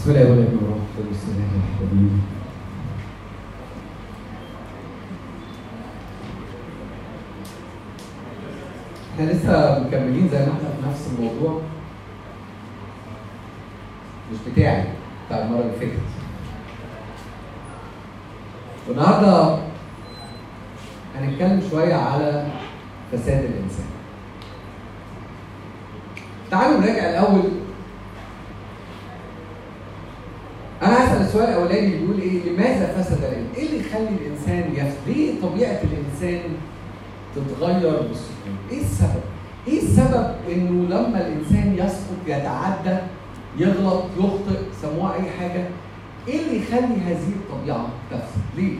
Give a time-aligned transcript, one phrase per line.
[0.00, 2.10] بسم الله والروح القدس الاله الحبيب.
[9.14, 11.60] إحنا لسه مكملين زي ما إحنا في نفس الموضوع.
[14.32, 14.84] مش بتاعي
[15.26, 16.00] بتاع المرة اللي فاتت.
[18.88, 19.58] والنهارده
[21.16, 22.46] هنتكلم شوية على
[23.12, 23.86] فساد الإنسان.
[26.50, 27.42] تعالوا نراجع الأول
[30.82, 35.40] أنا هسال السؤال الاولاني بيقول إيه لماذا فسد الانسان إيه اللي يخلي الإنسان يفسد ليه
[35.42, 36.42] طبيعة الإنسان
[37.36, 39.22] تتغير بالسكون إيه السبب؟
[39.68, 42.98] إيه السبب إنه لما الإنسان يسقط يتعدى
[43.58, 45.64] يغلط يخطئ سموها أي حاجة
[46.28, 48.78] إيه اللي يخلي هذه الطبيعة تفسد؟ ليه؟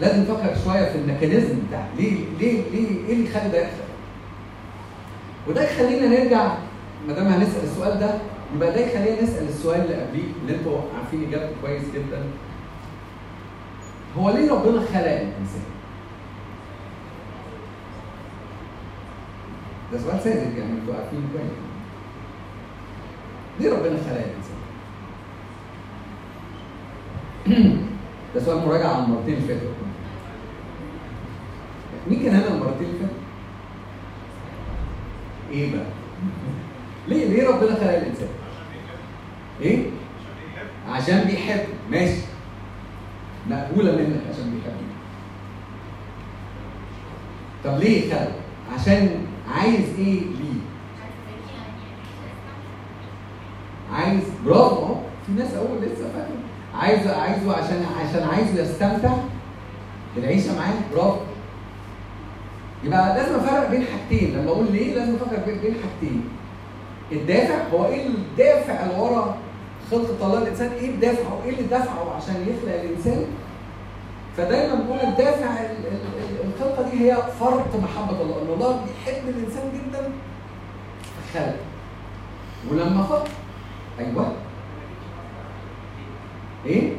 [0.00, 3.76] لازم نفكر شوية في الميكانيزم بتاع ليه؟ ليه؟ ليه؟ إيه اللي يخلي ده يحصل؟
[5.48, 6.54] وده يخلينا نرجع
[7.08, 8.14] ما دام هنسأل السؤال ده
[8.54, 12.22] يبقى ده يخلينا نسأل السؤال اللي قبليه اللي أنتوا عارفين إجابته كويس جدا
[14.18, 15.64] هو ليه ربنا خلق الإنسان؟
[19.92, 21.50] ده سؤال ساذج يعني أنتوا عارفين كويس
[23.60, 24.54] ليه ربنا خلق الإنسان؟
[28.34, 29.68] ده سؤال مراجعة عن المرتين اللي فاتوا
[32.08, 33.24] مين كان هنا المرتين اللي فاتوا؟
[35.50, 35.86] إيه بقى؟
[37.08, 38.43] ليه ليه ربنا خلق الإنسان؟
[39.60, 39.86] إيه؟
[40.90, 41.60] عشان بيحب.
[41.90, 42.20] ماشي.
[43.50, 44.74] مقبولة منك عشان بيحب.
[47.64, 48.32] طب ليه خلق؟
[48.74, 50.60] عشان عايز إيه ليه؟
[53.92, 54.94] عايز برافو.
[55.26, 56.36] في ناس أول لسه فاهم
[56.82, 59.12] عايزه عايزه عشان عشان عايزه يستمتع
[60.16, 60.74] بالعيشة معاه.
[60.92, 61.20] برافو.
[62.84, 64.34] يبقى لازم أفرق بين حاجتين.
[64.38, 66.28] لما أقول ليه لازم بين بين حاجتين.
[67.12, 69.36] الدافع هو إيه الدافع اللي ورا
[69.90, 73.24] خلقه الله الإنسان إيه الدافع أو إيه اللي دفعه عشان يخلق الإنسان؟
[74.36, 79.72] فدايما بنقول الدافع ال- ال- الخلقة دي هي فرط محبة الله إن الله بيحب الإنسان
[79.74, 80.10] جدا
[81.34, 81.56] خلق
[82.70, 83.28] ولما فكر
[83.98, 84.32] أيوه.
[86.66, 86.92] إيه؟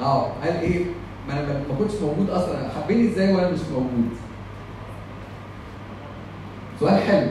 [0.00, 0.84] آه قال إيه؟
[1.28, 2.68] ما أنا ما كنتش موجود أصلا.
[2.68, 4.08] حبيني إزاي وأنا مش موجود؟
[6.80, 7.28] سؤال حلو.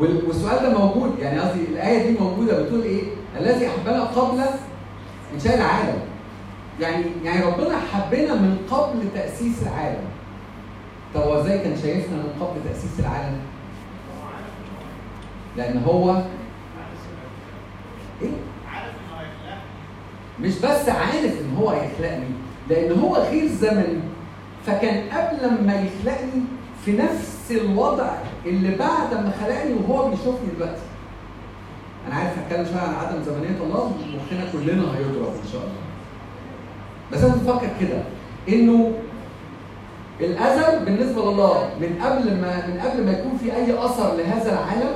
[0.00, 3.02] والسؤال ده موجود يعني قصدي الآية دي موجودة بتقول إيه؟
[3.40, 4.40] الذي أحبنا قبل
[5.34, 5.98] إنشاء العالم.
[6.80, 10.04] يعني يعني ربنا حبنا من قبل تأسيس العالم.
[11.14, 13.38] طب هو إزاي كان شايفنا من قبل تأسيس العالم؟
[15.56, 16.22] لأن هو
[18.22, 18.28] إيه؟
[20.40, 22.28] مش بس عارف إن هو هيخلقني
[22.70, 24.00] لأن هو غير زمني
[24.66, 26.42] فكان قبل ما يخلقني
[26.84, 28.10] في نفس الوضع
[28.48, 30.82] اللي بعد ما خلقني وهو بيشوفني دلوقتي.
[32.06, 35.82] أنا عارف هتكلم شوية عن عدم زمنية الله مخنا كلنا هيضرب إن شاء الله.
[37.12, 38.02] بس أنا بفكر كده
[38.48, 38.92] إنه
[40.20, 44.92] الأزل بالنسبة لله من قبل ما من قبل ما يكون في أي أثر لهذا العالم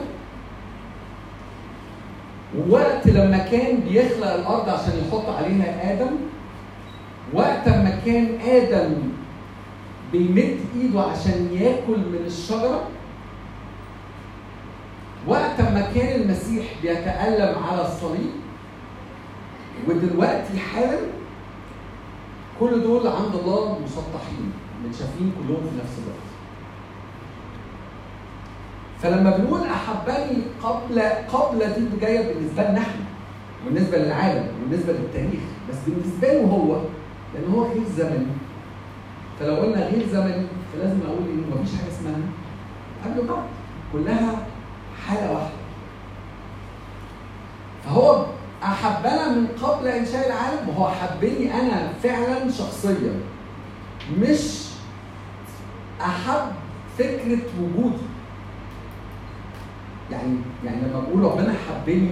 [2.59, 6.11] ووقت لما كان بيخلق الأرض عشان يحط عليها آدم
[7.35, 8.95] وقت ما كان آدم
[10.13, 12.83] بيمد إيده عشان ياكل من الشجرة
[15.27, 18.31] وقت ما كان المسيح بيتألم على الصليب
[19.89, 20.99] ودلوقتي حالا
[22.61, 24.53] كل دول عند الله مسطحين
[24.85, 26.33] متشافين كلهم في نفس الوقت.
[29.03, 31.01] فلما بنقول أحبني قبل
[31.33, 33.05] قبل دي جاية بالنسبة لنا إحنا
[33.65, 35.41] بالنسبة للعالم بالنسبة للتاريخ
[35.71, 36.81] بس بالنسبة له هو
[37.35, 38.27] لأن هو غير زمني.
[39.41, 42.17] فلو قلنا غير زمني فلازم أقول إنه مفيش حاجة اسمها
[43.05, 43.43] قبل بعد
[43.93, 44.47] كلها
[45.09, 45.51] حاله واحدة.
[47.85, 48.27] فهو
[48.63, 53.21] أحبنا من قبل إنشاء العالم وهو حبني أنا فعلا شخصيا.
[54.19, 54.69] مش
[56.01, 56.53] أحب
[56.99, 58.03] فكرة وجودي.
[60.11, 62.11] يعني يعني لما بقول ربنا حبني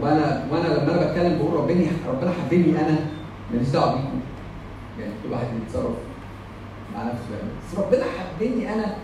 [0.00, 2.96] وأنا وأنا لما أنا بتكلم بقول ربنا ربنا حبني أنا
[3.52, 4.20] ماليش دعوة بيكم.
[5.00, 5.96] يعني كل واحد يتصرف
[6.94, 7.38] مع نفسه
[7.72, 8.96] بس ربنا حبني أنا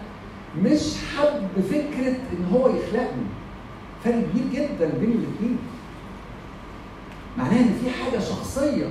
[0.58, 3.26] مش حب فكرة إن هو يخلقني.
[4.05, 5.58] فرق كبير جدا بين الاثنين
[7.38, 8.87] معناها إن في حاجة شخصية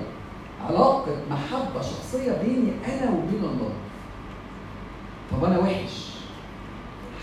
[0.67, 3.71] علاقة محبة شخصية بيني أنا وبين الله.
[5.31, 6.09] طب أنا وحش.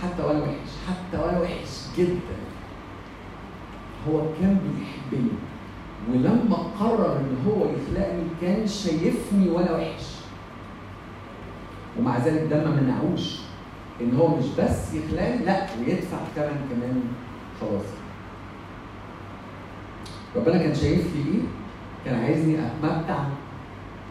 [0.02, 0.70] حتى وأنا وحش.
[0.88, 2.36] حتى وأنا وحش جدا.
[4.08, 5.30] هو كان بيحبني.
[6.10, 10.04] ولما قرر إن هو يخلقني كان شايفني وأنا وحش.
[11.98, 13.45] ومع ذلك ده ما منعوش.
[14.00, 17.02] إن هو مش بس يخلاني لا ويدفع ثمن كمان
[17.60, 17.86] خلاص
[20.36, 21.40] ربنا كان شايف لي إيه؟
[22.04, 23.24] كان عايزني أتمتع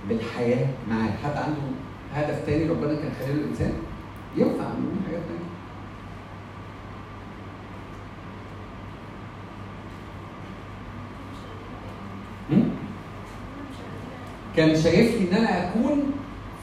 [0.09, 1.61] بالحياة معاه، حد عنده
[2.13, 3.73] هدف تاني ربنا كان خليه الإنسان؟
[4.37, 5.45] ينفع نقول حاجات تانية.
[14.55, 16.03] كان شايف لي إن أنا أكون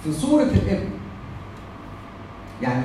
[0.05, 0.91] في صورة الابن.
[2.63, 2.85] يعني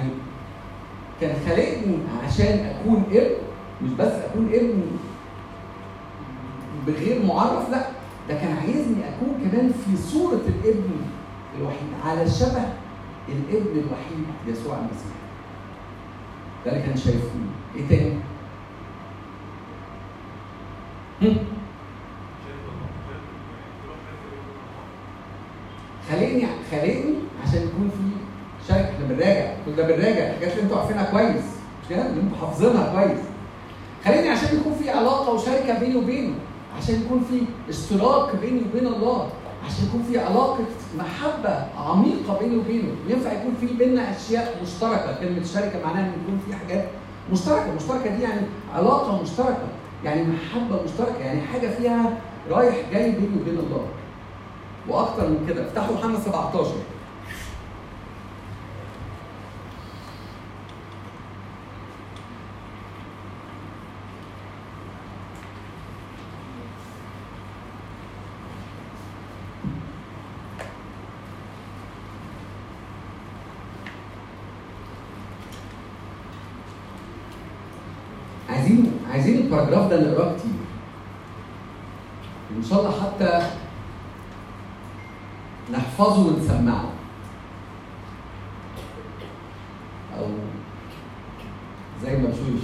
[1.22, 1.98] كان خالقني
[2.28, 3.36] عشان أكون ابن
[3.84, 4.82] مش بس أكون ابن
[6.88, 7.88] بغير معرف لا
[8.30, 10.90] ده كان عايزني أكون كمان في صورة الابن
[11.60, 12.66] الوحيد على شبه
[13.30, 15.18] الابن الوحيد يسوع المسيح.
[16.66, 17.30] ده اللي كان شايفه
[17.76, 18.14] إيه تاني؟
[26.10, 28.17] خليني خليني عشان يكون في
[28.76, 29.54] إحنا بنراجع.
[29.66, 31.46] كل ده بنراجع الحاجات اللي أنتوا عارفينها كويس.
[31.84, 33.20] مش كده؟ اللي أنتوا حافظينها كويس.
[34.06, 36.34] خليني عشان يكون في علاقة وشركة بيني وبينه.
[36.78, 39.30] عشان يكون في اشتراك بيني وبين الله.
[39.66, 40.58] عشان يكون في علاقة
[40.98, 42.92] محبة عميقة بيني وبينه.
[43.08, 45.20] وينفع يكون في بيننا أشياء مشتركة.
[45.20, 46.86] كلمة شركة معناها إن يكون في حاجات
[47.32, 47.74] مشتركة.
[47.76, 48.42] مشتركة دي يعني
[48.76, 49.68] علاقة مشتركة.
[50.04, 51.20] يعني محبة مشتركة.
[51.20, 52.18] يعني حاجة فيها
[52.50, 53.86] رايح جاي بيني وبين الله.
[54.90, 55.68] وأكتر من كده.
[55.68, 56.68] افتحوا يوحنا 17
[79.68, 80.52] عايزين الباراجراف ده نقراه كتير.
[82.58, 83.48] ان شاء الله حتى
[85.74, 86.90] نحفظه ونسمعه.
[90.20, 90.26] أو
[92.04, 92.64] زي ما بشوف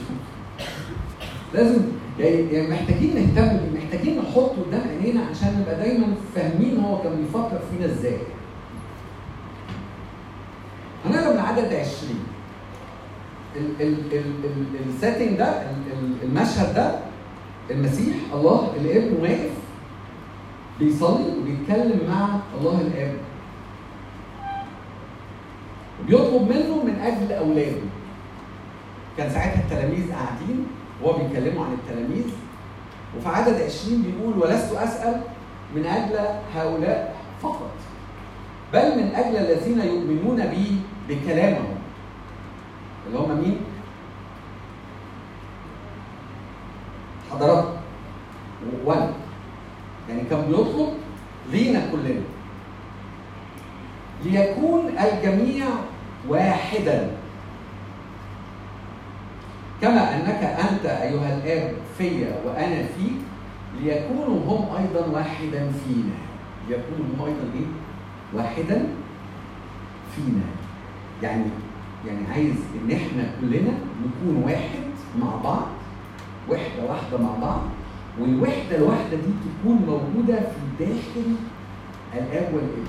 [1.53, 1.81] لازم
[2.19, 6.05] يعني محتاجين نهتم محتاجين نحطه قدام عينينا عشان نبقى دايما
[6.35, 8.17] فاهمين هو كان بيفكر فينا إزاي
[11.05, 11.87] هنقرا من عدد 20
[14.89, 15.61] ال setting ده
[16.23, 16.95] المشهد ده
[17.71, 19.51] المسيح الله الابن واقف
[20.79, 23.13] بيصلي وبيتكلم مع الله الآب.
[26.01, 27.81] وبيطلب منه من أجل أولاده.
[29.17, 30.65] كان ساعتها التلاميذ قاعدين
[31.01, 32.25] وهو بيكلموا عن التلاميذ.
[33.17, 35.21] وفي عدد 20 بيقول ولست أسأل
[35.75, 36.15] من أجل
[36.55, 37.71] هؤلاء فقط
[38.73, 40.75] بل من أجل الذين يؤمنون بي
[41.09, 41.65] بكلامه
[43.07, 43.57] اللي هم مين؟
[47.33, 47.65] حضرات
[48.85, 49.09] وأنا
[50.09, 50.89] يعني كان بيطلب
[51.51, 52.21] لينا كلنا
[54.25, 55.65] ليكون الجميع
[56.27, 57.11] واحدا.
[59.81, 63.19] كما أنك أنت أيها الآب فيا وأنا فيك
[63.81, 66.15] ليكونوا هم أيضا واحدا فينا.
[66.69, 67.65] ليكونوا هم أيضا إيه؟
[68.33, 68.85] واحدا
[70.15, 70.45] فينا.
[71.23, 71.45] يعني
[72.07, 73.71] يعني عايز إن إحنا كلنا
[74.05, 74.83] نكون واحد
[75.19, 75.67] مع بعض
[76.49, 77.61] وحدة واحدة مع بعض
[78.19, 81.35] والوحدة الواحدة دي تكون موجودة في داخل
[82.13, 82.87] الاب والابن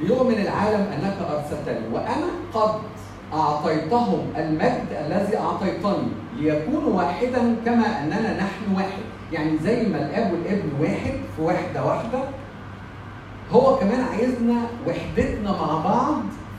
[0.00, 1.88] ليؤمن العالم أنك أرسلتني.
[1.92, 2.80] وأنا قد
[3.32, 9.02] أعطيتهم المجد الذي أعطيتني ليكونوا واحدا كما أننا نحن واحد.
[9.32, 12.18] يعني زي ما الأب والابن واحد في وحدة واحدة
[13.52, 16.14] هو كمان عايزنا وحدتنا مع بعض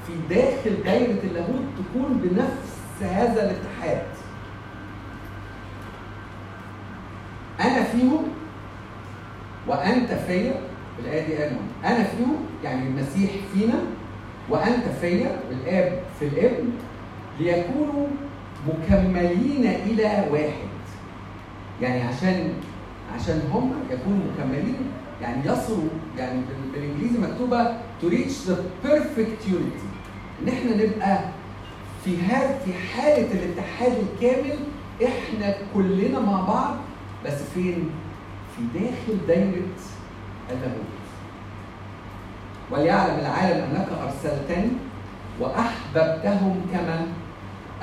[0.08, 2.69] في داخل دايرة اللاهوت تكون بنفس
[3.04, 4.04] هذا الاتحاد.
[7.62, 8.24] أنا فيهم
[9.68, 10.54] وأنت فيا
[11.00, 13.80] الآية دي قال أنا فيهم يعني المسيح فينا
[14.50, 16.70] وأنت فيا الآب في الابن
[17.40, 18.08] ليكونوا
[18.68, 20.70] مكملين إلى واحد.
[21.82, 22.54] يعني عشان
[23.16, 24.76] عشان هم يكونوا مكملين
[25.22, 26.42] يعني يصلوا يعني
[26.74, 27.68] بالإنجليزي مكتوبة
[28.02, 28.56] to reach the
[28.88, 29.90] perfect unity.
[30.44, 31.20] إن إحنا نبقى
[32.06, 32.18] في
[32.66, 34.60] في حالة الاتحاد الكامل
[35.04, 36.76] إحنا كلنا مع بعض
[37.26, 37.90] بس فين؟
[38.56, 39.68] في داخل دايرة
[40.52, 41.00] اللاهوت
[42.72, 44.70] وليعلم العالم أنك أرسلتني
[45.40, 47.08] وأحببتهم كما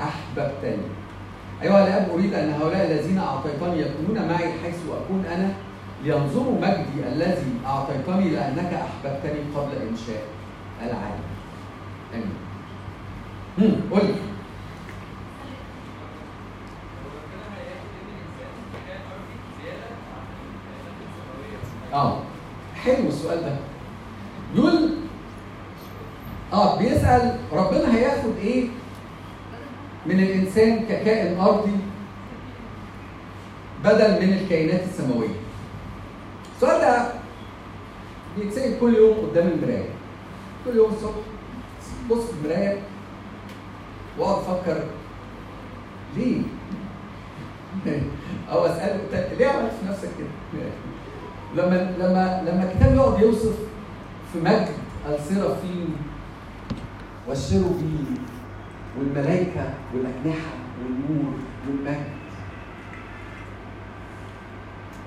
[0.01, 0.87] أحببتني
[1.63, 5.53] أيها الأب أريد أن هؤلاء الذين أعطيتني يكونون معي حيث أكون أنا
[6.03, 10.23] لينظروا مجدي الذي أعطيتني لأنك أحببتني قبل إنشاء
[10.81, 11.23] العالم.
[12.13, 12.46] آمين.
[13.91, 14.13] قول لي.
[21.93, 22.19] آه
[22.75, 23.55] حلو السؤال ده.
[24.55, 24.89] يقول
[26.53, 28.67] آه بيسأل ربنا هياخد إيه
[30.05, 31.71] من الإنسان ككائن أرضي
[33.83, 35.35] بدل من الكائنات السماوية
[36.55, 37.07] السؤال ده
[38.37, 39.89] بيتسأل كل يوم قدام المراية
[40.65, 41.13] كل يوم الصبح
[42.09, 42.77] بص في المراية
[44.19, 44.83] واقعد أفكر
[46.17, 46.41] ليه؟
[48.51, 48.99] أو أسأله
[49.37, 50.59] ليه عملت في نفسك كده؟
[51.55, 53.55] لما لما لما الكتاب يقعد يوصف
[54.33, 54.67] في مجد
[55.09, 55.95] السيرافيم
[57.27, 58.17] والشيروبيم
[58.99, 60.51] والملائكة والأجنحة
[60.83, 61.33] والنور
[61.67, 62.17] والمجد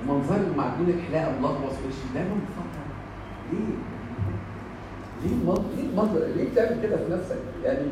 [0.09, 2.87] ومنظر معجون الحلاقه في وشي دايما بفكر
[3.52, 3.76] ليه؟
[5.76, 7.87] ليه المنظر ليه بتعمل كده في نفسك؟ يعني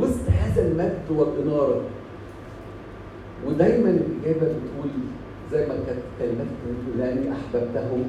[0.00, 1.80] وسط هذا المجد والإنارة.
[3.46, 4.90] ودايما الإجابة بتقول
[5.52, 8.04] زي ما كانت كلمات بتقول لأني احببته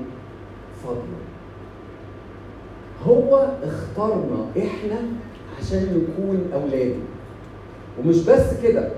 [0.84, 1.24] فضلا.
[3.08, 5.00] هو اختارنا إحنا
[5.60, 6.96] عشان نكون أولاده.
[8.00, 8.90] ومش بس كده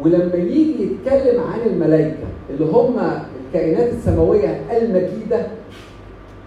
[0.00, 2.98] ولما يجي يتكلم عن الملائكة اللي هم
[3.46, 5.46] الكائنات السماوية المجيدة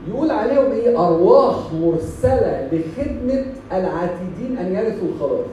[0.07, 5.45] يقول عليهم إيه؟ أرواح مرسلة لخدمة العاتدين أن يرثوا الخلاص.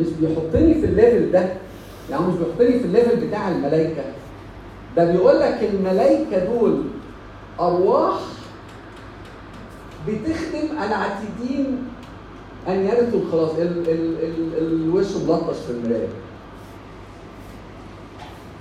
[0.00, 1.48] مش بيحطني في ال level ده.
[2.10, 4.02] يعني مش بيحطني في ال level بتاع الملائكة.
[4.96, 6.82] ده بيقول لك الملائكة دول
[7.60, 8.18] أرواح
[10.08, 11.78] بتخدم العتيدين
[12.68, 16.08] أن يرثوا الخلاص ال ال ال الوش ملطش في المراية.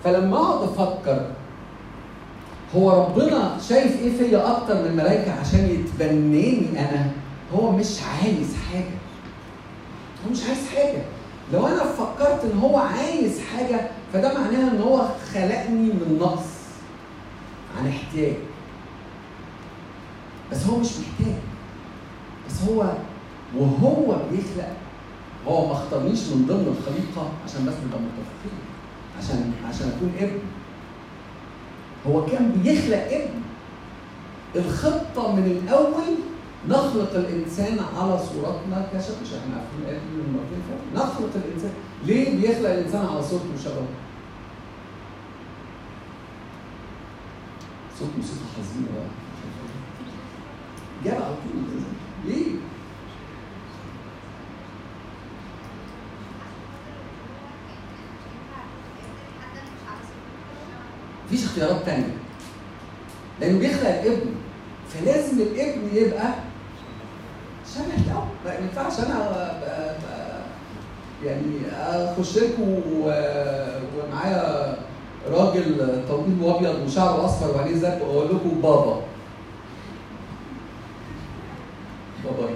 [0.03, 1.25] فلما أقعد أفكر
[2.75, 7.11] هو ربنا شايف إيه فيا أكتر من الملائكة عشان يتبناني أنا؟
[7.55, 8.95] هو مش عايز حاجة.
[10.25, 11.01] هو مش عايز حاجة.
[11.53, 16.45] لو أنا فكرت إن هو عايز حاجة فده معناها إن هو خلقني من نقص
[17.77, 18.35] عن احتياج.
[20.51, 21.35] بس هو مش محتاج.
[22.49, 22.93] بس هو
[23.57, 24.73] وهو بيخلق.
[25.47, 28.59] هو ما اختارنيش من ضمن الخليقة عشان بس نبقى متفقين
[29.19, 30.39] عشان عشان أكون ابن.
[32.07, 33.39] هو كان بيخلق ابن.
[34.55, 36.08] الخطة من الأول
[36.69, 41.71] نخلق الإنسان على صورتنا مش إحنا عارفين الايه دي من مرتين فاتوا نخلق الإنسان.
[42.05, 43.87] ليه بيخلق الإنسان على صورته وشبهه؟
[47.99, 49.09] صوت موسيقى حزينة بقى.
[51.05, 51.81] جاب على طول.
[52.25, 52.45] ليه؟
[61.25, 62.15] مفيش اختيارات تانية.
[63.41, 64.31] لأنه بيخلق الابن
[64.89, 66.33] فلازم الابن يبقى
[67.75, 69.55] شبه الأب ما ينفعش أنا أبقى
[69.95, 70.41] أبقى
[71.25, 74.75] يعني أخش لكم ومعايا
[75.31, 79.01] راجل طويل وأبيض وشعره أصفر وعليه زرق وأقول لكم بابا.
[82.25, 82.55] بابا إيه؟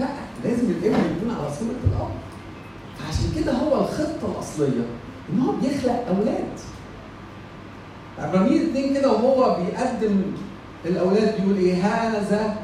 [0.00, 0.08] لا
[0.44, 2.10] لازم الابن يكون على صورة الأب.
[2.98, 4.84] فعشان كده هو الخطة الأصلية
[5.32, 6.48] إن هو بيخلق أولاد.
[8.18, 10.22] عبرانيين اتنين كده وهو بيقدم
[10.86, 12.56] الأولاد بيقول إيه؟ هذا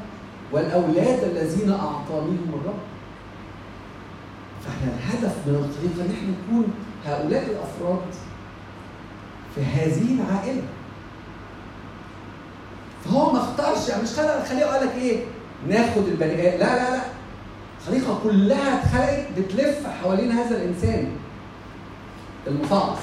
[0.53, 2.75] والأولاد الذين أعطانيهم الرب.
[4.69, 6.73] فاحنا الهدف من الخليقة إن إحنا نكون
[7.07, 8.01] هؤلاء الأفراد
[9.55, 10.63] في هذه العائلة.
[13.05, 15.25] فهو ما اختارش يعني مش خلق الخليقة قال لك إيه؟
[15.69, 17.03] ناخد البني آدم لا لا لا.
[17.81, 21.13] الخليقة كلها اتخلقت بتلف حوالين هذا الإنسان.
[22.47, 22.99] المفعص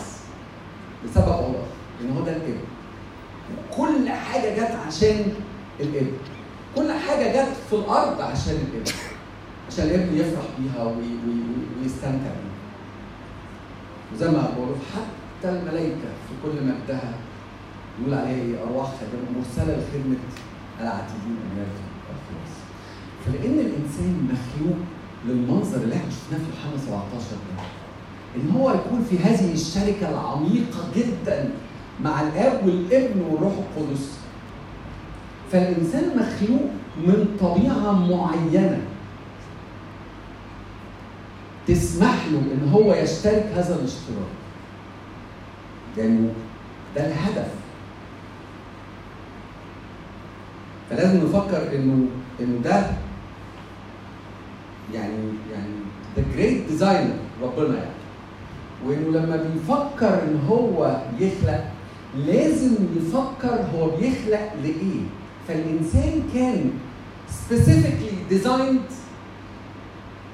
[1.06, 1.64] لسبب الله
[2.02, 2.60] لأن هو ده الإبن.
[3.78, 5.34] كل حاجة جت عشان
[5.80, 6.12] الإبن.
[6.76, 8.92] كل حاجة جت في الأرض عشان الإبن.
[9.72, 10.94] عشان الابن يفرح بيها وي
[11.28, 11.36] وي
[11.82, 12.56] ويستمتع بيها.
[14.14, 17.14] وزي ما بقول حتى الملائكة في كل مجدها
[18.02, 20.16] يقول عليها أرواح خادمة مرسلة لخدمة
[20.82, 21.66] العاتدين من
[22.10, 22.56] الخلاص
[23.26, 24.78] فلأن الإنسان مخلوق
[25.28, 26.82] للمنظر اللي إحنا شفناه في يوحنا
[27.12, 27.64] 17 ده
[28.36, 31.50] إن هو يكون في هذه الشركة العميقة جدا
[32.04, 34.12] مع الآب والابن والروح القدس.
[35.52, 36.62] فالإنسان مخلوق
[36.98, 38.82] من طبيعة معينة.
[41.68, 44.36] تسمح له إن هو يشترك هذا الاشتراك.
[45.98, 46.28] يعني
[46.96, 47.48] ده الهدف.
[50.90, 52.08] فلازم نفكر إنه
[52.40, 52.88] إنه ده
[54.94, 55.18] يعني
[55.54, 55.74] يعني
[56.18, 57.90] the great designer ربنا يعني.
[58.86, 61.64] وإنه لما بيفكر إن هو يخلق
[62.18, 65.02] لازم يفكر هو بيخلق لإيه.
[65.48, 66.72] فالإنسان كان
[67.50, 68.92] specifically designed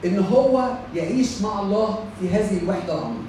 [0.05, 3.23] إن هو يعيش مع الله في هذه الوحدة العميقة.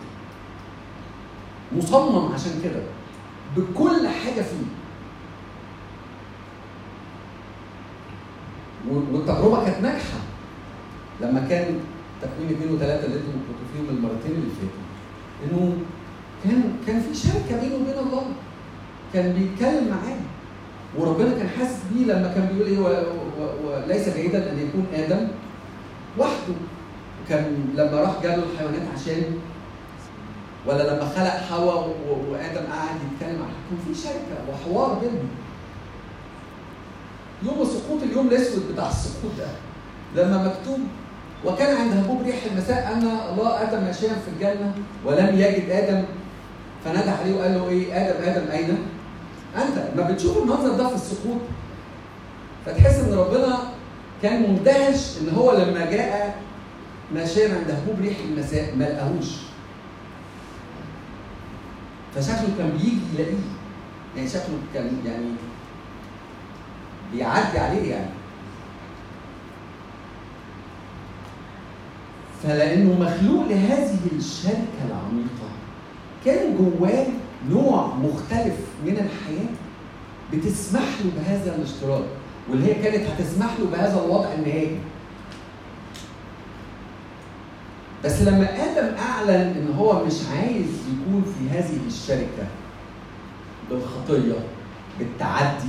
[1.76, 2.82] مصمم عشان كده
[3.56, 4.66] بكل حاجة فيه.
[8.90, 10.18] والتجربة كانت ناجحة
[11.20, 11.78] لما كان
[12.22, 14.82] تكوين اثنين وثلاثه اللي أنتم كنتوا فيهم المرتين اللي فاتوا.
[15.44, 15.76] إنه
[16.44, 18.24] كان كان في شركة بينه وبين الله.
[19.14, 20.16] كان بيتكلم معاه.
[20.98, 23.04] وربنا كان حاسس بيه لما كان بيقول إيه
[23.64, 25.28] وليس جيدا أن يكون آدم.
[26.18, 26.54] وحده.
[27.28, 29.22] كان لما راح جاب الحيوانات عشان
[30.66, 31.94] ولا لما خلق حواء
[32.30, 35.28] وآدم قعد يتكلم عن كان في شركة وحوار بينهم
[37.42, 39.30] يوم السقوط اليوم الأسود بتاع السقوط
[40.16, 40.78] ده لما مكتوب
[41.44, 43.02] وكان عند هبوب ريح المساء أن
[43.32, 44.72] الله اتى ماشيا في الجنة
[45.04, 46.04] ولم يجد آدم
[46.84, 48.78] فنادى عليه وقال له إيه؟ آدم آدم أين؟
[49.56, 51.38] أنت؟ ما بتشوف المنظر ده في السقوط؟
[52.66, 53.58] فتحس إن ربنا
[54.22, 56.42] كان مندهش إن هو لما جاء
[57.14, 59.30] ماشيا عند هبوب ريح المساء ما لقاهوش
[62.14, 63.36] فشكله كان بيجي يلاقيه.
[64.16, 65.26] يعني شكله كان يعني
[67.12, 68.10] بيعدي عليه يعني.
[72.42, 75.48] فلأنه مخلوق لهذه الشركة العميقة
[76.24, 77.06] كان جواه
[77.50, 79.48] نوع مختلف من الحياة
[80.32, 82.21] بتسمح له بهذا الاشتراك.
[82.50, 84.78] واللي هي كانت هتسمح له بهذا الوضع النهائي
[88.04, 92.46] بس لما آدم أعلن إن هو مش عايز يكون في هذه الشركة
[93.70, 94.34] بالخطية
[94.98, 95.68] بالتعدي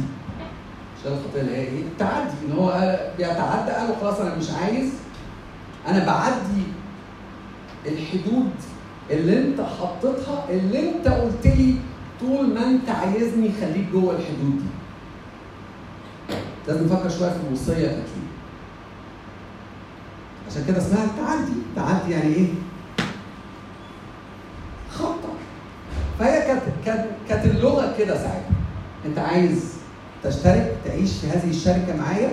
[0.99, 4.89] مش الخطية اللي هي إيه؟ التعدي إن هو بيتعدى قال خلاص أنا مش عايز
[5.87, 6.63] أنا بعدي
[7.85, 8.49] الحدود
[9.11, 11.75] اللي أنت حطيتها اللي أنت قلت لي
[12.21, 14.65] طول ما أنت عايزني خليك جوه الحدود دي.
[16.67, 18.07] لازم نفكر شوية في الوصيه كانت
[20.51, 22.47] عشان كده اسمها التعدي، التعدي يعني إيه؟
[24.91, 25.29] خطه
[26.19, 26.41] فهي
[26.85, 28.49] كانت كانت اللغة كده ساعتها.
[29.05, 29.73] أنت عايز
[30.23, 32.31] تشترك تعيش في هذه الشركة معايا؟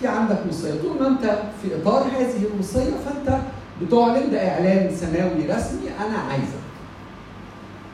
[0.00, 3.38] في عندك وصيه طول ما أنت في إطار هذه الوصيه فأنت
[3.82, 6.64] بتعلن ده إعلان سماوي رسمي أنا عايزك.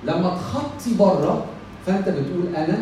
[0.05, 1.45] لما تخطي بره
[1.87, 2.79] فأنت بتقول أنا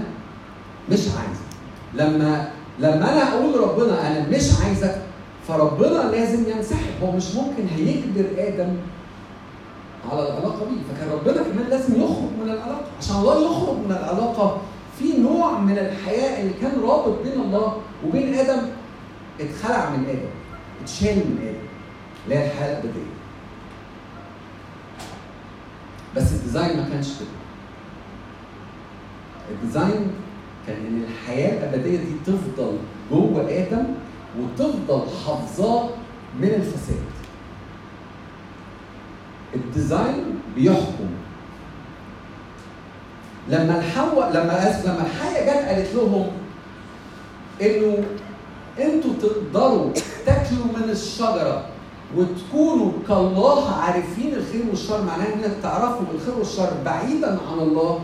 [0.90, 1.47] مش عايزك.
[1.94, 2.48] لما
[2.78, 5.02] لما أنا أقول ربنا أنا مش عايزك
[5.48, 7.02] فربنا لازم ينسحب.
[7.02, 8.76] هو مش ممكن هيجبر آدم
[10.12, 12.84] على العلاقة دي فكان ربنا كمان لازم يخرج من العلاقة.
[12.98, 14.60] عشان الله يخرج من العلاقة
[14.98, 18.62] في نوع من الحياة اللي كان رابط بين الله وبين آدم
[19.40, 20.28] اتخلع من آدم
[20.82, 21.58] اتشال من آدم.
[22.24, 23.18] اللي هي الحياة الابديه
[26.16, 27.28] بس ال design ما كانش كده.
[29.50, 30.10] ال design
[30.68, 32.72] كان إن الحياة الابديه دي تفضل
[33.10, 33.84] جوه آدم
[34.40, 35.88] وتفضل حافظاه
[36.40, 37.04] من الفساد.
[39.54, 40.24] ال design
[40.56, 41.08] بيحكم.
[43.48, 46.26] لما الحواء لما اسف لما الحية جت قالت لهم
[47.62, 48.04] إنه
[48.80, 49.90] أنتوا تقدروا
[50.26, 51.64] تاكلوا من الشجرة
[52.16, 58.00] وتكونوا كالله عارفين الخير والشر معناه إنك تعرفوا الخير والشر بعيدا عن الله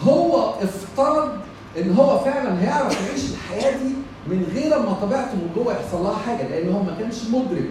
[0.00, 1.32] هو افترض
[1.78, 3.92] إن هو فعلا هيعرف يعيش الحياة دي
[4.26, 7.70] من غير ما طبيعته من جوه يحصل لها حاجة لأن هو ما كانش مدرك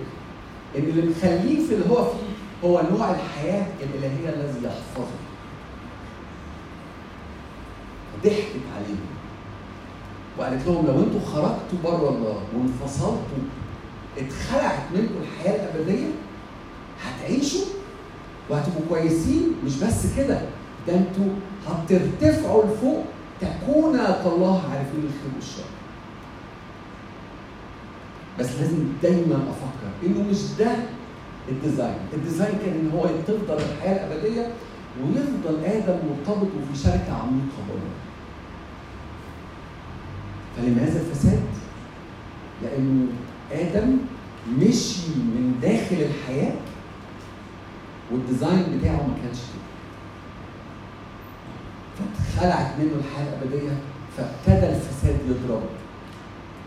[0.77, 5.15] إن اللي مخليه في اللي هو فيه هو نوع الحياة الإلهية الذي يحفظه.
[8.23, 9.05] ضحكت عليهم.
[10.39, 13.43] وقالت لهم لو أنتوا خرجتوا بره الله وانفصلتوا
[14.17, 16.07] اتخلعت منكم الحياة الأبدية
[17.03, 17.61] هتعيشوا
[18.49, 19.51] وهتبقوا كويسين.
[19.65, 20.41] مش بس كده
[20.87, 21.33] ده أنتوا
[21.67, 23.03] هترتفعوا لفوق
[23.41, 25.63] تكونا كالله عارفين الخير والشر
[28.39, 30.71] بس لازم دايما أفكر إنه مش ده
[31.49, 34.47] ال design ال design كان إن هو تفضل الحياة الأبدية
[35.03, 37.91] ويفضل آدم مرتبط وفي شركة عميقة بره
[40.57, 41.41] فلماذا الفساد؟
[42.63, 43.07] لأنه
[43.51, 43.97] آدم
[44.59, 46.53] مشي من داخل الحياة
[48.11, 49.61] وال design بتاعه ما كانش كده.
[52.27, 53.71] فاتخلعت منه الحياة الأبدية
[54.17, 55.61] فابتدى الفساد يضرب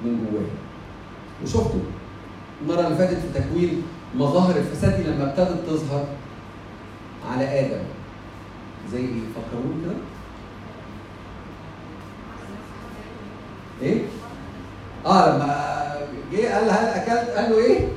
[0.04, 0.46] من جواه.
[1.42, 1.80] وشفتوا
[2.62, 3.82] المرة اللي فاتت في تكوين
[4.14, 6.04] مظاهر الفساد لما ابتدت تظهر
[7.32, 7.82] على آدم.
[8.92, 9.94] زي إيه؟ فكروني كده؟
[13.82, 14.02] إيه؟
[15.06, 15.84] آه لما
[16.32, 17.88] جه قال هل أكلت؟ قال له إيه؟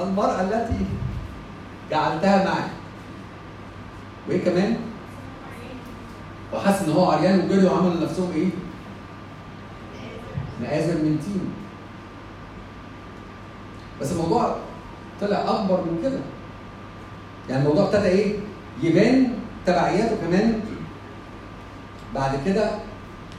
[0.00, 0.86] المرأة التي
[1.90, 2.68] جعلتها معي.
[4.28, 4.76] وإيه كمان؟
[6.54, 8.48] وحس إن هو عريان وجري وعملوا لنفسهم إيه؟
[10.62, 11.40] مآزر من تين.
[14.00, 14.56] بس الموضوع
[15.20, 16.18] طلع أكبر من كده.
[17.50, 18.38] يعني الموضوع ابتدى إيه؟
[18.82, 20.60] يبان تبعياته كمان
[22.14, 22.70] بعد كده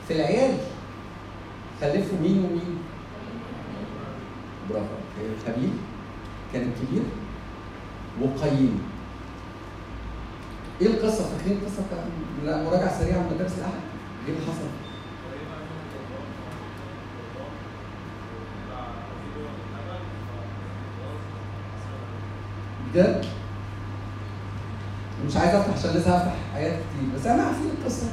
[0.08, 0.54] في العيال
[1.80, 2.78] خلفوا مين ومين؟
[4.70, 4.86] برافو
[5.46, 5.70] خبيل
[6.52, 7.02] كان الكبير
[8.22, 8.78] وقايين
[10.80, 13.80] إيه القصة؟ فاكرين القصة بتاعت مراجعة سريعة من مدارس الأحد؟
[14.28, 14.68] إيه اللي حصل؟
[22.94, 23.24] بجد؟
[25.26, 28.06] مش عايز أفتح عشان لسه هفتح آيات كتير بس أنا عارفين القصة.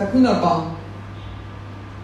[0.00, 0.66] تكوين أربعة؟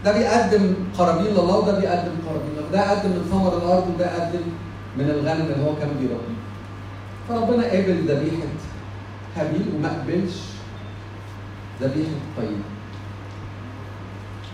[0.05, 4.41] ده بيقدم قرابين لله وده بيقدم قرابين لله ده يقدم من ثمر الأرض وده يقدم
[4.99, 6.44] من الغنم اللي هو كان بيربيه.
[7.29, 8.47] فربنا قبل ذبيحة
[9.37, 10.35] هابيل وما قبلش
[11.81, 12.63] ذبيحة قايين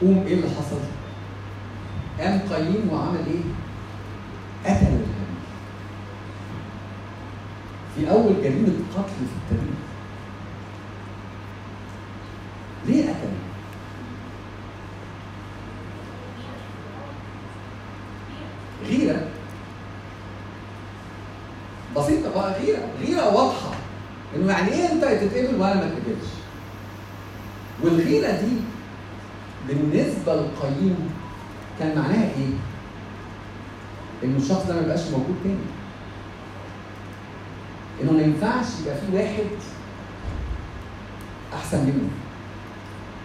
[0.00, 0.80] قوم إيه اللي حصل؟
[2.20, 3.42] قام قايين وعمل إيه؟
[4.64, 5.06] قتل الهابيل
[7.96, 9.74] في أول جريمة قتل في التاريخ
[12.86, 13.30] ليه قتل؟
[18.88, 19.28] غيرة
[22.48, 23.70] غيرة غيرة واضحة
[24.36, 26.28] إنه يعني إيه أنت تتقبل وأنا ما اتقبلش
[27.82, 28.56] والغيرة دي
[29.68, 30.96] بالنسبة للقيم
[31.78, 32.54] كان معناها إيه؟
[34.24, 35.56] إنه الشخص ده ما يبقاش موجود تاني.
[38.02, 39.46] إنه ما ينفعش يبقى في واحد
[41.54, 42.08] أحسن منه.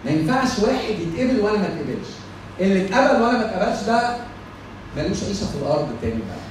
[0.04, 2.08] ما ينفعش واحد يتقبل وأنا ما اتقبلش.
[2.60, 4.16] اللي اتقبل وأنا ما اتقبلش ده
[4.96, 6.45] ملوش عيشة في الأرض تاني بقى.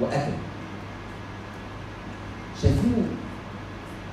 [0.00, 0.32] وقتل.
[2.62, 3.06] شايفين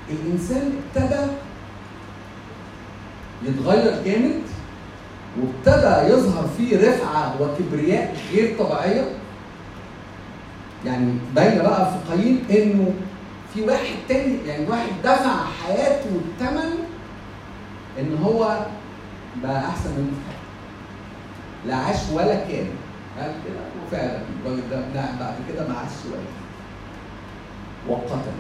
[0.10, 1.22] الإنسان ابتدى
[3.44, 4.42] يتغير جامد
[5.42, 9.06] وابتدى يظهر فيه رفعة وكبرياء غير طبيعية.
[10.86, 12.94] يعني باينه بقى في قايين إنه
[13.54, 16.72] في واحد تاني يعني واحد دفع حياته الثمن
[18.00, 18.66] إن هو
[19.44, 20.48] بقى أحسن منه في حياته.
[21.68, 22.68] لا عاش ولا كان.
[23.20, 25.66] قال كده؟ وفعلا الراجل ده نعم بعد كده
[26.06, 26.48] ولا كان
[27.90, 28.32] وقتل.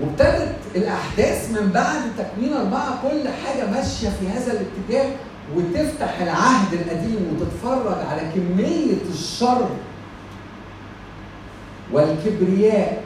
[0.00, 5.10] وابتدت الأحداث من بعد تكوين أربعة كل حاجة ماشية في هذا الاتجاه
[5.56, 9.68] وتفتح العهد القديم وتتفرج على كمية الشر
[11.92, 13.04] والكبرياء.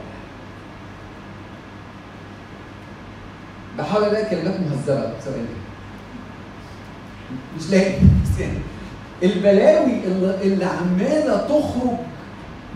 [3.77, 5.19] بحاول الاقي كلمات مهذبة.
[5.19, 5.68] ثواني
[7.57, 7.93] مش لاقي
[9.23, 11.97] البلاوي اللي, اللي عمالة تخرج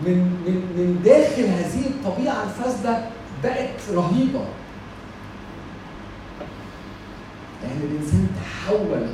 [0.06, 2.98] من من من داخل هذه الطبيعة الفاسدة
[3.42, 4.44] بقت رهيبة.
[7.62, 9.06] لأن يعني الإنسان تحول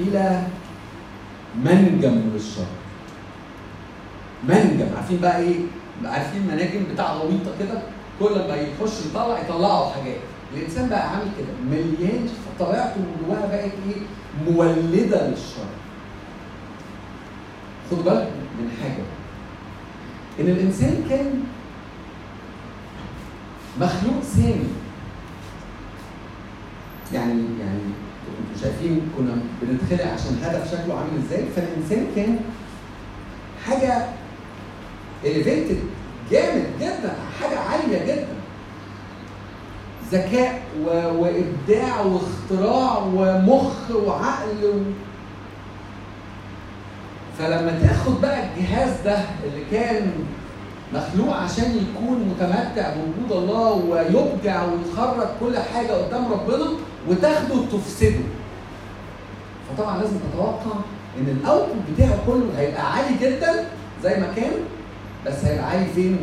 [0.00, 0.42] إلى
[1.64, 2.66] منجم للشر.
[4.48, 4.86] منجم.
[4.96, 5.56] عارفين بقى إيه؟
[6.04, 7.80] عارفين مناجم بتاع غويطه كده؟
[8.20, 10.20] كل ما يخش يطلع يطلعوا حاجات.
[10.56, 12.28] الإنسان بقى عامل كده مليان
[12.60, 14.02] طبيعته من جواها بقت إيه؟
[14.52, 15.68] مولدة للشر.
[17.90, 19.04] خد بالك من حاجة
[20.40, 21.42] إن الإنسان كان
[23.80, 24.68] مخلوق سامي.
[27.14, 27.80] يعني يعني
[28.28, 32.38] أنتوا شايفين كنا بنتخلق عشان هدف شكله عامل إزاي؟ فالإنسان كان
[33.66, 34.06] حاجة
[35.24, 35.78] اليفيتد
[36.30, 38.37] جامد جدا حاجة عالية جدا.
[40.12, 40.62] ذكاء.
[41.18, 44.80] وإبداع واختراع ومخ وعقل و...
[47.38, 50.10] فلما تاخد بقى الجهاز ده اللي كان
[50.94, 56.66] مخلوق عشان يكون متمتع بوجود الله ويبدع ويخرج كل حاجة قدام ربنا
[57.08, 58.20] وتاخده تفسده
[59.68, 60.76] فطبعا لازم تتوقع
[61.18, 63.64] إن الاوتبوت بتاعه كله هيبقى عالي جدا
[64.02, 64.52] زي ما كان
[65.26, 66.18] بس هيبقى عالي فين؟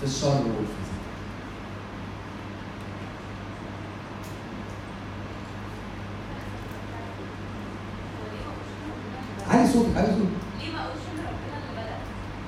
[0.00, 0.79] في الشر والفساد
[9.50, 11.96] علي صوتك علي صوتك ليه ما اقولش إن ربنا اللي بدأ؟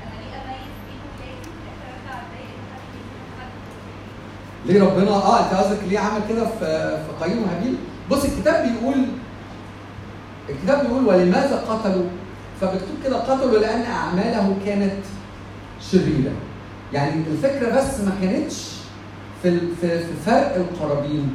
[0.02, 2.22] أنا ليه اميز بين ولادي الآخر ارجع
[4.66, 6.58] ليه ربنا آه أنت قصدك ليه عمل كده في
[7.06, 7.76] في قايين وهابيل؟
[8.10, 9.04] بص الكتاب بيقول
[10.48, 12.06] الكتاب بيقول ولماذا قتلوا؟
[12.60, 15.04] فمكتوب كده قتلوا لأن أعماله كانت
[15.92, 16.32] شريرة.
[16.92, 18.70] يعني الفكرة بس ما كانتش
[19.42, 21.32] في في فرق القرابين.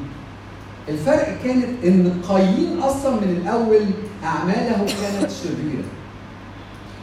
[0.90, 3.86] الفرق كانت إن قايين أصلا من الأول
[4.24, 5.84] اعماله كانت شريره.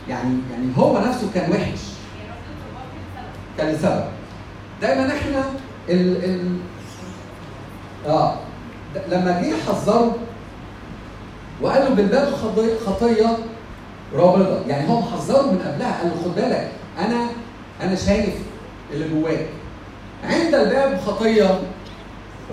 [0.09, 1.81] يعني يعني هو نفسه كان وحش.
[3.59, 4.05] كان لسبب
[4.83, 5.45] دايما إحنا
[5.89, 6.57] ال ال
[8.07, 8.35] آه
[9.09, 10.17] لما جه يحذره
[11.63, 13.37] وقال له بالباب خطي- خطية
[14.15, 17.27] رابضه يعني هو محذره من قبلها قال له خد بالك أنا
[17.83, 18.35] أنا شايف
[18.93, 19.47] اللي جواك
[20.25, 21.61] عند الباب خطية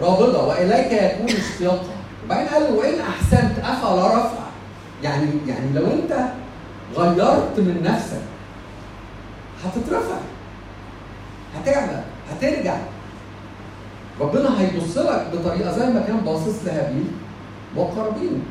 [0.02, 4.44] رابضه وإليك يكون اشتياقها وبعدين قال وإن أحسنت افلا رفع
[5.04, 6.26] يعني يعني لو أنت
[6.98, 8.22] غيرت من نفسك
[9.66, 10.18] هتترفع
[11.56, 12.78] هتعلى هترجع.
[14.22, 17.08] ربنا هيبص لك بطريقة زي ما كان باصص لهابيل
[17.76, 18.44] وقرابين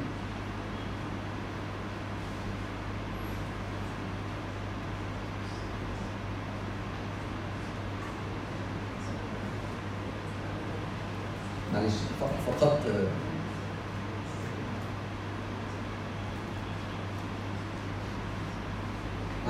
[11.74, 13.08] معلش ف- فقدت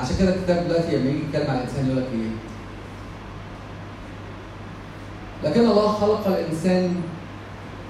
[0.00, 2.30] عشان كده الكتاب دلوقتي لما يجي يتكلم عن الإنسان يقول لك إيه؟
[5.44, 6.94] لكن الله خلق الإنسان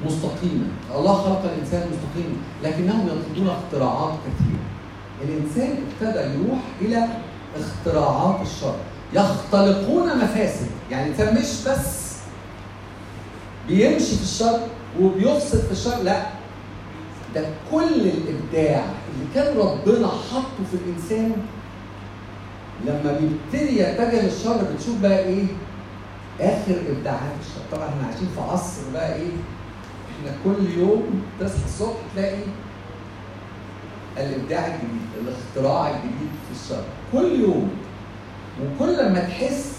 [0.07, 4.65] مستقيما، الله خلق الإنسان مستقيما، لكنهم يطلبون اختراعات كثيرة.
[5.25, 7.09] الإنسان ابتدى يروح إلى
[7.57, 8.77] اختراعات الشر،
[9.13, 12.17] يختلقون مفاسد، يعني الإنسان مش بس
[13.69, 14.61] بيمشي في الشر
[15.01, 16.27] وبيفسد في الشر، لا
[17.35, 21.33] ده كل الإبداع اللي كان ربنا حاطه في الإنسان
[22.87, 25.45] لما بيبتدي يتجه للشر بتشوف بقى إيه؟
[26.41, 29.33] آخر إبداعات الشر، طبعا إحنا عايشين في عصر بقى إيه؟
[30.11, 32.43] إحنا كل يوم تصحى الصبح تلاقي
[34.19, 37.71] الإبداع الجديد، الاختراع الجديد في الشر، كل يوم.
[38.63, 39.73] وكل لما تحس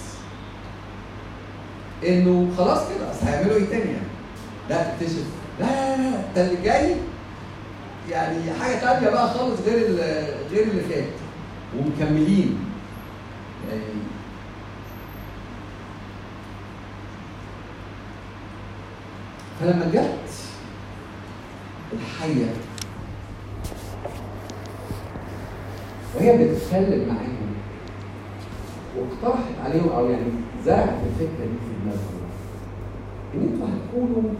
[2.08, 4.08] إنه خلاص كده أصل هيعملوا إيه تاني يعني؟
[4.70, 5.26] لا تكتشف.
[5.60, 6.96] لا لا لا اللي جاي
[8.10, 9.78] يعني حاجة تانية بقى خالص غير
[10.52, 11.10] غير اللي فات.
[11.80, 12.60] ومكملين.
[13.70, 14.02] يعني
[19.60, 20.20] فلما جت
[21.94, 22.54] الحية
[26.16, 27.52] وهي بتتكلم معاهم
[28.98, 30.32] واقترحت عليهم أو يعني
[30.66, 32.22] زرعت الفكرة دي في دماغهم
[33.36, 34.32] إن أنتوا هتكونوا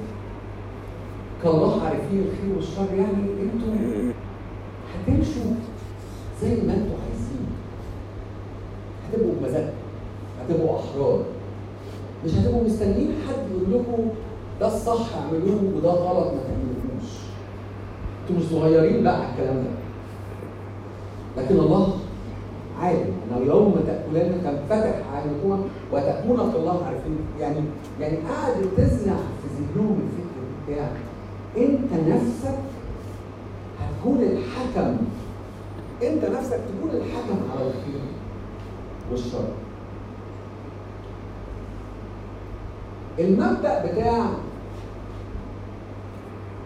[1.44, 3.74] كالله عارفين الخير والشر يعني أنتوا
[4.96, 5.52] هتمشوا
[6.42, 6.98] زي ما أنتوا
[9.12, 9.74] هتبقوا بمزاجكم.
[10.42, 11.24] هتبقوا أحرار.
[12.26, 14.08] مش هتبقوا مستنيين حد يقول لكم
[14.60, 17.12] ده الصح اعملوه وده غلط ما تعملوهوش.
[18.22, 19.72] أنتوا مش صغيرين بقى على الكلام ده.
[21.42, 21.94] لكن الله
[22.82, 25.60] عالم إنه يوم تاكلن تنفتح عينكما
[25.94, 27.18] وتكون كالله عارفين.
[27.40, 27.60] يعني
[28.00, 30.90] يعني قاعد تزرع في ذهنهم الفكر بتاع
[31.58, 32.58] انت نفسك
[33.80, 34.98] هتكون الحكم.
[36.04, 38.02] انت نفسك تكون الحكم على الخير.
[39.12, 39.46] والشر
[43.20, 44.26] المبدأ بتاع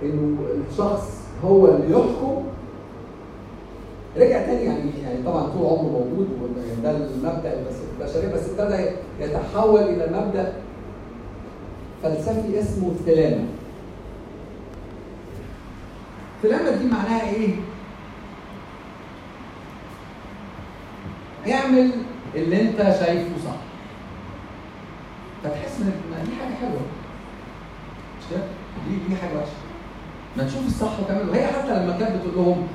[0.03, 0.37] إنه
[0.71, 2.43] الشخص هو اللي يحكم
[4.17, 6.27] رجع تاني يعني يعني طبعا طول عمره موجود
[6.79, 7.63] وده المبدأ
[7.99, 10.53] البشري بس ابتدى يتحول إلى مبدأ
[12.03, 13.45] فلسفي اسمه الثلامه.
[16.43, 17.49] الثلامه دي معناها إيه؟
[21.53, 21.91] اعمل
[22.35, 23.55] اللي انت شايفه صح.
[25.43, 25.91] فتحس ان
[26.25, 26.81] دي حاجة حلوة.
[28.19, 28.43] مش كده؟
[28.89, 29.51] دي دي حاجة وحشة.
[30.37, 32.67] ما تشوف الصح وتعمله وهي حتى لما كانت بتقول لهم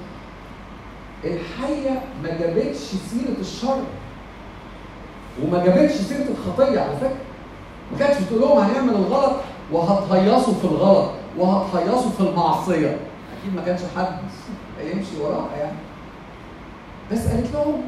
[1.25, 3.83] الحية ما جابتش سيرة الشر
[5.43, 7.17] وما جابتش سيرة الخطية على فكرة
[7.93, 9.37] ما كانتش بتقول لهم هنعمل الغلط
[9.73, 14.19] وهتهيصوا في الغلط وهتهيصوا في المعصية أكيد ما كانش حد
[14.81, 15.77] هيمشي وراها يعني
[17.13, 17.83] بس قالت لهم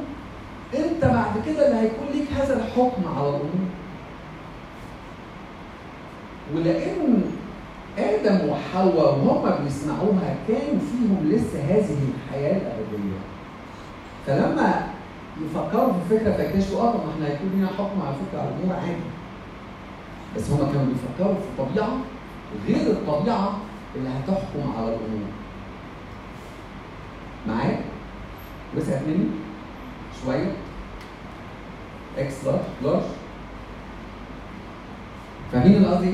[0.75, 3.69] أنت بعد كده اللي هيكون ليك هذا الحكم على الأمور
[6.55, 7.23] ولأن
[7.97, 13.19] آدم وحواء وهم بيسمعوها كان فيهم لسه هذه الحياة الأبدية.
[14.27, 14.87] فلما
[15.41, 19.09] يفكروا في فكرة فيكتشفوا آه طب إحنا هيكون لنا حكم على فكرة على الأمور عادي.
[20.35, 21.97] بس هم كانوا بيفكروا في طبيعة
[22.67, 23.57] غير الطبيعة
[23.95, 25.27] اللي هتحكم على الأمور.
[27.47, 27.81] معايا؟
[28.77, 29.25] وسعت مني؟
[30.25, 30.51] شوية؟
[32.17, 32.33] إكس
[32.83, 33.01] لارج
[35.51, 36.13] فاهمين القصد إيه؟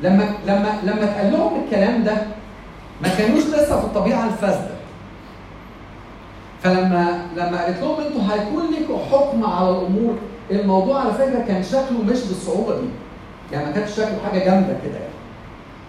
[0.00, 2.16] لما لما لما اتقال لهم الكلام ده
[3.02, 4.74] ما كانوش لسه في الطبيعة الفاسدة.
[6.62, 10.14] فلما لما قالت لهم أنتوا هيكون لكم حكم على الأمور
[10.50, 12.86] الموضوع على فكرة كان شكله مش بالصعوبة دي.
[13.52, 15.14] يعني ما كانش شكله حاجة جامدة كده يعني.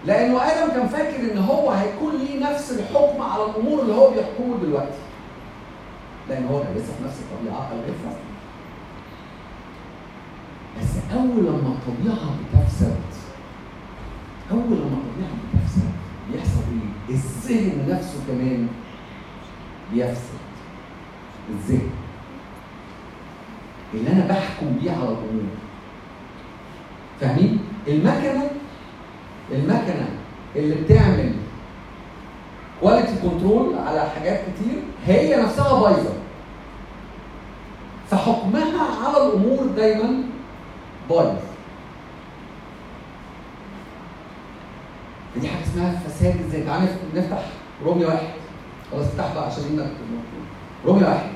[0.06, 4.56] لأنه آدم كان فاكر إن هو هيكون ليه نفس الحكم على الأمور اللي هو بيحكمه
[4.62, 4.98] دلوقتي.
[6.28, 8.35] لأن هو كان لسه في نفس الطبيعة الغير فاسده
[10.80, 12.96] بس أول لما الطبيعة بتفسد
[14.50, 15.90] أول لما الطبيعة بتفسد
[16.32, 18.68] بيحصل إيه؟ الذهن نفسه كمان
[19.92, 20.38] بيفسد
[21.50, 21.90] الذهن
[23.94, 25.46] اللي أنا بحكم بيه على الأمور
[27.20, 27.58] فاهمين؟
[27.88, 28.50] المكنة
[29.52, 30.08] المكنة
[30.56, 31.32] اللي بتعمل
[32.80, 36.12] quality control على حاجات كتير هي نفسها بايظة
[38.10, 40.22] فحكمها على الأمور دايما
[41.10, 41.38] بايظ
[45.40, 47.42] دي حاجة اسمها فساد إزاي تعالى نفتح
[47.84, 48.26] رومية واحد؟
[48.92, 49.90] خلاص افتح بقى عشان انك
[50.86, 51.26] رومية واحد.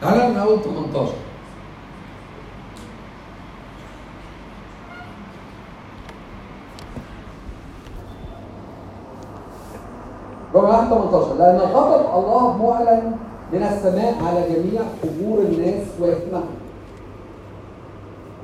[0.00, 1.12] تعالى من أول 18
[10.54, 13.12] رقم 18 لأن غضب الله معلن
[13.52, 16.56] من السماء على جميع قبور الناس وإثمهم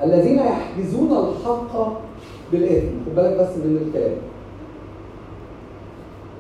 [0.02, 1.88] الذين يحجزون الحق
[2.52, 2.94] بالإثم.
[3.06, 4.16] خد بالك بس من الكلام.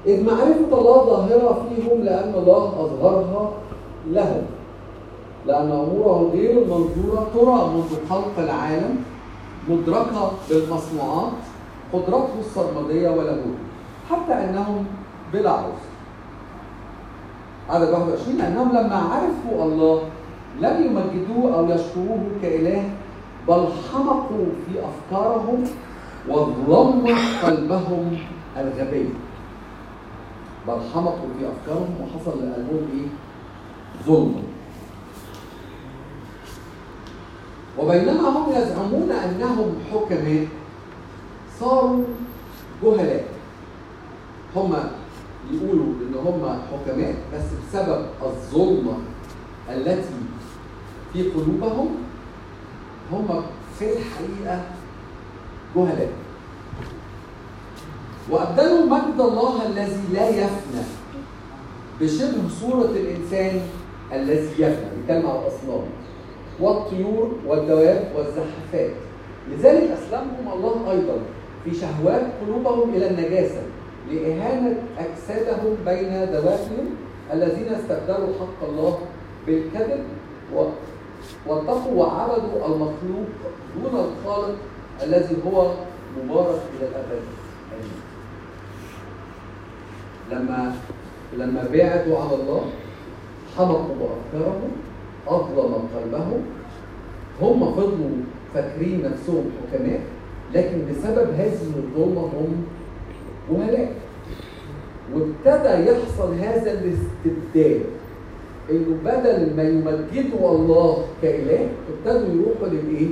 [0.06, 3.50] إذ معرفة الله ظاهرة فيهم لأن الله أظهرها
[4.06, 4.55] لهم.
[5.46, 8.96] لأن أموره غير المنظورة ترى منذ خلق العالم
[9.68, 11.32] مدركة بالمصنوعات
[11.92, 13.64] قدرته السرمدية ولاهوته
[14.10, 14.84] حتى أنهم
[15.32, 15.86] بلا عذر.
[17.70, 20.02] عدد 21 لأنهم لما عرفوا الله
[20.60, 22.90] لم يمجدوه أو يشكروه كإله
[23.48, 25.64] بل حمقوا في أفكارهم
[26.28, 28.18] وظلم قلبهم
[28.56, 29.08] الغبي.
[30.68, 33.08] بل حمقوا في أفكارهم وحصل لقلبهم إيه؟
[34.06, 34.45] ظلم.
[37.78, 40.46] وبينما هم يزعمون أنهم حكماء
[41.60, 42.04] صاروا
[42.82, 43.24] جهلاء.
[44.56, 44.74] هم
[45.52, 48.96] يقولوا إن هم حكماء بس بسبب الظلمة
[49.70, 50.14] التي
[51.12, 51.88] في قلوبهم
[53.12, 53.42] هم
[53.78, 54.64] في الحقيقة
[55.76, 56.12] جهلاء.
[58.30, 60.82] وأبدلوا مجد الله الذي لا يفنى
[62.00, 63.60] بشبه صورة الإنسان
[64.12, 64.86] الذي يفنى.
[64.96, 65.84] بيتكلم على الأصنام.
[66.60, 68.90] والطيور والدواب والزحفات
[69.50, 71.18] لذلك أسلمهم الله أيضا
[71.64, 73.62] في شهوات قلوبهم إلى النجاسة
[74.10, 76.86] لإهانة أجسادهم بين دوافهم
[77.32, 78.98] الذين استبدلوا حق الله
[79.46, 80.04] بالكذب.
[81.46, 83.28] واتقوا وعبدوا المخلوق
[83.76, 84.56] دون الخالق
[85.02, 85.70] الذي هو
[86.24, 87.22] مبارك إلى الأبد
[90.30, 90.74] لما
[91.36, 92.64] لما بعدوا عن الله
[93.56, 94.70] حمقوا بأفكارهم
[95.28, 96.42] أظلم قلبهم
[97.42, 98.16] هم فضلوا
[98.54, 100.00] فاكرين نفسهم حكماء
[100.54, 102.64] لكن بسبب هذه الظلمة هم
[103.50, 103.94] جهلاء
[105.14, 107.80] وابتدى يحصل هذا الاستبدال
[108.70, 113.08] إنه بدل ما يمجدوا الله كإله ابتدوا يروحوا للإيه؟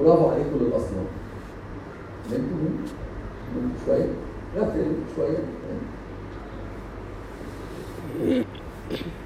[0.00, 1.06] برافو عليكم للاصنام.
[2.30, 2.58] نمتوا
[3.56, 4.08] نمتوا شوية؟
[4.56, 5.38] غفل شوية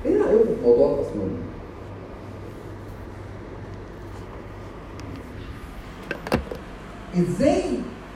[0.06, 1.30] إيه رايكم في موضوع الاصنام؟
[7.18, 7.62] إزاي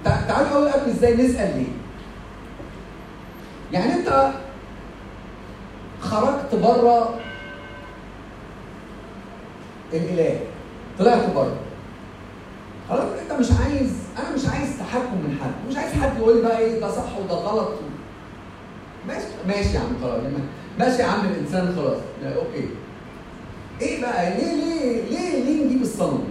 [0.05, 1.73] تع- تعالوا أقول قبل إزاي نسأل ليه؟
[3.73, 4.31] يعني انت
[6.01, 7.15] خرجت بره
[9.93, 10.41] الإله
[10.99, 11.57] طلعت بره
[12.89, 16.43] خلاص انت مش عايز أنا مش عايز تحكم من حد مش عايز حد يقول لي
[16.43, 17.69] بقى إيه ده صح وده غلط
[19.09, 20.21] ماشي ماشي يا عم خلاص
[20.79, 21.99] ماشي يا عم الإنسان خلاص.
[22.23, 22.69] لا، أوكي.
[23.81, 26.25] إيه بقى؟ ليه ليه ليه ليه نجيب الصنم؟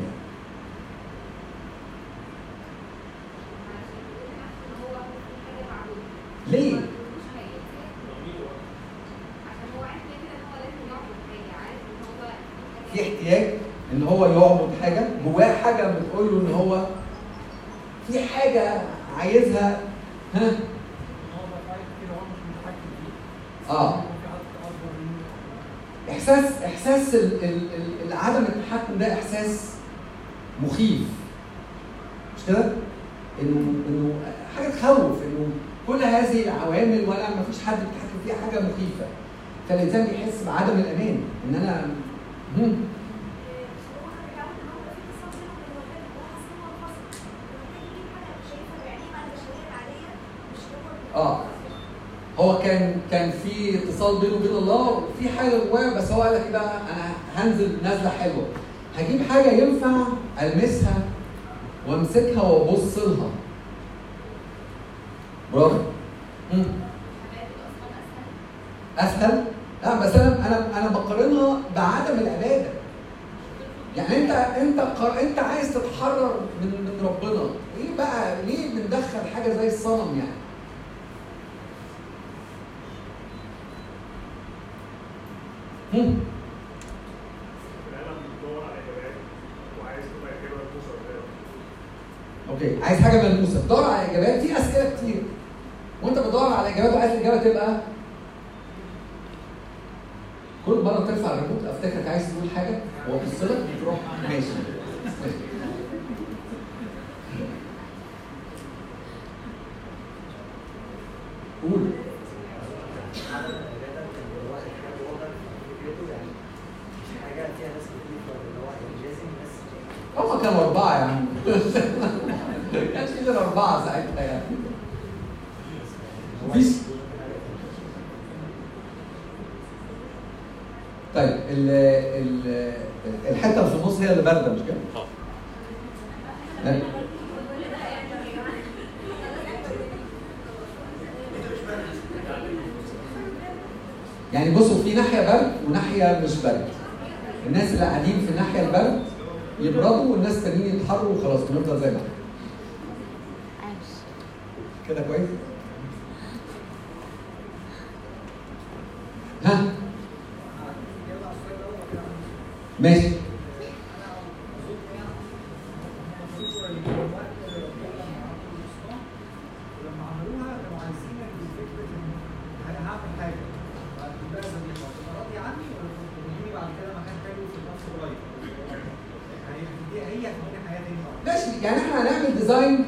[181.63, 182.85] يعني إحنا هنعمل design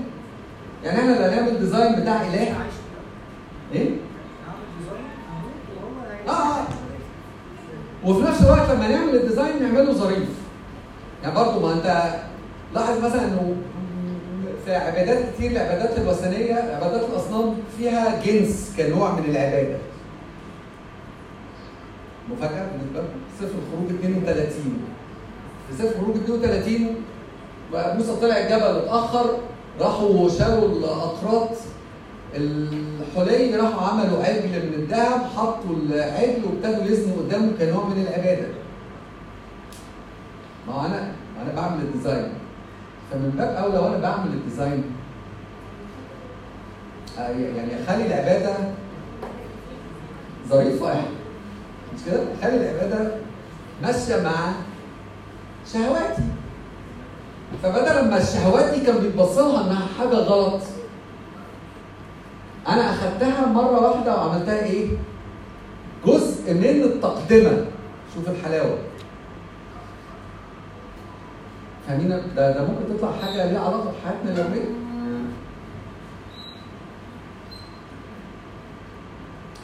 [0.83, 2.55] يعني إحنا اللي هنعمل design بتاع إله.
[3.73, 3.89] إيه؟
[6.27, 6.63] آه، آه.
[8.05, 10.29] وفي نفس الوقت لما نعمل ال design نعمله ظريف.
[11.23, 12.13] يعني برضه ما أنت
[12.75, 13.55] لاحظ مثلا إنه
[14.65, 19.77] في عبادات كتير العبادات الوثنية عبادات الأصنام فيها جنس كنوع من العبادة.
[22.31, 24.77] مفاجأة بالنسبة لكم؟ سفر الخروج 32
[25.69, 26.95] في سفر الخروج 32
[27.73, 29.37] بقى موسى طلع الجبل اتاخر
[29.79, 31.49] راحوا شالوا الاقراط
[32.35, 38.47] الحلي راحوا عملوا عجل من الذهب حطوا العجل وابتدوا يزنوا قدامه كنوع من العبادة.
[40.67, 41.11] ما أنا
[41.41, 42.33] أنا بعمل ال design.
[43.11, 44.83] فمن باب أولى وأنا بعمل ال design.
[47.19, 48.53] آه، يعني أخلي العبادة
[50.49, 50.89] ظريفة.
[50.89, 51.07] يعني
[51.95, 53.11] مش كده؟ أخلي العبادة
[53.81, 54.51] ماشية مع
[55.73, 56.23] شهواتي.
[57.63, 60.61] فبدل ما الشهوات دي كان بيتبص لها إنها حاجة غلط
[62.67, 64.87] أنا أخدتها مرة واحدة وعملتها إيه؟
[66.05, 67.65] جزء من التقدمة.
[68.15, 68.77] شوف الحلاوة.
[71.87, 74.69] فاهمين ده ده ممكن تطلع حاجة ليها علاقة بحياتنا اليومية.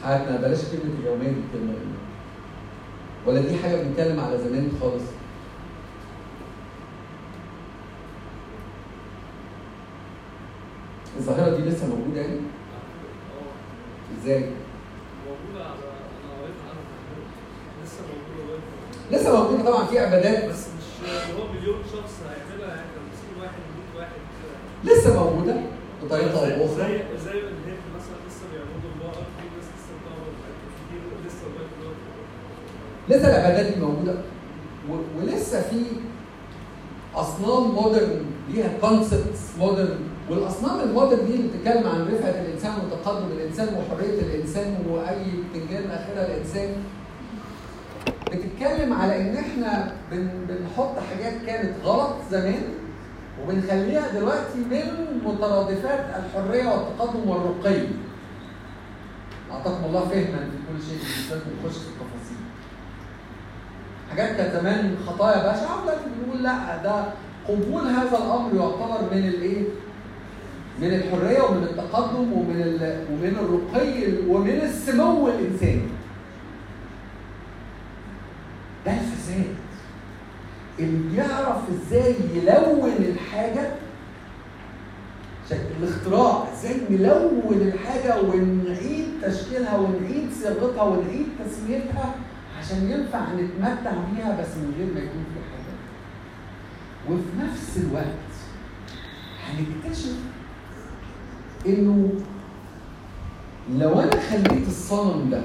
[0.04, 1.74] حياتنا بلاش كلمة اليومية دي كلمة
[3.26, 5.02] ولا دي حاجة بنتكلم على زمان خالص.
[11.18, 12.40] الظاهرة دي لسه موجودة يعني؟
[14.22, 14.40] إزاي؟
[15.26, 15.64] موجودة
[17.84, 18.58] لسه موجودة
[19.10, 21.08] لسه موجودة طبعا في عبادات بس مش
[21.38, 22.80] هو مليون شخص هيعملها يعني.
[22.94, 23.58] كان مسكين واحد
[23.94, 24.12] 100 واحد
[24.84, 24.94] كده.
[24.94, 25.56] لسه موجودة.
[26.04, 30.34] بطريقه أو باخرى زي زي الهند مثلا لسه بيعبدوا الله في ناس لسه بتعبد
[30.80, 31.44] كتير لسه
[33.08, 34.14] لسه العبادات دي موجودة.
[35.18, 35.82] ولسه في
[37.14, 39.98] أصنام modern ليها concepts modern
[40.30, 45.24] والأصنام ال modern دي اللي بتتكلم عن رفعة الإنسان وتقدم الإنسان وحرية الإنسان وأي
[45.54, 46.68] بتنجان اخرها الإنسان
[48.32, 52.62] بتتكلم على إن إحنا بن بنحط حاجات كانت غلط زمان
[53.42, 57.80] وبنخليها دلوقتي من مترادفات الحرية والتقدم والرقي.
[59.52, 62.36] أعطاكم الله فهما في كل شيء مش لازم نخش في التفاصيل.
[64.10, 67.04] حاجات كانت زمان خطايا بشعة دلوقتي بنقول لا ده
[67.48, 69.64] قبول هذا الأمر يعتبر من الإيه؟
[70.80, 72.60] من الحرية ومن التقدم ومن
[73.12, 75.82] ومن الرقي ومن السمو الإنساني.
[78.86, 79.44] ده الفساد.
[80.78, 83.72] اللي بيعرف إزاي يلون الحاجة
[85.80, 92.14] الاختراع إزاي نلون الحاجة ونعيد تشكيلها ونعيد صياغتها ونعيد تسميتها
[92.60, 95.76] عشان ينفع نتمتع بيها بس من غير ما يكون في حاجة
[97.10, 98.30] وفي نفس الوقت
[99.46, 100.16] هنكتشف
[101.66, 102.10] إنه
[103.78, 105.42] لو أنا خليت الصنم ده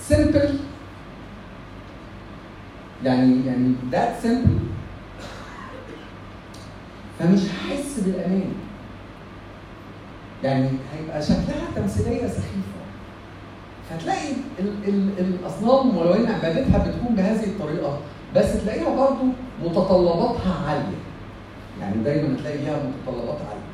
[0.00, 0.58] سمبل
[3.04, 4.58] يعني يعني ذات سمبل
[7.18, 8.52] فمش هحس بالأمان.
[10.44, 12.74] يعني هيبقى شكلها تمثيلية سخيفة.
[13.90, 17.98] فتلاقي ال ال الأصنام ولو ان عبادتها بتكون بهذه الطريقة
[18.36, 19.24] بس تلاقيها برضو
[19.64, 20.98] متطلباتها عالية.
[21.84, 23.64] يعني دايما تلاقي ليها متطلبات عالية.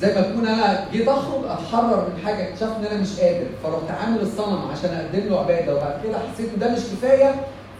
[0.00, 3.90] زي ما تكون أنا جيت أخرج أتحرر من حاجة اكتشفت إن أنا مش قادر فرحت
[4.00, 7.34] عامل الصنم عشان أقدم له عبادة وبعد كده حسيت إن ده مش كفاية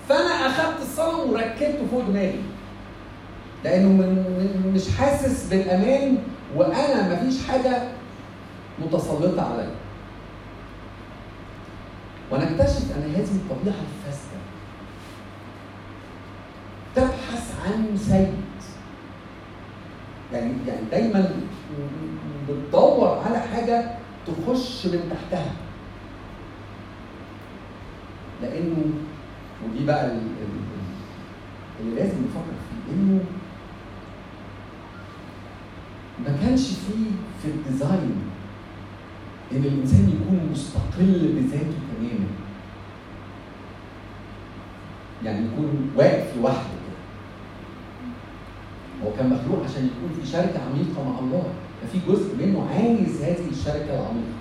[0.08, 2.40] فأنا أخدت الصنم وركبته فوق دماغي.
[3.64, 6.18] لأنه من مش حاسس بالأمان
[6.56, 7.82] وأنا مفيش حاجة
[8.78, 9.70] متسلطة عليا.
[12.30, 14.27] ونكتشف أن هذه الطبيعة الفاسدة.
[16.94, 18.34] تبحث عن سيد
[20.32, 21.30] يعني يعني دايما
[22.48, 23.90] بتدور على حاجة
[24.26, 25.52] تخش من تحتها.
[28.42, 28.76] لأنه
[29.64, 30.68] ودي بقى ال- ال-
[31.80, 33.20] اللي لازم نفكر فيه إنه
[36.26, 37.10] ما كانش فيه
[37.42, 38.14] في الديزاين
[39.52, 42.26] إن الإنسان يكون مستقل بذاته تماما.
[45.24, 46.77] يعني يكون واقف لوحده.
[49.04, 51.44] هو كان مخلوق عشان يكون في شركة عميقة مع الله.
[51.82, 54.38] ففي جزء منه عايز هذه الشركة العميقة.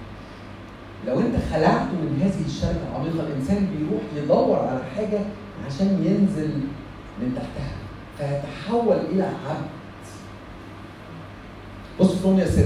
[1.08, 5.20] لو انت خلعته من هذه الشركة العميقة الإنسان بيروح يدور على حاجة
[5.68, 6.50] عشان ينزل
[7.22, 7.76] من تحتها
[8.18, 9.68] فيتحول إلى عبد.
[12.00, 12.64] بص في روميا 6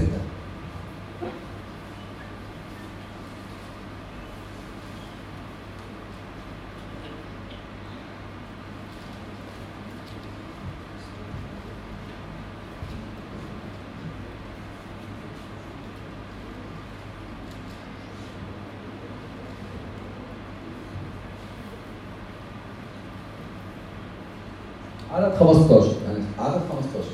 [25.14, 27.08] عدد 15 يعني عدد 15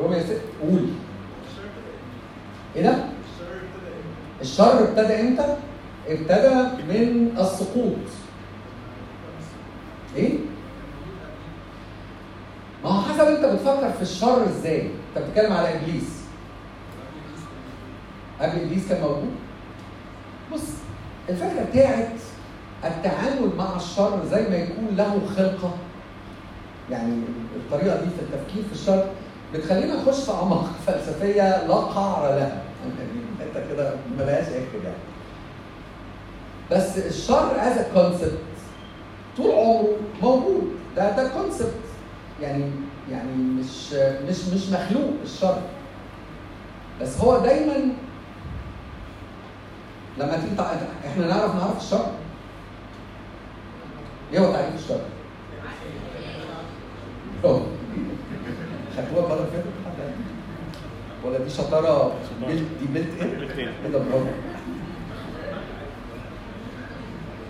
[0.00, 0.86] روميا 6 قول
[2.76, 3.04] إيه ده؟
[4.40, 5.56] الشر ابتدى إمتى؟
[6.08, 6.54] ابتدى
[6.88, 7.96] من السقوط
[10.16, 10.38] إيه؟
[12.84, 16.18] ما هو حسب انت بتفكر في الشر إزاي؟ انت بتتكلم على إبليس
[18.40, 19.30] قبل إبليس كان موجود؟
[20.52, 20.62] بص
[21.28, 22.08] الفكرة بتاعت
[22.84, 25.74] التعامل مع الشر زي ما يكون له خلقة
[26.90, 27.14] يعني
[27.56, 29.04] الطريقة دي في التفكير في الشر
[29.54, 32.62] بتخلينا نخش في اعماق فلسفية لا قعر لها
[33.58, 34.96] حتة كده ملهاش اخر يعني
[36.70, 38.38] بس الشر as concept
[39.36, 40.72] طول عمره موجود.
[40.96, 41.74] ده ده concept
[42.42, 42.64] يعني
[43.10, 43.92] يعني مش
[44.28, 45.58] مش مش مخلوق الشر.
[47.02, 47.74] بس هو دايما
[50.18, 50.72] لما تيجي تع-
[51.06, 52.06] إحنا نعرف نعرف الشر.
[54.32, 55.00] إيه هو تعريف الشر؟
[57.44, 59.77] المره اللي فاتت حد قال؟
[61.24, 62.12] ولا دي شطارة
[62.46, 64.26] بيلت دي بيلت إيه؟ إيه؟ ده؟ برافو.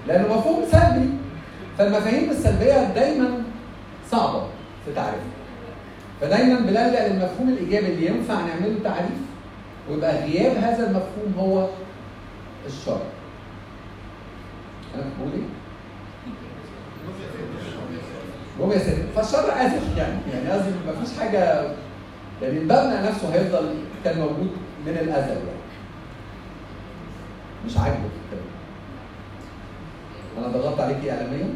[0.06, 1.08] لأنه مفهوم سلبي.
[1.78, 3.42] فالمفاهيم السلبية دايما
[4.10, 4.42] صعبة
[4.84, 5.20] في تعريفها
[6.20, 9.18] فدايما بنلجأ للمفهوم الإيجابي اللي ينفع نعمله تعريف
[9.90, 11.68] ويبقى غياب هذا المفهوم هو
[12.66, 13.00] الشر
[14.94, 15.48] أنا بقول إيه؟
[18.60, 21.62] ربع ستة فالشر أزل يعني يعني قصدي ما فيش حاجة
[22.43, 23.74] يعني المبنى نفسه هيفضل
[24.05, 24.51] كان موجود
[24.86, 25.59] من الأزل يعني.
[27.66, 27.99] مش عاجبك
[28.30, 28.41] كده
[30.39, 31.55] أنا ضغطت عليكي اعلاميا؟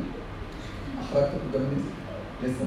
[1.03, 1.85] أحرجتك قدام الناس
[2.43, 2.66] لسه.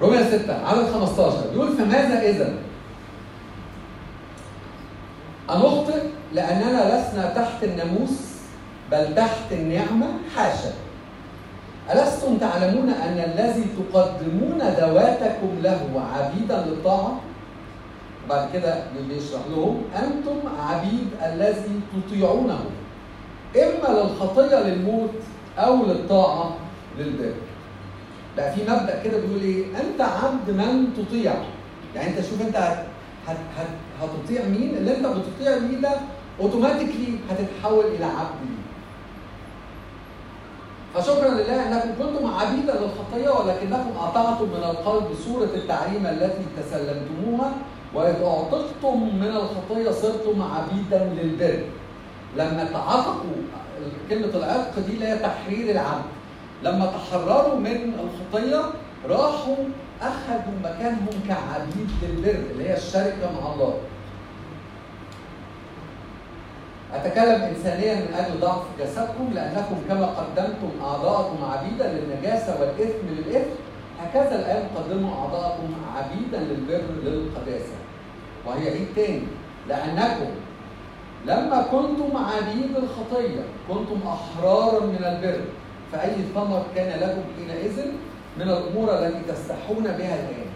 [0.00, 2.54] ربع ستة عدد 15 بيقول فماذا إذا؟
[5.50, 6.02] أنخطئ
[6.32, 8.18] لأننا لسنا تحت الناموس
[8.90, 10.06] بل تحت النعمة
[10.36, 10.72] حاشا.
[11.92, 17.20] ألستم تعلمون أن الذي تقدمون ذواتكم له عبيدا للطاعة؟
[18.28, 20.38] بعد كده بيشرح لهم أنتم
[20.68, 22.60] عبيد الذي تطيعونه
[23.56, 25.10] إما للخطية للموت
[25.58, 26.56] أو للطاعة
[26.98, 27.34] للبر.
[28.36, 31.34] بقى في مبدأ كده بيقول إيه؟ أنت عبد من تطيع.
[31.94, 32.84] يعني أنت شوف أنت هت
[33.26, 33.66] هت هت
[34.02, 35.90] هتطيع مين؟ اللي أنت بتطيع مين ده
[36.40, 38.40] أوتوماتيكلي هتتحول إلى عبد.
[38.42, 38.59] ليه
[40.94, 47.52] فشكرا لله أنكم كنتم عبيدا للخطيه ولكنكم أطعتم من القلب صوره التعليم التي تسلمتموها
[47.94, 51.62] وإذ اعتقتم من الخطيه صرتم عبيدا للبر.
[52.36, 53.36] لما تعتقوا
[54.10, 56.04] كلمة العتق دي اللي هي تحرير العبد.
[56.62, 58.62] لما تحرروا من الخطيه
[59.08, 59.56] راحوا
[60.02, 63.74] أخذوا مكانهم كعبيد للبر اللي هي الشركة مع الله
[66.94, 73.50] أتكلم إنسانيا من أجل ضعف جسدكم لأنكم كما قدمتم أعضاءكم عبيدا للنجاسة والإثم للإثم
[74.00, 77.76] هكذا الآن قدموا أعضاءكم عبيدا للبر للقداسة.
[78.46, 79.22] وهي عيد تاني
[79.68, 80.30] لأنكم
[81.26, 85.40] لما كنتم عبيد الخطية كنتم أحرارا من البر
[85.92, 87.86] فأي ثمر كان لكم حينئذ
[88.36, 90.50] من الأمور التي تستحون بها الآن.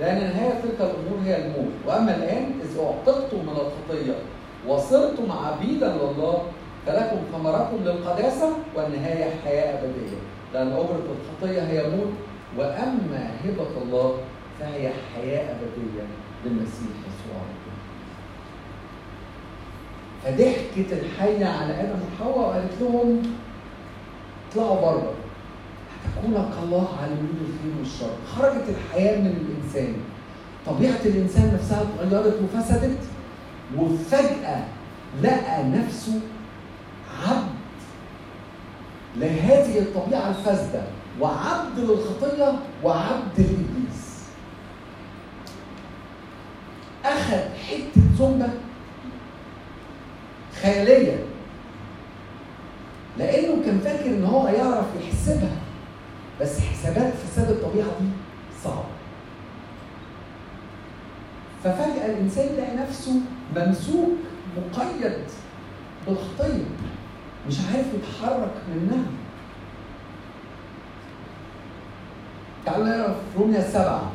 [0.00, 1.72] لأن نهاية تلك الأمور هي الموت.
[1.86, 4.14] وأما الآن إذ أعتقتم من الخطية
[4.68, 6.42] وصرتم عبيدا لله
[6.86, 10.16] فلكم ثمركم للقداسة والنهاية حياة أبدية.
[10.54, 12.12] لأن أجرة الخطية هي موت
[12.58, 14.18] وأما هبة الله
[14.60, 16.02] فهي حياة أبدية
[16.44, 17.40] بالمسيح يسوع
[20.24, 23.22] فضحكت الحية على آدم وحواء وقالت لهم
[24.50, 25.12] اطلعوا بره
[26.04, 28.10] هتكون كالله على يمين الخير والشر.
[28.36, 29.94] خرجت الحياة من الإنسان.
[30.66, 32.98] طبيعة الإنسان نفسها اتغيرت وفسدت.
[33.78, 34.64] وفجأة
[35.22, 36.20] لقى نفسه
[37.26, 37.50] عبد
[39.16, 40.82] لهذه الطبيعة الفاسدة
[41.20, 44.20] وعبد للخطية وعبد لإبليس.
[47.04, 48.48] أخذ حتة زنبة
[50.62, 51.24] خيالية
[53.18, 55.56] لأنه كان فاكر إن هو يعرف يحسبها
[56.40, 58.06] بس حسابات فساد الطبيعة دي
[58.64, 58.99] صعبة.
[61.64, 63.12] ففجأة الإنسان يلاقي نفسه
[63.56, 64.10] ممسوك
[64.56, 65.12] مقيد
[66.06, 66.64] بالخطية
[67.48, 69.02] مش عارف يتحرك منها.
[72.66, 74.12] تعالوا نقرأ في روميا السبعة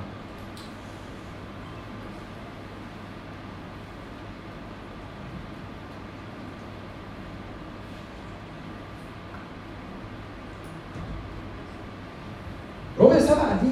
[13.00, 13.70] روميا سبعة دي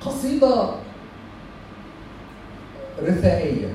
[0.00, 0.70] قصيدة
[3.02, 3.68] رثائية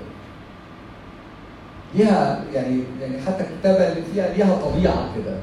[1.96, 5.38] ليها يعني يعني حتى الكتابة اللي فيها ليها طبيعة كده.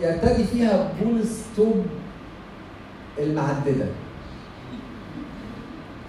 [0.00, 1.86] يرتدي فيها بولس توب
[3.18, 3.86] المعددة.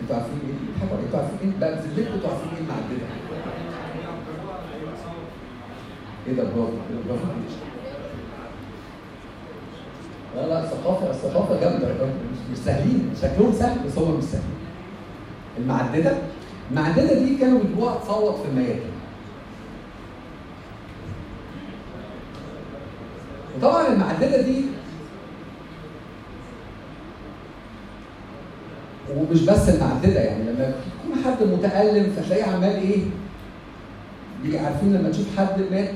[0.01, 3.07] أنتوا عارفين إيه؟ أنتوا عارفين إيه؟ بقى بذمتكم أنتوا عارفين إيه المعددة؟
[6.27, 6.71] إيه ده؟ برافو
[7.07, 7.25] برافو
[10.35, 11.87] لا لا ثقافة الثقافة جامدة.
[12.51, 13.09] مش سهلين.
[13.21, 14.47] شكلهم سهل بس هم مش سهلين.
[15.57, 16.17] المعددة
[16.71, 18.91] المعددة دي كانوا بيجيبوها تصوت في الميادين
[23.57, 24.61] وطبعا المعددة دي
[29.15, 30.63] ومش بس المعددة يعني لما
[31.05, 32.99] يكون حد متألم فتلاقيه عمال إيه
[34.59, 35.89] عارفين لما تشوف حد مات.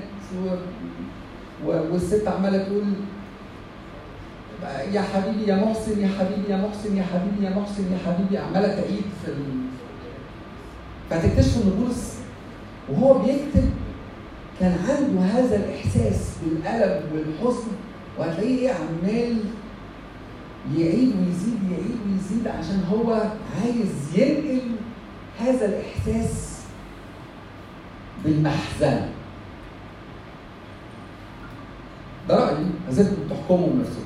[1.66, 2.84] والست عمالة تقول
[4.94, 8.68] يا حبيبي يا محسن يا حبيبي يا محسن يا حبيبي يا محسن يا حبيبي عمالة
[8.68, 9.32] تعيد في
[11.12, 11.20] ال...
[11.20, 12.14] فتكتشفوا ان بولس
[12.90, 13.70] وهو بيكتب
[14.60, 17.68] كان عنده هذا الإحساس بالألم والحزن
[18.18, 19.38] وهتلاقيه إيه عمال
[20.78, 23.14] يعيد ويزيد يعيد ويزيد عشان هو
[23.64, 24.62] عايز ينقل
[25.40, 26.58] هذا الإحساس
[28.24, 29.10] بالمحزنه
[32.30, 32.66] ده رأيي.
[32.88, 34.04] لازم تحكموا بنفسكم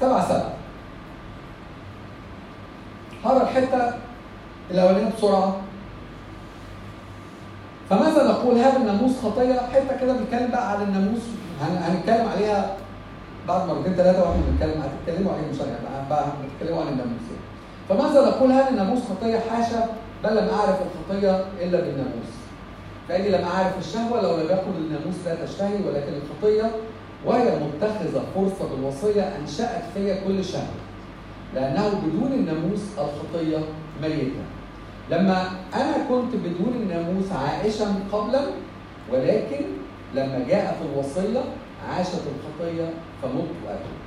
[0.00, 0.54] سبعة سبعة.
[3.24, 3.94] هقرا الحتة
[4.70, 5.56] الأولانية بسرعة.
[7.90, 9.54] فماذا نقول؟ هذا الناموس خطية.
[9.74, 11.22] حتة كده بيتكلم بقى على الناموس.
[11.60, 12.76] هن- هنتكلم عليها
[13.48, 14.82] بعد مرتين ثلاثة وإحنا بنتكلم.
[14.82, 15.56] هتتكلموا عليه مش
[16.10, 17.26] بقى بنتكلموا عن الناموس.
[17.88, 19.86] فماذا نقول؟ هذا الناموس خطية حاشا
[20.24, 22.30] بل لم أعرف الخطية إلا بالناموس.
[23.08, 26.70] فإني لم أعرف الشهوة لو لم يكن الناموس لا تشتهي ولكن الخطية
[27.26, 30.85] وهي متخذة فرصة بالوصية أنشأت فيا كل شهوة.
[31.54, 33.58] لأنه بدون الناموس الخطية
[34.02, 34.42] ميتة.
[35.10, 38.40] لما أنا كنت بدون الناموس عائشا قبلا
[39.12, 39.64] ولكن
[40.14, 41.40] لما جاءت الوصية
[41.90, 42.90] عاشت الخطية
[43.22, 44.06] فمت وأبد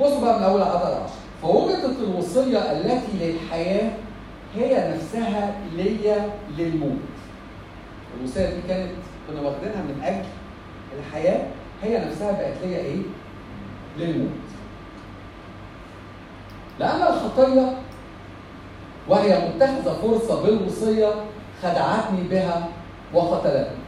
[0.00, 1.14] بصوا بقى من أول عدد عشر.
[1.42, 3.90] فوجدت الوصية التي للحياة
[4.56, 6.98] هي نفسها ليا للموت.
[8.20, 8.90] الوصية دي كانت
[9.28, 10.24] كنا واخدينها من أجل
[10.98, 11.46] الحياة
[11.82, 12.98] هي نفسها بقت ليا إيه؟
[13.98, 14.47] للموت.
[16.80, 17.74] لأن الخطية
[19.08, 21.08] وهي متخذة فرصة بالوصية
[21.62, 22.68] خدعتني بها
[23.14, 23.78] وقتلتني.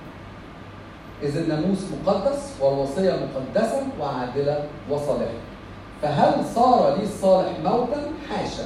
[1.23, 5.41] إذ الناموس مقدس والوصية مقدسة وعادلة وصالحة.
[6.03, 8.65] فهل صار لي الصالح موتا؟ حاشا.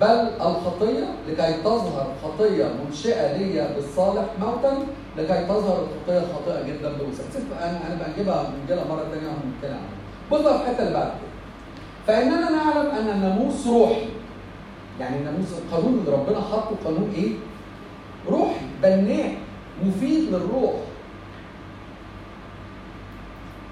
[0.00, 4.86] بل الخطية لكي تظهر خطية منشئة لي بالصالح موتا
[5.16, 7.22] لكي تظهر الخطية خاطئه جدا بالوسط
[7.62, 10.00] أنا أنا بنجيبها بنجيبها مرة ثانية ونتكلم عنها.
[10.30, 11.29] بص في الحتة اللي بعد كده.
[12.06, 14.08] فإننا نعلم أن الناموس روحي
[15.00, 17.32] يعني الناموس القانون اللي ربنا حاطه قانون إيه؟
[18.28, 19.34] روحي بناء
[19.84, 20.72] مفيد للروح.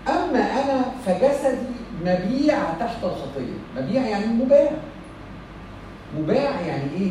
[0.09, 1.67] أما أنا فجسدي
[2.05, 3.59] مبيع تحت الخطية.
[3.77, 4.71] مبيع يعني مباع.
[6.19, 7.11] مباع يعني إيه؟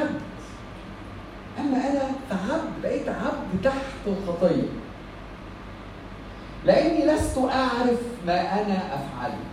[0.00, 0.20] عبد.
[1.58, 4.68] أما أنا فعبد بقيت عبد تحت الخطية.
[6.64, 9.49] لأني لست أعرف ما أنا أفعله.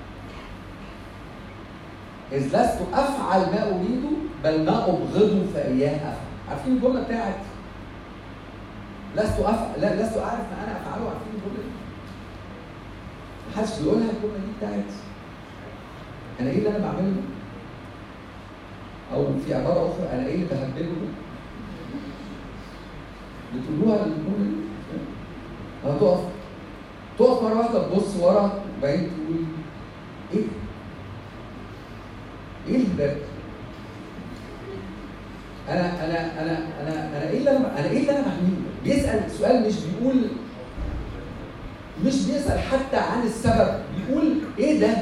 [2.31, 4.09] إذ لست أفعل ما اريده
[4.43, 6.17] بل ما ابغضه فاياه أفعل
[6.49, 7.35] عارفين الجملة بتاعت
[9.15, 11.71] لست افعل لا لست أعرف ما أنا أفعله عارفين الجملة دي
[13.55, 14.83] محدش بيقولها الجملة دي بتاعت
[16.39, 17.21] أنا إيه اللي أنا بعمله؟
[19.13, 20.91] أو في عبارة أخرى أنا إيه اللي بهبله؟
[23.55, 24.67] بتقولوها الجملة دي
[25.85, 26.19] هتقف
[27.19, 29.37] تقف مرة واحدة تبص ورا وبعدين تقول
[30.33, 30.39] ده؟
[32.69, 33.13] إيه ده؟
[35.69, 39.67] أنا أنا أنا أنا أنا إيه اللي أنا أنا إيه اللي أنا بعمله؟ بيسأل سؤال
[39.67, 40.27] مش بيقول
[42.05, 44.97] مش بيسأل حتى عن السبب بيقول إيه ده؟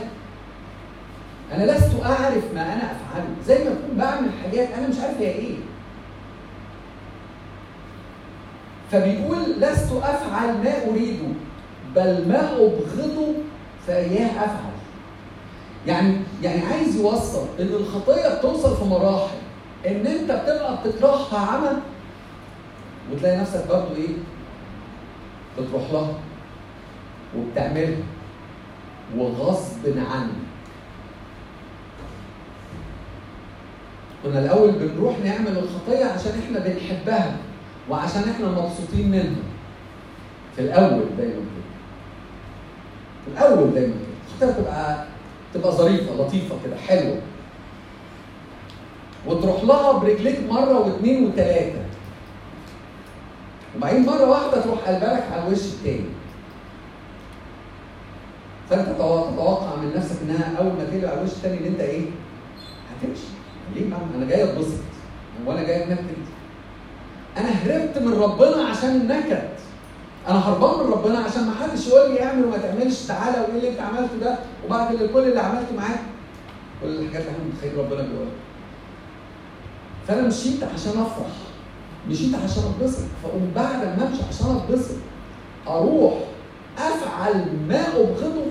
[1.55, 5.27] أنا لست أعرف ما أنا أفعله زي ما اكون بعمل حاجات أنا مش عارف هي
[5.31, 5.55] إيه
[8.91, 11.27] فبيقول لست أفعل ما اريده
[11.95, 13.33] بل ما ابغضه
[13.87, 14.74] فاياه أفعل
[15.87, 19.35] يعني يعني عايز يوصل إن الخطية بتوصل في مراحل
[19.87, 21.77] إن أنت بتبقى بتكرهها عمى
[23.13, 24.15] وتلاقي نفسك برضو إيه؟
[25.59, 26.13] بتروح لها
[27.37, 27.97] وبتعملها
[29.17, 30.29] وغصب عنك
[34.23, 37.37] كنا الأول بنروح نعمل الخطية عشان إحنا بنحبها
[37.89, 39.35] وعشان إحنا مبسوطين منها.
[40.55, 41.65] في الأول دايما كده.
[43.25, 43.93] في الأول دايما
[44.39, 44.47] كده.
[44.47, 45.05] الخطية تبقى
[45.55, 47.17] تبقى ظريفة لطيفة كده حلوة.
[49.27, 51.79] وتروح لها برجليك مرة واثنين وثلاثه
[53.77, 56.05] وبعدين مرة واحدة تروح قلبلك على الوش التاني.
[58.69, 62.01] فأنت تتوقع من نفسك إنها أول ما تقلب على الوش التاني إن أنت إيه؟
[62.91, 63.27] هتمشي.
[63.75, 64.79] ليه بقى؟ أنا جاي أتبسط.
[65.47, 66.15] هو أنا جاي اتنكد
[67.37, 69.49] أنا هربت من ربنا عشان النكد.
[70.29, 73.69] أنا هربان من ربنا عشان ما حدش يقول لي اعمل وما تعملش تعالى وايه اللي
[73.69, 75.99] انت عملته ده وبعد كل اللي عملته معاك
[76.81, 78.31] كل الحاجات اللي إحنا متخيل ربنا بيقولها.
[80.07, 81.27] فأنا مشيت عشان أفرح
[82.09, 84.95] مشيت عشان أتبسط فأقوم بعد ما أمشي عشان أتبسط
[85.67, 86.13] أروح
[86.77, 88.45] أفعل ما أبغضه.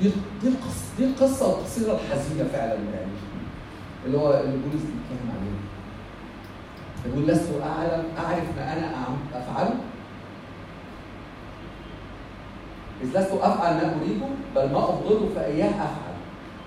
[0.00, 0.10] دي
[0.42, 3.12] دي القصة دي القصة القصيره الحزينة فعلا يعني
[4.06, 5.56] اللي هو اللي بولس بيتكلم عليه.
[7.12, 8.92] يقول لست أعلم أعرف ما أنا
[9.34, 9.74] أفعله؟
[13.02, 14.26] إذ لست أفعل ما أريده
[14.56, 16.16] بل ما أبغضه فإياه أفعل.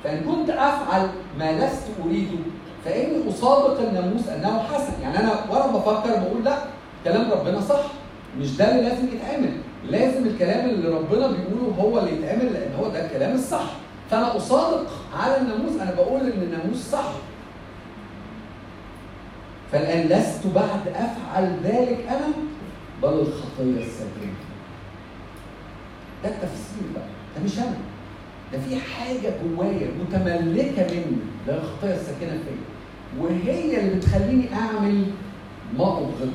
[0.04, 1.08] فإن كنت أفعل
[1.40, 2.38] ما لست أريده
[2.86, 5.02] فإني أصادق الناموس أنه حسن.
[5.02, 6.58] يعني أنا وأنا بفكر بقول لا
[7.04, 7.84] كلام ربنا صح.
[8.40, 9.52] مش ده اللي لازم يتعمل.
[9.90, 13.72] لازم الكلام اللي ربنا بيقوله هو اللي يتعمل لأن هو ده الكلام الصح.
[14.12, 14.88] فأنا أصادق
[15.20, 17.12] على الناموس أنا بقول إن الناموس صح.
[19.72, 22.28] فالآن لست بعد أفعل ذلك أنا
[23.04, 24.19] بل الخطية الساكنة
[26.24, 27.04] ده التفسير بقى
[27.38, 27.78] ده مش أنا.
[28.54, 31.18] ده في حاجة جوايا متملكة مني
[31.48, 35.06] ده الخطيه الساكنة فيا وهي اللي بتخليني أعمل
[35.78, 36.32] ما ابغضه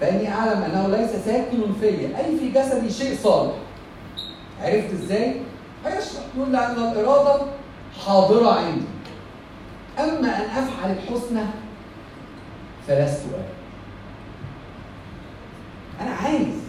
[0.00, 3.52] فإني أعلم أنه ليس ساكن فيا أي في جسدي شيء صالح.
[4.62, 5.34] عرفت إزاي؟
[5.86, 7.42] هيشرح يقول لأن الإرادة
[8.06, 8.84] حاضرة عندي.
[9.98, 11.42] أما أن أفعل الحسنى
[12.88, 13.61] فلست أنا
[16.02, 16.62] أنا عايز.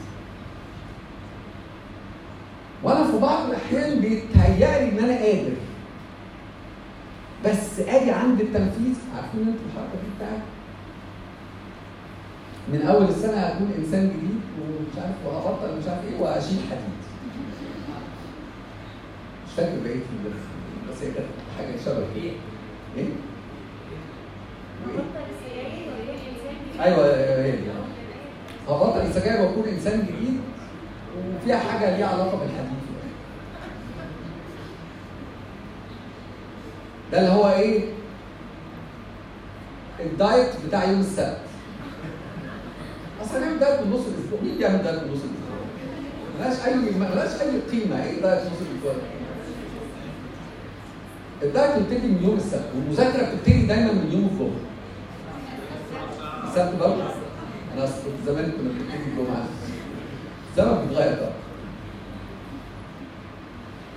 [2.84, 5.54] وأنا في بعض الأحيان بيتهيألي إن أنا قادر.
[7.46, 10.42] بس آجي عند التنفيذ عارفين أنتوا الحركة دي بتاعت؟
[12.74, 17.04] من أول السنة هكون إنسان جديد ومش عارف وهبطل مش عارف إيه وأشيل حديد.
[19.48, 20.44] مش فاكر بقية الدرس
[20.90, 21.28] بس هي كانت
[21.58, 22.32] حاجة شبه إيه؟
[22.98, 23.06] إيه؟
[26.80, 27.16] أيوه
[27.46, 27.58] هي دي
[28.70, 30.40] هبطل السجاير واكون إنسان جديد
[31.42, 32.84] وفيها حاجة ليها علاقة بالحديث.
[37.12, 37.82] ده اللي هو إيه؟
[40.00, 41.38] ال diet بتاع يوم السبت.
[43.22, 45.54] أصل هنعمل diet من نص الأسبوع؟ مين بيعمل diet من نص الأسبوع؟
[46.40, 48.04] ملهاش أي ملهاش أي قيمة.
[48.04, 48.94] إيه diet نص الأسبوع؟
[51.44, 54.58] ال diet بيبتدي من يوم السبت والمذاكرة بتبتدي دايما من يوم الظهر.
[56.48, 57.23] السبت برضه.
[57.78, 59.44] أنا كنت زمان كنا بنبتدي الجمعة.
[60.52, 61.34] الزمن بيتغير طبعا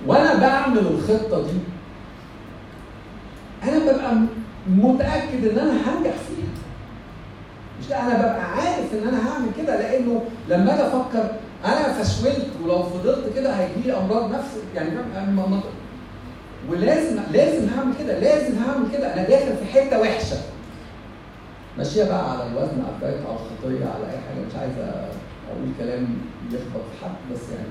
[0.07, 1.57] وأنا بعمل الخطة دي
[3.63, 4.15] أنا ببقى
[4.69, 6.47] متأكد إن أنا هنجح فيها.
[7.81, 11.31] مش أنا ببقى عارف إن أنا هعمل كده لأنه لما أجي أفكر
[11.65, 14.89] أنا فشولت ولو فضلت كده هيجي لي أمراض نفس يعني
[16.69, 19.13] ولازم لازم هعمل كده لازم هعمل كده.
[19.13, 20.37] أنا داخل في حتة وحشة.
[21.77, 24.45] ماشية بقى على الوزن على الدايت على الخطية على أي حاجة.
[24.49, 26.07] مش عايز أقول كلام
[26.51, 27.67] يخبط في حد بس يعني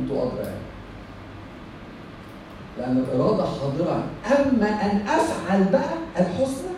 [0.00, 0.66] أنتوا أدرى يعني.
[2.78, 6.76] لأن الإرادة حاضرة أما أن أفعل بقى الحسنى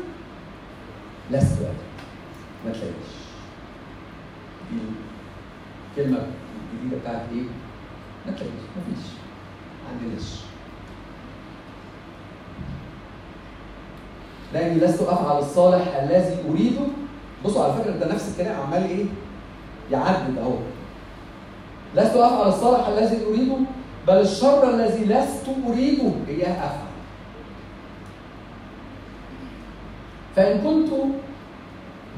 [1.30, 1.72] لست أدري
[2.66, 3.12] ما تلاقيش.
[4.70, 4.78] دي
[6.02, 6.18] الكلمة
[6.72, 7.42] الجديدة بتاعت إيه؟
[8.26, 8.52] ما تلاقيش.
[8.76, 9.04] مفيش
[9.84, 10.40] ما عندناش.
[14.54, 16.80] لأني لست أفعل الصالح الذي أريده.
[17.44, 18.60] بصوا على فكرة ده نفس الكلام.
[18.60, 19.04] عمال إيه؟
[19.92, 20.54] يعدد أهو.
[21.94, 23.56] لست أفعل الصالح الذي أريده
[24.08, 26.88] بل الشر الذي لست أريده إياه أفعل.
[30.36, 30.88] فإن كنت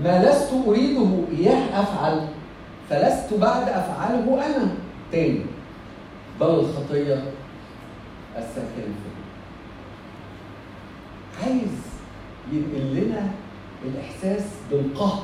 [0.05, 1.09] ما لست أريده
[1.39, 2.29] إياه أفعل.
[2.91, 4.69] فلست بعد أفعله أنا.
[5.13, 5.41] تاني
[6.41, 7.23] بل الخطية
[8.37, 8.95] الساكنة.
[11.43, 11.90] عايز
[12.53, 13.29] ينقل لنا
[13.85, 15.23] الإحساس بالقهر.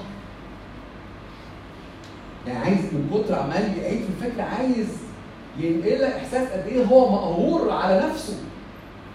[2.47, 4.87] يعني عايز من كتر عمال يعيد في الفكرة عايز
[5.59, 8.37] ينقل لك إحساس قد إيه هو مقهور على نفسه.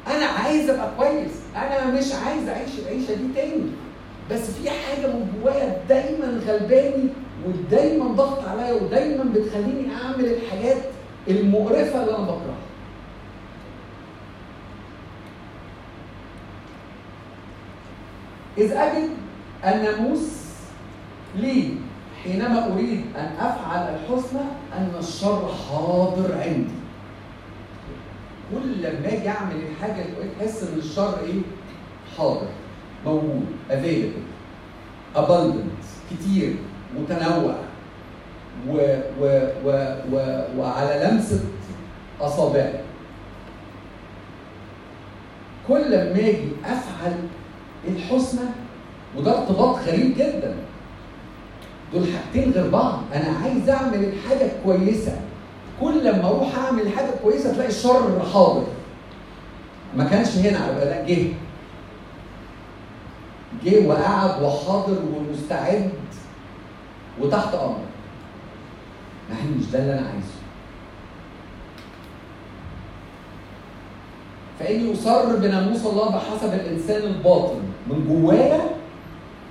[0.08, 3.64] أنا عايز أبقى كويس أنا مش عايز أعيش العيشة دي تاني.
[4.32, 7.08] بس في حاجة من جوايا دايما غلباني
[7.48, 10.78] ودايما ضغط عليا ودايما بتخليني أعمل الحاجات
[11.28, 12.56] المقرفة اللي أنا بكرهها.
[18.58, 19.10] إذ أجد
[19.66, 20.30] الناموس
[21.36, 21.70] لي
[22.24, 24.42] حينما أريد أن أفعل الحسنى
[24.78, 26.82] أن الشر حاضر عندي.
[28.54, 31.42] كل لما أجي أعمل الحاجة اللي تحس إن الشر إيه؟
[32.18, 32.48] حاضر
[33.06, 36.56] موجود available abundant كتير
[37.00, 37.56] متنوع
[38.70, 41.40] و و و و وعلى لمسة
[42.22, 42.74] أصابعي.
[45.68, 47.16] كل لما أجي أفعل
[47.88, 48.50] الحسنى؟
[49.18, 50.56] وده ارتباط غريب جدا.
[51.94, 53.00] دول حاجتين غير بعض.
[53.14, 55.20] أنا عايز أعمل الحاجة الكويسة.
[55.82, 58.64] كل لما أروح أعمل حاجة كويسه تلاقي الشر حاضر.
[59.98, 61.34] ما كانش هنا على بالك جه.
[63.64, 65.90] جه وقعد وحاضر ومستعد
[67.22, 67.80] وتحت أمر
[69.30, 70.42] مع إن مش ده اللي أنا عايزه.
[74.60, 77.62] فإني أصر بناموس الله بحسب الإنسان الباطن.
[77.88, 78.62] من جوايا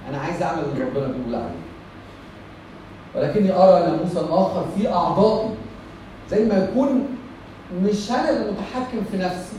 [0.09, 1.61] أنا عايز أعمل اللي ربنا بيقول عليه.
[3.15, 5.51] ولكني أرى ناموسا اخر في اعضائي
[6.31, 7.07] زي ما يكون
[7.85, 9.57] مش أنا اللي متحكم في نفسي.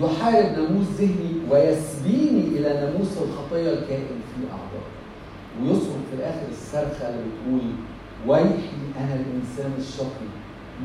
[0.00, 4.92] يحارب ناموس ذهني ويسبيني إلى ناموس الخطية الكائن في اعضائي
[5.62, 7.70] ويصرخ في الآخر الصرخه اللي بتقول
[8.26, 10.28] ويحي أنا الإنسان الشقي.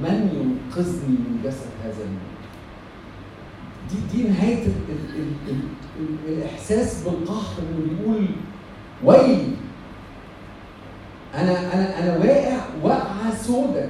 [0.01, 2.36] من ينقذني من جسد هذا الموت
[3.91, 5.59] دي دي نهاية ال ال ال ال
[5.99, 8.25] ال الإحساس بالقهر انه بيقول
[9.03, 9.47] ويلي
[11.35, 13.89] أنا أنا أنا واقع وقعة سودة.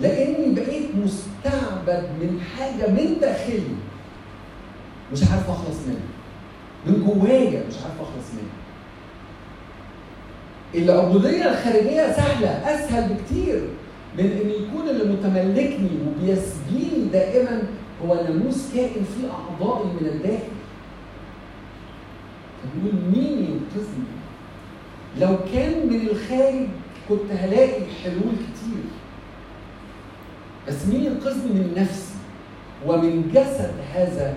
[0.00, 3.62] لأني بقيت مستعبد من حاجة من داخلي.
[5.12, 6.08] مش عارف أخلص منها.
[6.86, 8.58] من جوايا مش عارف أخلص منها.
[10.74, 13.68] العبودية الخارجية سهلة أسهل بكتير
[14.18, 17.62] من إن يكون اللي متملكني وبيسبيني دائما
[18.04, 20.58] هو ناموس كائن في اعضائي من الداخل
[22.62, 24.18] فبيقول مين ينقذني؟
[25.20, 26.68] لو كان من الخارج
[27.08, 28.84] كنت هلاقي حلول كتير.
[30.68, 32.14] بس مين ينقذني من نفسي
[32.86, 34.34] ومن جسد هذا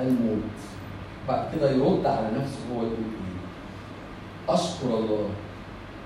[0.00, 0.58] الموت؟
[1.28, 5.28] بعد كده يرد على نفسه هو يقول إيه؟ أشكر الله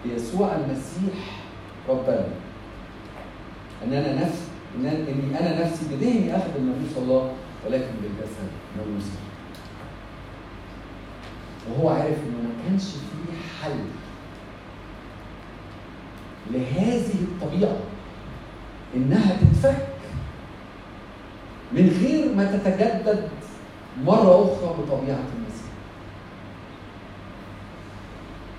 [0.04, 1.42] بيسوع المسيح
[1.88, 2.26] ربنا.
[3.84, 7.32] ان أنا نفسي إن إني أنا نفسي بدهني أخذ ناموس الله
[7.66, 9.18] ولكن بالجسد ناموسي
[11.70, 13.84] وهو عارف إنه ما كانش فيه حل
[16.50, 17.76] لهذه الطبيعة
[18.96, 19.88] إنها تتفك
[21.72, 23.28] من غير ما تتجدد
[24.04, 25.72] مرة أخرى بطبيعة المسيح.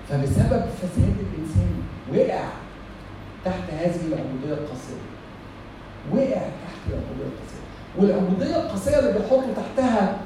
[0.08, 2.48] فبسبب فساد الإنسان وقع
[3.44, 5.13] تحت هذه العبودية القاسية.
[6.12, 7.64] وقع تحت العبوديه القاسية.
[7.98, 10.18] والعبوديه القاسية اللي بيحطوا تحتها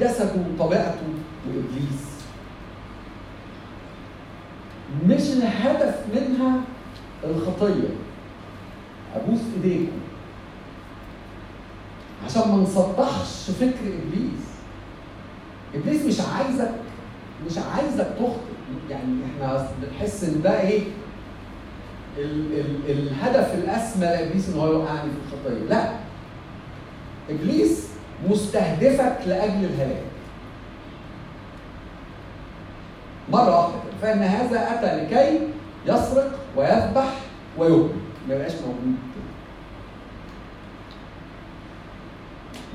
[0.00, 1.06] جسده وطبيعته
[1.48, 2.04] وإبليس.
[5.06, 6.60] مش الهدف منها
[7.24, 7.88] الخطية.
[9.16, 9.92] أبوس إيديكم.
[12.26, 14.44] عشان ما نصدحش فكر إبليس.
[15.74, 16.74] إبليس مش عايزك
[17.46, 18.54] مش عايزك تخطئ.
[18.90, 20.82] يعني إحنا بنحس إن ده إيه؟
[22.18, 25.68] ال ال الهدف الأسمى لإبليس إن هو يوقعني في الخطية.
[25.68, 25.88] لا.
[27.30, 27.88] إبليس
[28.30, 30.02] مستهدفك لأجل الهلاك.
[33.32, 33.72] مرة واحدة.
[33.82, 35.48] كده فإن هذا أتى لكي
[35.86, 37.14] يسرق ويذبح
[37.58, 37.90] ويهلك
[38.28, 38.94] ما يبقاش موجود.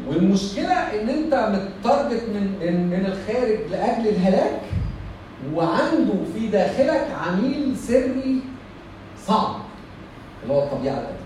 [0.07, 4.59] والمشكلة إن أنت متارجت من من الخارج لأجل الهلاك
[5.53, 8.41] وعنده في داخلك عميل سري
[9.29, 9.55] صعب.
[10.43, 11.19] اللي هو الطبيعة القديمة.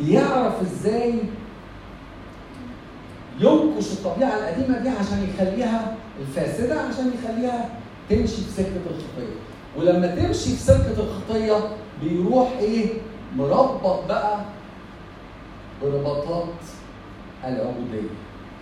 [0.00, 1.14] بيعرف إزاي
[3.40, 7.68] ينكش الطبيعة القديمة دي عشان يخليها الفاسدة عشان يخليها
[8.10, 9.34] تمشي في سكة الخطية.
[9.78, 11.68] ولما تمشي في سكة الخطية
[12.02, 12.86] بيروح إيه؟
[13.36, 14.40] مربط بقى
[15.82, 16.48] برباطات
[17.44, 18.08] العبودية.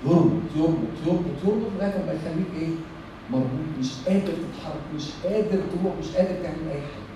[0.07, 2.75] يربط يربط يربط يربط لغاية ما يخليك إيه؟
[3.31, 7.12] مربوط مش قادر تتحرك مش قادر تروح مش قادر تعمل أي حاجة.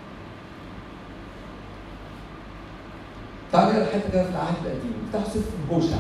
[3.53, 4.93] تعالوا نقرا حتة كده في العهد القديم.
[5.07, 5.97] افتحوا سفر هوشع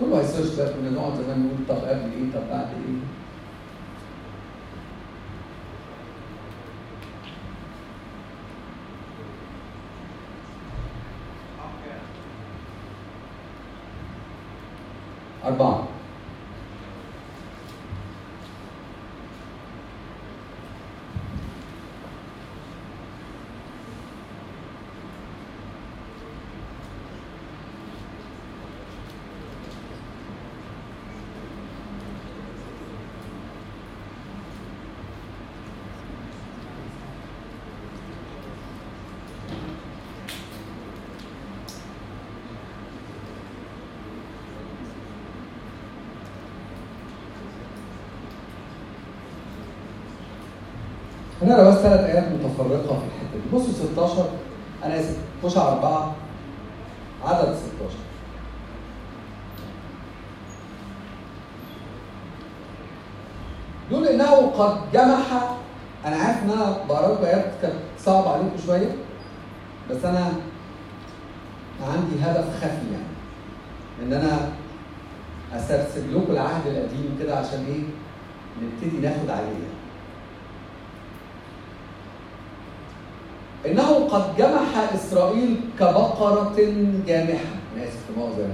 [0.00, 2.96] كله هيسيرش بقى كنا نقعد زمان نقول طب قبل إيه؟ طب بعد إيه؟
[51.42, 53.56] هنقرا بس ثلاث ايات متفرقة في الحتة دي.
[53.56, 54.24] بصوا 16
[54.84, 56.14] أنا آسف خش على أربعة
[57.24, 57.94] عدد 16
[63.90, 65.56] يقول إنه قد جمح.
[66.06, 68.96] أنا عارف إن أنا بقرأ لكم ايات كانت صعبة عليكم شوية
[69.90, 70.32] بس أنا
[71.88, 73.10] عندي هدف خفي يعني
[74.02, 74.48] إن أنا
[75.56, 77.82] اسرسب لكم العهد القديم كده عشان إيه؟
[78.62, 79.80] نبتدي ناخد عليه يعني.
[83.66, 86.54] انه قد جمح إسرائيل كبقرة
[87.06, 87.54] جامحة.
[87.76, 88.52] أنا آسف في يعني.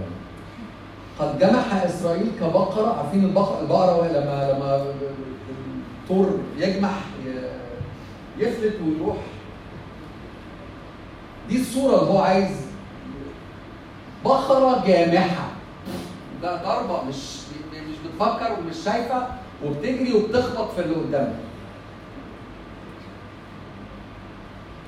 [1.19, 4.87] قد جمح إسرائيل كبقرة عارفين البقرة البقره لما لما
[6.03, 6.99] الطور يجمح
[8.39, 9.17] يفلت ويروح.
[11.49, 12.57] دي الصورة اللي هو عايز.
[14.25, 15.49] بقرة جامحة.
[16.43, 17.17] ده ضربة مش
[17.73, 19.27] مش بتفكر ومش شايفة
[19.65, 21.39] وبتجري وبتخبط في اللي قدامها.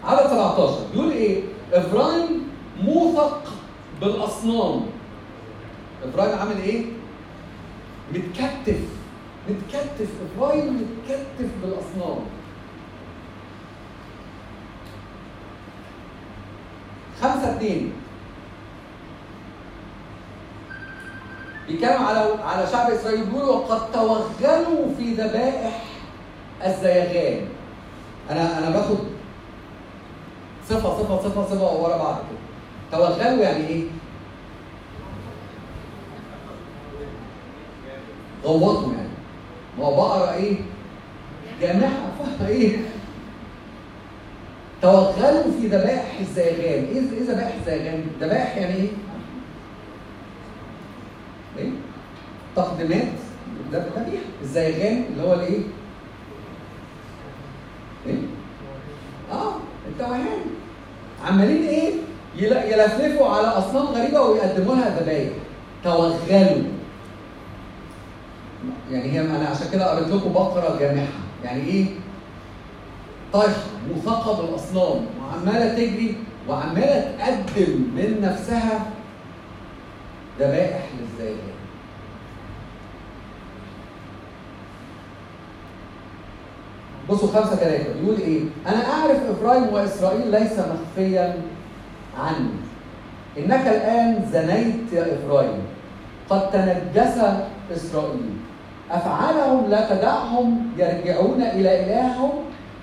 [0.08, 1.42] عدد 17 بيقول إيه؟
[1.72, 2.48] افرايم
[2.82, 3.42] موثق
[4.00, 4.80] بالأصنام.
[6.08, 6.84] افرايم عامل إيه؟
[8.14, 8.80] متكتف
[9.48, 12.18] متكتف افرايم متكتف بالأصنام.
[17.22, 17.92] خمسة اتنين
[21.68, 25.84] بيتكلم على على شعب إسرائيل بيقول وقد توغلوا في ذبائح
[26.64, 27.48] الزيغان.
[28.30, 28.98] أنا أنا باخد
[30.68, 32.38] صفة صفة صفة صفة ورا بعض كده.
[32.98, 33.84] توغلوا يعني إيه؟
[38.44, 39.08] غوطوا يعني.
[39.78, 40.56] ما هو بقرة إيه؟
[41.60, 42.76] جامحة فايه؟
[44.82, 48.88] توغلوا في ذبائح الزيغان، إيه إيه ذبائح الزيغان؟ ذبائح يعني إيه؟
[51.58, 51.70] إيه؟
[52.56, 53.08] تقديمات
[53.72, 55.60] ذبيحة، الزيغان اللي هو الإيه؟
[58.06, 58.22] إيه؟
[59.32, 59.52] آه
[59.88, 60.40] التوهان
[61.28, 61.92] عمالين إيه؟
[62.36, 65.30] يل- يلفلفوا على أصنام غريبة ويقدموا لها ذبايح
[65.84, 66.62] توغلوا.
[68.90, 71.06] يعني هي أنا عشان كده قريت لكم بقرة جامحة.
[71.44, 71.86] يعني إيه؟
[73.32, 73.54] طايحه
[73.94, 76.14] موثقه بالاصنام وعمالة تجري
[76.48, 78.80] وعمالة تقدم من نفسها
[80.40, 81.38] ذبائح للزيغان
[87.10, 91.34] بصوا خمسة ثلاثة بيقول إيه؟ أنا أعرف إبراهيم وإسرائيل ليس مخفيا
[92.18, 92.48] عني
[93.38, 95.58] إنك الآن زنيت يا افرايم
[96.30, 97.18] قد تنجس
[97.72, 98.30] إسرائيل.
[98.90, 102.30] افعالهم لا تدعهم يرجعون إلى إلههم؟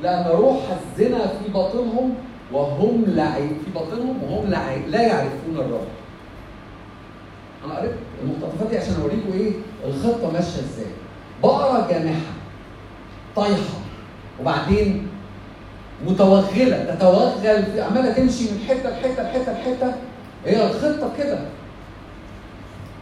[0.03, 2.13] لأن روح الزنا في باطنهم
[2.51, 4.49] وهم لا في باطنهم وهم
[4.89, 5.87] لا يعرفون الرب
[7.65, 7.91] أنا قريت
[8.23, 9.51] المقتطفات دي عشان أوريكم إيه؟
[9.87, 10.91] الخطة ماشية إزاي.
[11.43, 12.31] بقرة جامحة.
[13.35, 13.84] طايحة.
[14.41, 15.07] وبعدين
[16.07, 19.93] متوغلة تتوغل عمالة تمشي من حتة لحتة لحتة لحتة.
[20.45, 21.39] هي الخطة كده.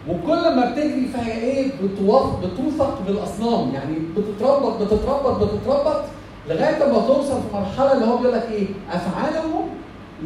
[0.10, 3.72] وكل ما بتجري فهي إيه؟ بتوث بتوثق بالأصنام.
[3.74, 6.02] يعني بتتربط بتتربط بتتربط
[6.50, 9.70] لغاية ما توصل في مرحلة اللي هو بيقول لك إيه؟ أفعالهم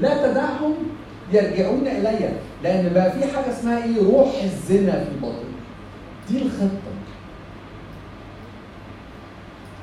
[0.01, 0.73] لا تدعهم
[1.33, 2.29] يرجعون الي
[2.63, 5.47] لأن بقى في حاجة اسمها إيه؟ روح الزنا في باطن
[6.29, 6.96] دي الخطة.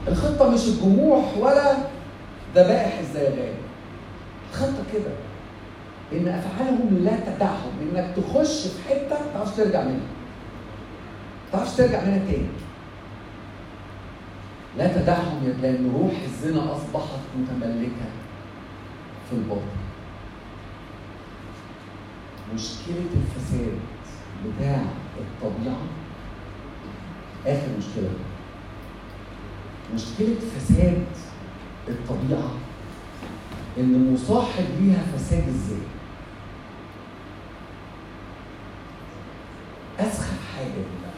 [0.08, 1.76] الخطة مش الجموح ولا
[2.54, 3.54] ذبائح الزيغان.
[4.50, 5.12] الخطة كده.
[6.12, 7.72] إن أفعالهم لا تدعهم.
[7.82, 9.96] إنك تخش في حتة ما تعرفش ترجع منها.
[9.96, 12.46] ما تعرفش ترجع منها تاني.
[14.78, 18.06] لا تدعهم لأن روح الزنا أصبحت متملكة
[19.30, 19.60] في الباطن.
[22.54, 23.78] مشكلة الفساد
[24.46, 24.82] بتاع
[25.20, 25.76] الطبيعة.
[27.46, 28.10] آخر مشكلة.
[29.94, 31.04] مشكلة فساد
[31.88, 32.50] الطبيعة
[33.78, 35.88] إن مصاحب ليها فساد الذات
[40.00, 41.14] أسخف حاجة دي بقى.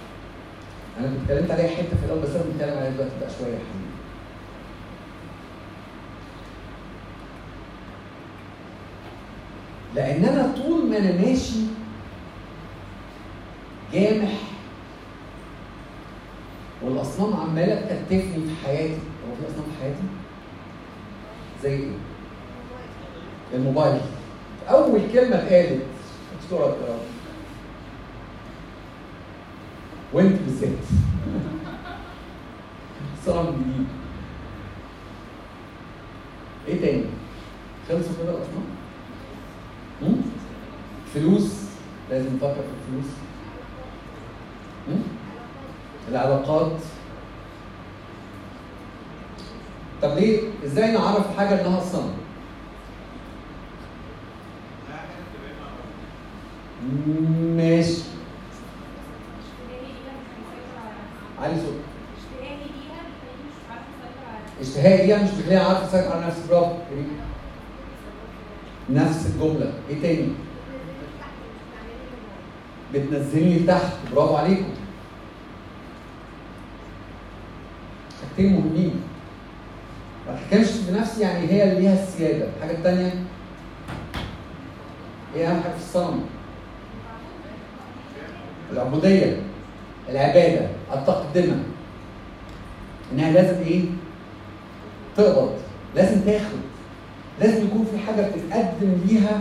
[0.99, 3.87] أنا كنت اتكلمت عليها حتة في الأول بس أنا بتكلم عليها دلوقتي بقى شوية حلوين
[9.95, 11.59] لأن أنا طول ما أنا ماشي
[13.93, 14.33] جامح
[16.83, 18.93] والأصنام عمالة تكتفني في حياتي.
[18.95, 20.03] هو في أصنام في حياتي؟
[21.63, 21.91] زي إيه؟
[23.55, 24.01] الموبايل.
[24.69, 25.83] أول كلمة اتقالت.
[26.43, 26.77] اشكرك
[30.13, 30.71] وانت بالذات.
[33.27, 33.87] صنم جديد.
[36.69, 37.05] إيه تاني؟
[37.89, 38.65] خلصوا كده الأصنام؟
[41.15, 41.67] فلوس.
[42.11, 43.13] لازم نفكر في الفلوس؟
[46.09, 46.73] العلاقات.
[50.03, 52.17] طب ليه؟ إزاي نعرف حاجة إنها صنم
[57.57, 58.03] ماشي.
[61.43, 61.75] علي صوت
[64.61, 66.49] اشتهائي ليها مش بتخليها عارفة تسيطر على نفسك.
[66.51, 66.75] برافو.
[68.91, 69.73] نفس الجملة.
[69.91, 70.29] إيه تاني؟
[72.95, 73.93] بتنزلني لتحت.
[74.15, 74.76] برافو عليكم.
[78.37, 79.01] حاجتين مهمين
[80.27, 82.49] ما تحكمش بنفسي يعني هي اللي ليها السيادة.
[82.57, 83.13] الحاجة الثانية
[85.35, 86.21] إيه أهم حاجة في الصنم.
[88.73, 89.37] العبودية
[90.09, 91.63] العبادة التقدمه
[93.13, 93.85] إنها لازم إيه؟
[95.17, 95.53] تقبض.
[95.95, 96.59] لازم تاخد.
[97.41, 99.41] لازم يكون في حاجة بتتقدم ليها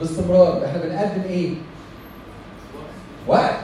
[0.00, 0.64] باستمرار.
[0.66, 1.54] إحنا بنقدم إيه؟
[3.26, 3.56] وقت.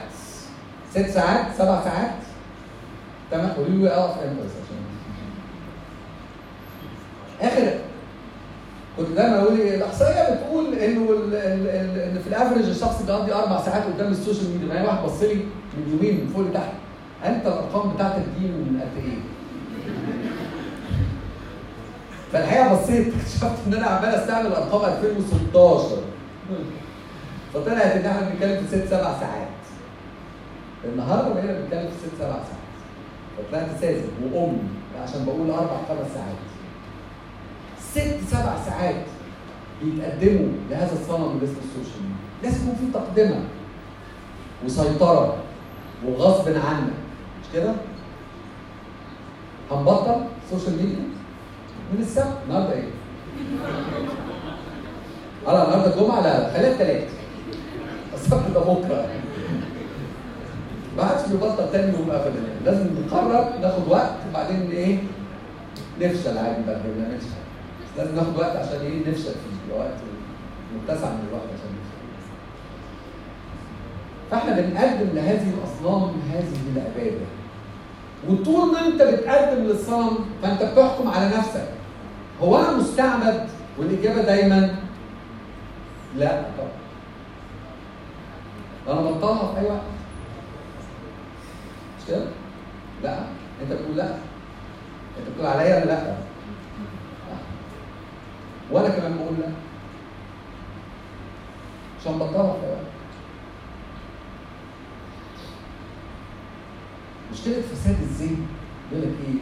[0.91, 2.22] ست ساعات؟ سبع ساعات؟
[3.33, 4.77] تمام؟ قولوا لي اقف إمتى بس عشان
[7.41, 7.79] آخر
[8.97, 13.83] كنت دايما أقول إيه الأحصائية بتقول إنه إن في ال average الشخص بيقضي أربع ساعات
[13.83, 14.67] قدام ال social media.
[14.67, 15.35] ما هي واحد بص لي
[15.77, 16.71] من يومين من فوق لتحت
[17.25, 19.17] أنت الأرقام بتاعتك دي من قد إيه؟
[22.31, 25.97] فالحقيقة بصيت اكتشفت إن أنا عمال أستعمل ارقام 2016
[27.53, 29.47] فطلعت إن إحنا بنتكلم في ست سبع ساعات.
[30.85, 32.62] النهارده بقينا بنتكلم في ست سبع ساعات.
[33.37, 34.03] فطلعت ساذج
[34.33, 34.57] وأمي
[35.03, 36.35] عشان بقول أربع خمس ساعات.
[37.79, 38.95] ست سبع ساعات
[39.83, 42.43] بيتقدموا لهذا الصنم اللي اسمه ال social media.
[42.43, 43.39] لازم يكون في تقدمة
[44.65, 45.37] وسيطرة
[46.05, 46.93] وغصب عنك.
[47.41, 47.73] مش كده؟
[49.71, 51.03] هنبطل social media؟
[51.93, 52.83] من السبت النهارده إيه؟
[55.47, 57.09] آه النهارده الجمعة؟ لا خليها الثلاث
[58.13, 59.07] السبت ده بكرة.
[60.97, 64.97] ما حدش بيبطل تاني يوم ابدا يعني لازم نقرر ناخد وقت وبعدين إيه؟
[66.01, 67.23] نفشل عادي بقى حاجة بس
[67.97, 69.93] لازم ناخد وقت عشان إيه؟ نفشل فيه وقت
[70.75, 72.03] متسع من الوقت عشان نفشل.
[74.31, 77.25] فإحنا بنقدم لهذه الأصنام هذه العبادة.
[78.29, 81.67] وطول ما أنت بتقدم للصنم فأنت بتحكم على نفسك.
[82.41, 83.47] هو أنا مستعبد
[83.79, 84.75] والإجابة دايما؟
[86.17, 86.41] لا.
[86.57, 86.69] طبعا
[88.99, 89.81] أنا بطلها في اي وقت
[92.07, 92.25] كده؟
[93.03, 93.19] لا
[93.61, 94.09] انت بتقول لا
[95.19, 96.15] انت بتقول عليا ولا لا؟
[98.71, 99.49] وأنا كمان بقول لا
[102.01, 102.83] عشان بطلها كمان
[107.33, 108.45] مشكلة فساد الذهن
[108.91, 109.39] بيقول لك إيه؟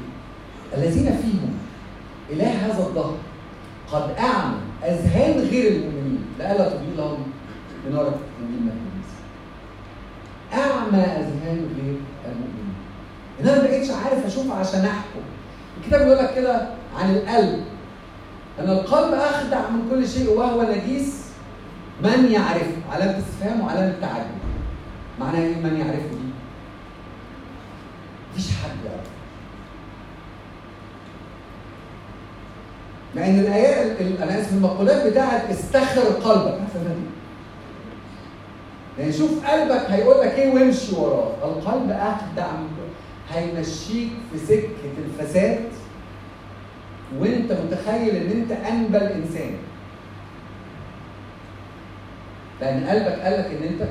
[0.78, 1.54] الذين فيهم
[2.30, 3.18] إله هذا الدهر
[3.92, 6.26] قد أعمى أذهان غير المؤمنين.
[6.40, 7.24] لئلا تضيء لهم
[7.86, 8.72] بنار التكليم
[10.54, 12.74] أعمى أذهان غير المؤمنين.
[13.42, 15.20] إن أنا ما بقتش عارف أشوف عشان أحكم.
[15.82, 16.68] الكتاب بيقول لك كده
[17.00, 17.64] عن القلب.
[18.60, 21.22] إن القلب أخدع من كل شيء وهو نجيس
[22.04, 22.76] من يعرفه.
[22.92, 24.26] علامة استفهام وعلامة تعجب
[25.20, 26.32] معناها إيه من يعرفه؟ دي
[28.34, 29.08] مفيش حد يعرف.
[33.16, 36.54] مع ان الايات ال- أنا آسف المقولات بتاعت استخر قلبك.
[36.58, 36.94] دي
[39.02, 41.32] يعني شوف قلبك هيقول لك إيه وامشي وراه.
[41.44, 42.48] القلب أخدع
[43.34, 45.60] هيمشيك في سكة الفساد.
[47.20, 49.52] وأنت متخيل إن أنت أنبل إنسان.
[52.62, 53.88] لأن قلبك قال لك إن أنت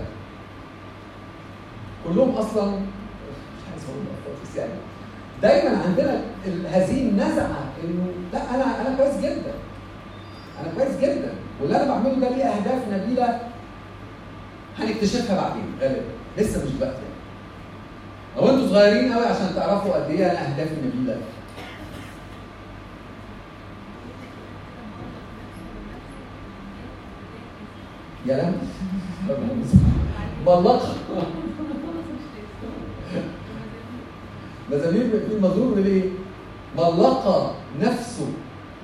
[2.07, 4.73] كلهم أصلا مش عايز أقول بس يعني.
[5.43, 6.21] دايما عندنا
[6.71, 9.53] هذه النزعة إنه لا أنا أنا كويس جدا.
[10.61, 11.33] أنا كويس جدا.
[11.61, 13.41] واللي أنا بعمله ده ليه أهداف نبيلة
[14.83, 16.03] هنكتشفها بعدين؟ غالبا.
[16.39, 17.11] لسه مش دلوقتي يعني
[18.39, 21.17] أو أنتوا صغيرين قوي عشان تعرفوا قد إيه أنا اهدافي نبيله
[28.27, 28.55] يا لم
[30.47, 30.95] ملقه
[34.73, 36.05] مزامير في المزمور بيقول إيه؟
[36.79, 37.51] ملقى
[37.81, 38.27] نفسه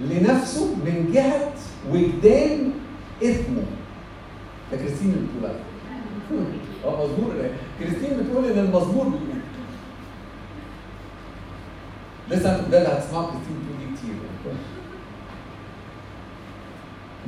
[0.00, 1.52] لنفسه من جهة
[1.90, 2.70] وجدان
[3.22, 3.62] إثمه.
[4.70, 5.56] كريستين اللي بتقول
[6.84, 7.32] آه مزمور
[7.80, 9.36] كريستين بتقول إن المزمور بيقول.
[12.30, 14.14] لسه ده اللي هتسمعوا كريستين بتقول كتير.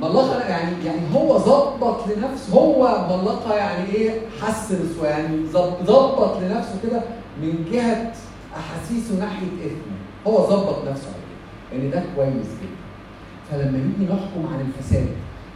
[0.01, 2.53] ملقى يعني يعني هو ظبط لنفسه.
[2.53, 7.01] هو ملقى يعني إيه؟ حسن سوى يعني ظب- ظبط لنفسه كده
[7.41, 8.11] من جهة
[8.57, 9.97] أحاسيسه ناحية اثمه
[10.27, 11.07] هو ظبط نفسه
[11.71, 12.31] عليه ان ده كويس
[12.61, 12.79] جدا.
[13.51, 15.07] فلما نيجي نحكم عن الفساد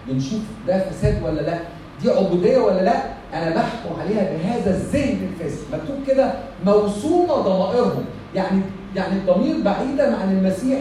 [0.08, 1.60] بنشوف ده فساد ولا لأ؟
[2.02, 3.04] دي عبودية ولا لأ؟
[3.34, 6.34] أنا بحكم عليها بهذا الذهن الفاسد مكتوب كده
[6.66, 8.06] موسومه ضمائرهم.
[8.36, 8.62] يعني
[8.96, 10.80] يعني الضمير بعيدا عن المسيح.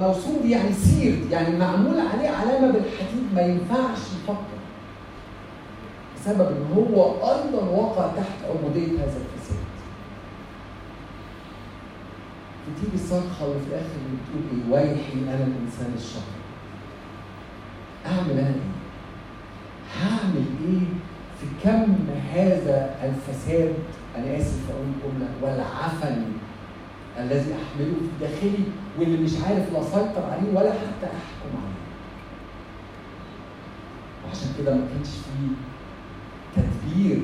[0.00, 1.18] موسوم دي يعني سير.
[1.30, 3.34] يعني معمول عليه علامة بالحديد.
[3.34, 4.62] ما ينفعش يفكر.
[6.16, 9.62] بسبب إن هو أيضا وقع تحت عبوديه هذا الفساد.
[12.76, 16.20] بتيجي الصرخه اللي في الآخر بتقول إيه؟ ويحي أنا الإنسان الشر.
[18.06, 18.81] أعمل أنا إيه؟
[20.00, 20.86] هعمل إيه
[21.40, 21.96] في كم
[22.34, 23.74] هذا الفساد؟
[24.16, 26.22] أنا آسف أقول الجمله والعفن
[27.18, 28.64] الذي أحمله في داخلي
[28.98, 31.82] واللي مش عارف لا اسيطر عليه ولا حتى أحكم عليه.
[34.26, 35.52] وعشان كده ما كانش فيه
[36.56, 37.18] تدبير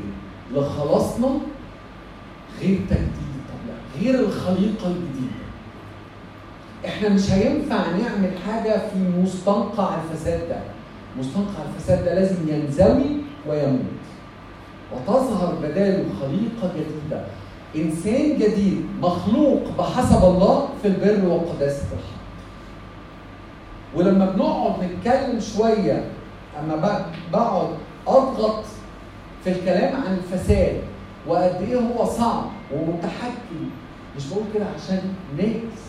[0.54, 1.28] لخلاصنا
[2.60, 5.38] غير تجديد الطبيعة غير الخليقة الجديدة.
[6.86, 10.60] إحنا مش هينفع نعمل حاجة في مستنقع الفساد ده.
[11.18, 13.16] مستنقع الفساد ده لازم ينزوي
[13.48, 13.80] ويموت.
[14.94, 17.24] وتظهر بداله خليقة جديدة.
[17.76, 22.18] إنسان جديد مخلوق بحسب الله في البر وقداسه الحق.
[23.96, 26.04] ولما بنقعد نتكلم شوية
[26.60, 27.68] أما بقعد
[28.06, 28.64] أضغط
[29.44, 30.80] في الكلام عن الفساد
[31.26, 32.44] وقد إيه هو صعب
[32.74, 33.70] ومتحكم.
[34.16, 35.00] مش بقول كده عشان
[35.38, 35.82] نيكس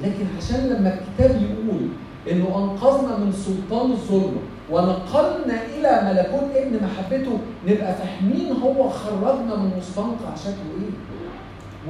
[0.00, 1.88] لكن عشان لما الكتاب يقول
[2.30, 4.36] إنه أنقذنا من سلطان الظلم
[4.70, 10.90] ونقلنا إلى ملكوت ابن محبته نبقى فاهمين هو خرجنا من مستنقع شكله إيه؟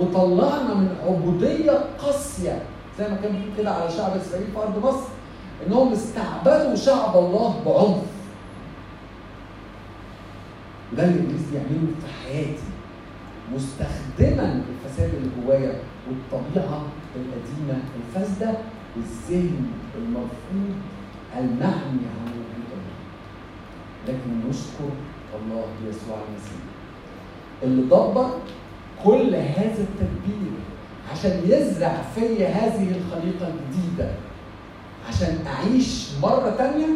[0.00, 2.62] وطلعنا من عبودية قاسية
[2.98, 5.06] زي ما كان بيقول كده على شعب إسرائيل في أرض مصر
[5.66, 8.02] إنهم استعبدوا شعب الله بعنف.
[10.92, 12.62] وده اللي ابليس بيعمله في حياتي
[13.54, 15.72] مستخدما الفساد اللي جوايا
[16.08, 16.82] والطبيعة
[17.16, 18.54] القديمة الفاسدة
[18.96, 19.66] والذهن
[19.98, 20.74] المرفوض
[21.38, 22.94] المعني عن وجود الله
[24.08, 24.90] لكن نشكر
[25.42, 26.62] الله يسوع المسيح.
[27.62, 28.30] اللي دبر
[29.04, 30.52] كل هذا التدبير
[31.12, 34.10] عشان يزرع فيا هذه الخليقة الجديدة
[35.08, 36.86] عشان أعيش مرة تانية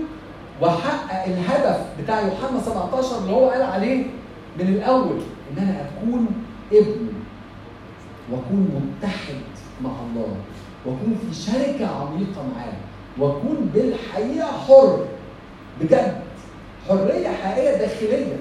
[0.61, 4.07] وأحقق الهدف بتاع يوحنا 17 اللي هو قال عليه
[4.59, 5.21] من الأول
[5.53, 6.27] إن أنا أكون
[6.73, 7.09] ابن
[8.33, 9.35] وأكون متحد
[9.85, 10.37] مع الله.
[10.87, 12.73] واكون في شركة عميقة معاه
[13.19, 15.05] وأكون بالحقيقة حر
[15.81, 16.17] بجد.
[16.89, 18.37] حرية حقيقية داخلية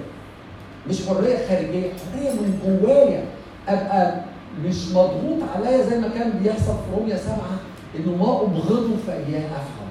[0.90, 1.92] مش حرية خارجية.
[2.12, 3.26] حرية من جوايا.
[3.68, 4.22] أبقى
[4.66, 7.58] مش مضغوط عليا زي ما كان بيحصل في روميا سبعة
[8.00, 9.90] إنه ما أبغضه فاياه افعل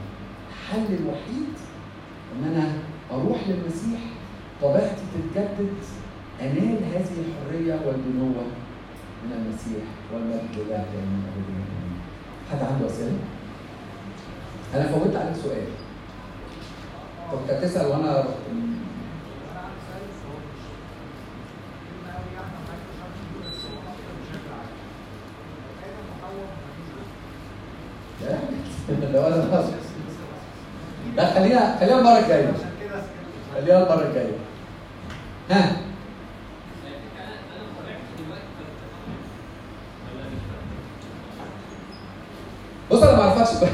[0.50, 1.52] الحل الوحيد
[2.36, 2.72] إن أنا
[3.10, 4.00] أروح للمسيح.
[4.62, 5.74] طبيعتي تتجدد.
[6.40, 8.42] أنال هذه الحرية والبنوه
[9.24, 9.84] من المسيح
[10.14, 11.71] والمجد لله آمين.
[12.52, 13.12] حد عنده أسئلة؟
[14.74, 15.64] أنا فوتت عليك سؤال.
[17.32, 18.24] كنت هتسال وأنا
[28.88, 29.62] أنا
[31.16, 32.52] لا خلينا خلينا المرة الجاية.
[33.54, 34.36] خلينا المرة الجاية.
[35.50, 35.76] ها؟
[42.92, 43.68] بص أنا ما أعرفكش.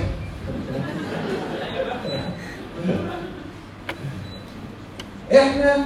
[5.32, 5.76] إحنا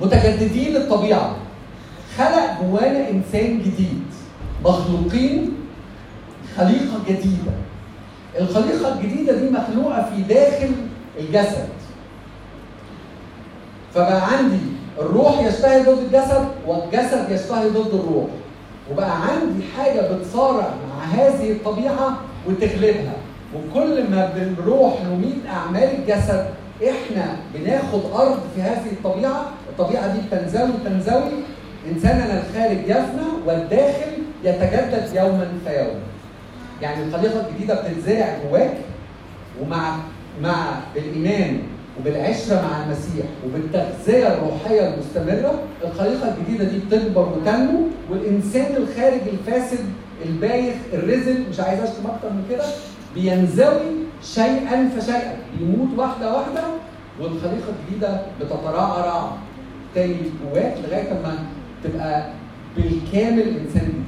[0.00, 1.36] متجددين للطبيعه
[2.18, 4.02] خلق جوانا إنسان جديد.
[4.64, 5.52] مخلوقين
[6.56, 7.52] خليقة جديدة.
[8.38, 10.72] الخليقة الجديدة دي مخلوقة في داخل
[11.18, 11.68] الجسد.
[13.94, 14.60] فبقى عندي
[14.98, 18.28] الروح يشتهي ضد الجسد والجسد يشتهي ضد الروح.
[18.92, 23.12] وبقى عندي حاجة بتصارع مع هذه الطبيعة وتغلبها.
[23.56, 26.46] وكل ما بنروح نميت أعمال الجسد
[26.82, 31.32] إحنا بناخد أرض في هذه الطبيعة الطبيعة دي بتنزوي تنزوي.
[31.90, 34.12] إنساننا الخارج يفنى والداخل
[34.44, 36.00] يتجدد يوما فيوما.
[36.82, 38.74] يعني الخليقه الجديدة بتتزرع جواك
[39.60, 39.96] ومع
[40.42, 40.54] مع
[40.94, 41.58] بالايمان
[42.00, 49.84] وبالعشرة مع المسيح وبالتغذية الروحية المستمرة الخليقة الجديدة دي بتكبر وتنمو والإنسان الخارج الفاسد
[50.24, 52.64] البايخ الرزل مش عايز أشتم أكتر من كده
[53.14, 53.92] بينزوي
[54.22, 56.62] شيئا فشيئا بيموت واحدة واحدة
[57.20, 59.30] والخليقة الجديدة بتترعرع
[59.94, 61.38] تاني جواك لغاية ما
[61.84, 62.26] تبقى
[62.76, 64.04] بالكامل إنسان جديد.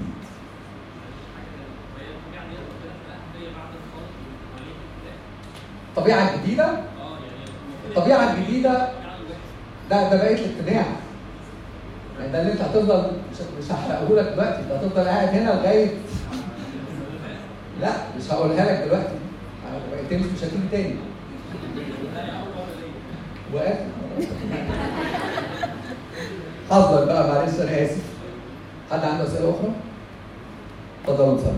[5.96, 6.66] الطبيعه الجديده
[7.96, 8.88] الطبيعة الجديدة
[9.90, 10.86] ده ده بقيه الاقتناع
[12.20, 13.10] يعني ده اللي انت هتفضل
[13.58, 14.62] مش هحرقه لك دلوقتي.
[14.62, 15.88] انت هتفضل قاعد هنا لغايه
[17.80, 19.14] لا مش هقولها لك دلوقتي.
[19.92, 20.94] بقيتين مش هتيجي تاني.
[23.54, 23.78] وقف
[26.70, 28.02] حظك بقى معلش أنا اسف
[28.90, 29.72] حد عنده أسئلة أخرى؟
[31.04, 31.52] اتفضلوا نصلي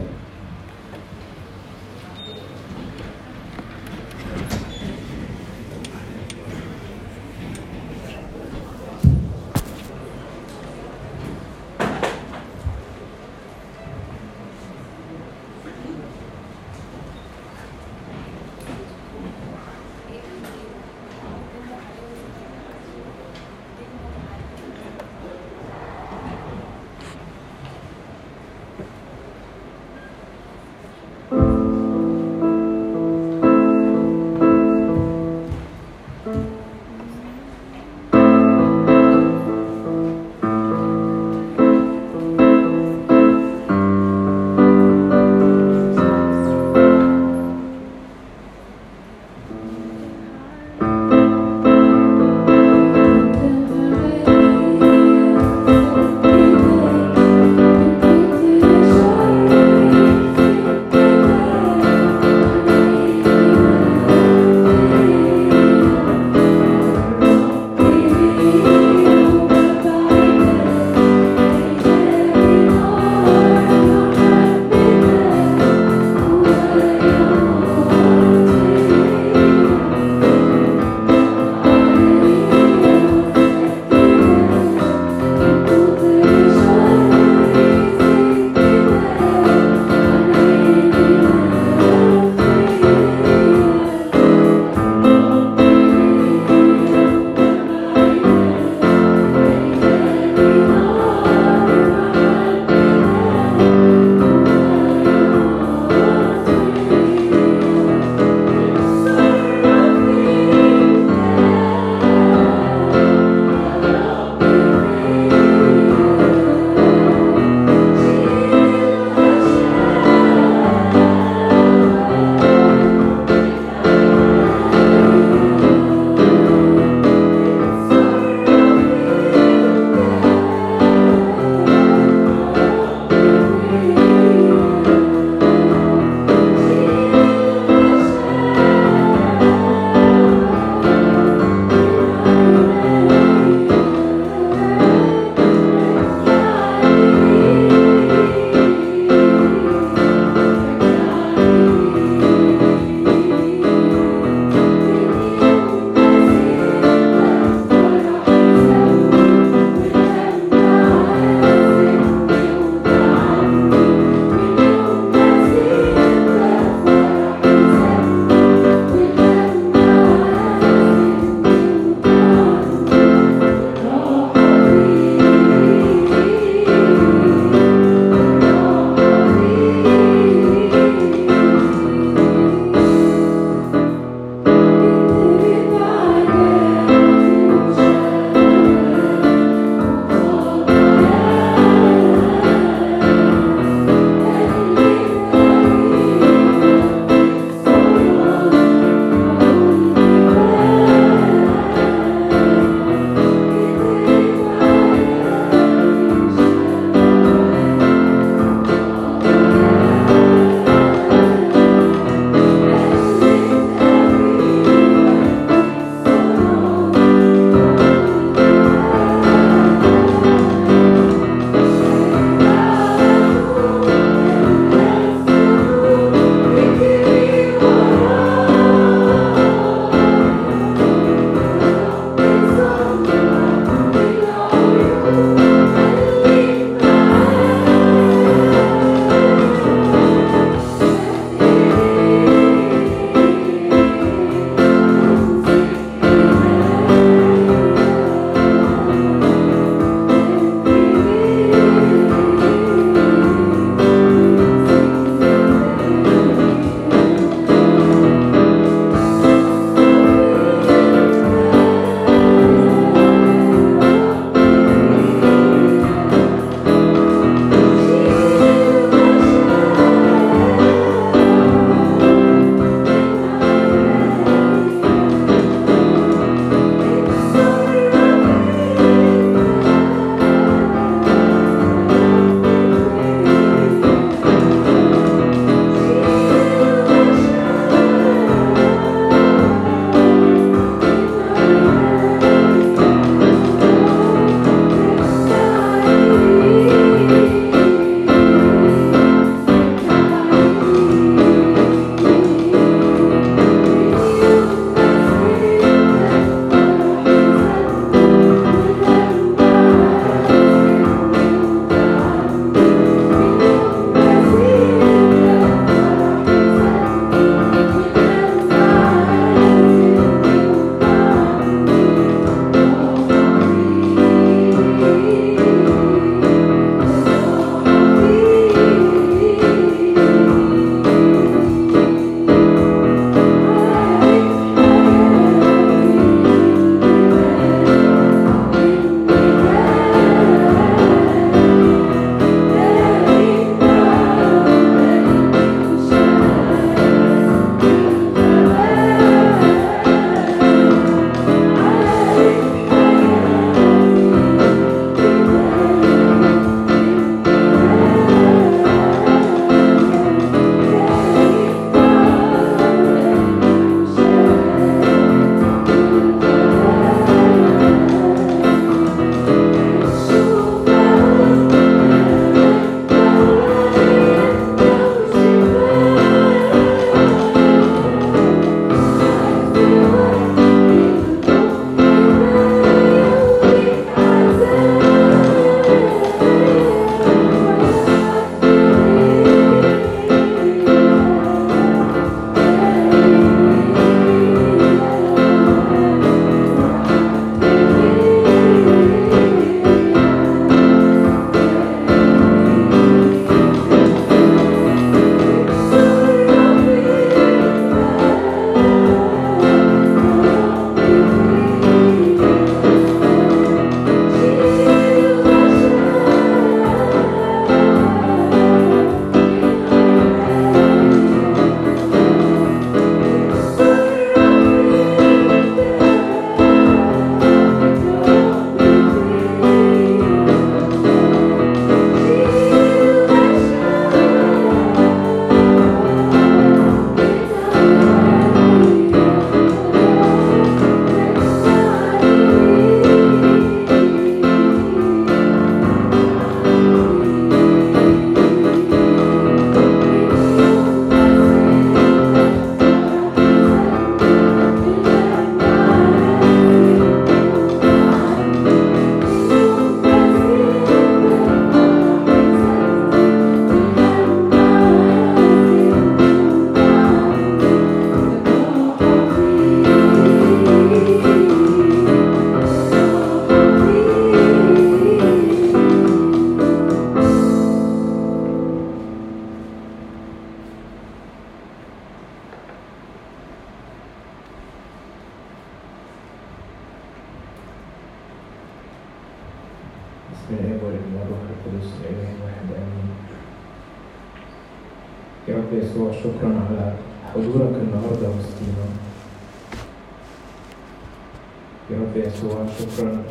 [501.70, 503.02] يا رب يسوع شكرا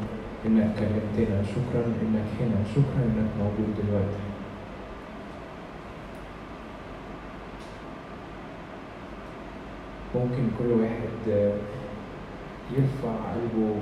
[0.46, 4.24] إنك كلمتنا، شكرا إنك هنا، شكرا إنك موجود دلوقتي.
[10.16, 11.52] ممكن كل واحد
[12.72, 13.76] يرفع قلبه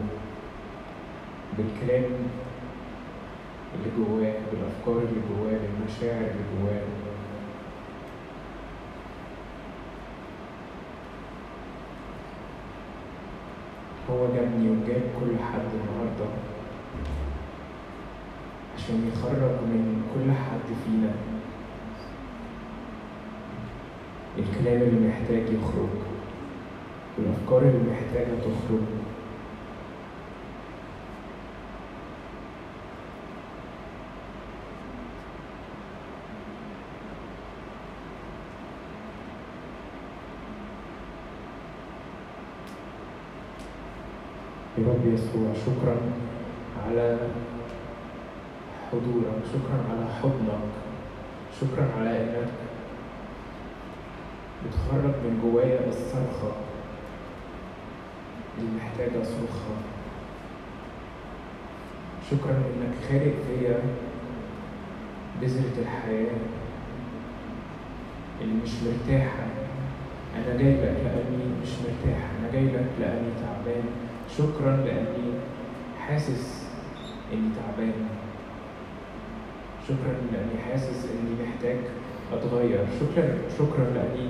[1.57, 2.11] بالكلام
[3.75, 6.81] اللي جواه بالأفكار اللي جواه بالمشاعر اللي جواه
[14.09, 16.25] هو جابني وجاب كل حد النهاردة
[18.77, 21.11] عشان يخرج من كل حد فينا.
[24.37, 25.89] الكلام اللي محتاج يخرج
[27.17, 28.81] والأفكار اللي محتاجة تخرج
[44.72, 45.95] يا رب يسوع شكرا
[46.87, 47.17] على
[48.91, 50.69] حضورك شكرا على حضنك
[51.61, 52.49] شكرا على إنك
[54.65, 56.51] بتخرج من جوايا الصرخة
[58.57, 59.77] اللي محتاجة أصرخها
[62.31, 63.79] شكرا إنك خالق فيا
[65.41, 66.35] بذرة الحياة
[68.41, 69.43] اللي مش مرتاحة.
[70.35, 73.83] أنا جاي لك لأني مش مرتاح أنا جاي لك لأني تعبان.
[74.37, 75.33] شكرا لأني
[75.99, 76.65] حاسس
[77.33, 77.93] إني تعبان.
[79.87, 81.77] شكرا لأني حاسس إني محتاج
[82.33, 82.85] أتغير.
[82.99, 84.29] شكرا شكرا لأني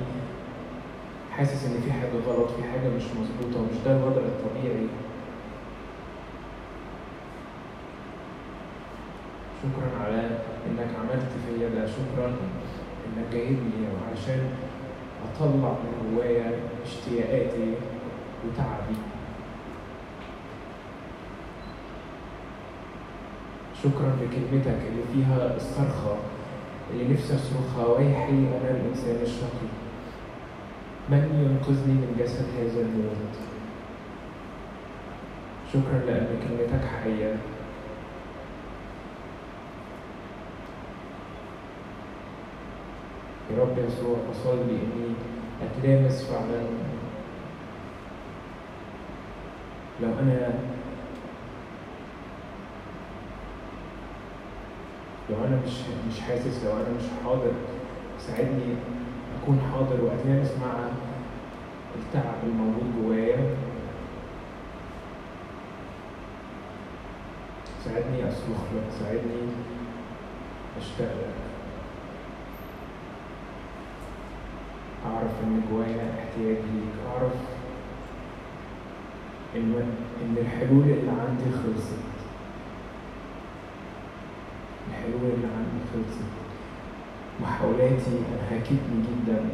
[1.32, 4.88] حاسس إن في حاجة غلط في حاجة مش مظبوطة ومش ده الوضع الطبيعي.
[9.64, 10.22] شكرا على
[10.70, 11.88] إنك عملت فيا ده.
[11.88, 14.42] شكرا إنك جايبني وعشان
[15.26, 17.74] أطلع من جوايا اشتياقاتي
[18.46, 19.13] وتعبي.
[23.84, 26.16] شكرا لكلمتك اللي فيها الصرخة
[26.94, 29.68] اللي نفسي أصرخها ويحي أنا الإنسان الشقي.
[31.10, 33.36] من ينقذني من جسد هذا الموت؟
[35.74, 37.36] شكرا لأن كلمتك حية
[43.52, 45.14] يا رب يسوع أصلي إني
[45.64, 46.62] أتلامس فعلا.
[50.02, 50.54] لو أنا
[55.30, 55.72] لو أنا مش
[56.10, 57.52] مش حاسس لو أنا مش حاضر
[58.20, 58.76] ساعدني
[59.44, 60.74] أكون حاضر وأتلامس مع
[61.96, 63.56] التعب الموجود جوايا.
[67.86, 69.42] ساعدني أصرخ لك ساعدني
[70.78, 71.34] أشتاق لك.
[75.06, 76.94] أعرف إن جوايا احتياج ليك.
[77.12, 77.34] أعرف
[79.56, 82.13] إن إن الحلول اللي عندي خلصت.
[84.90, 86.32] الحلول اللي عندي خلصت.
[87.42, 89.46] محاولاتي أنهكتني جدا.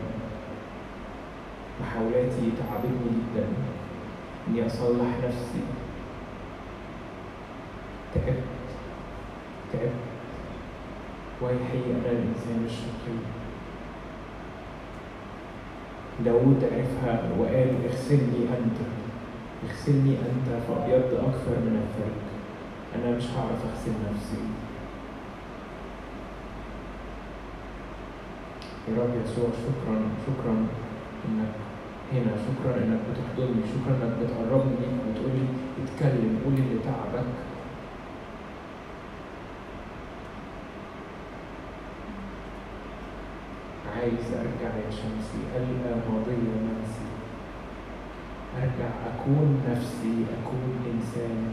[1.82, 3.48] محاولاتي تعبتني جدا.
[4.48, 5.62] إني أصلح نفسي.
[8.16, 8.44] تعبت.
[9.74, 9.92] تعبت.
[11.42, 13.18] ويحي أنا الإنسان الشقي.
[16.26, 18.78] داود عرفها وقال اغسلني أنت.
[19.70, 22.20] اغسلني أنت فأبيض أكثر من الثلج
[22.96, 24.42] أنا مش هعرف أغسل نفسي.
[28.88, 29.96] يا رب يسوع شكرا
[30.28, 30.54] شكرا
[31.26, 31.54] إنك
[32.14, 35.46] هنا شكرا إنك بتحضني شكرا إنك بتقربني ليك وتقولي
[35.84, 37.30] اتكلم قولي اللي تعبك.
[43.96, 47.08] عايز أرجع يا شمسي ألقى ماضية منسي.
[48.58, 51.48] أرجع أكون نفسي أكون إنسان.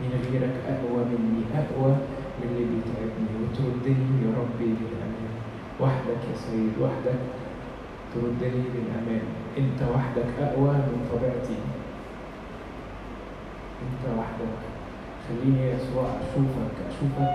[0.00, 1.92] من غيرك أقوى مني أقوى
[2.40, 3.32] من اللي بيتعبني.
[3.42, 5.29] وتردني يا ربي للأمان
[5.80, 7.20] وحدك يا سيد وحدك
[8.14, 9.22] تردني للأمان
[9.58, 11.58] أنت وحدك أقوى من طبيعتي.
[13.84, 14.58] أنت وحدك.
[15.28, 17.32] خليني يا يسوع أشوفك أشوفك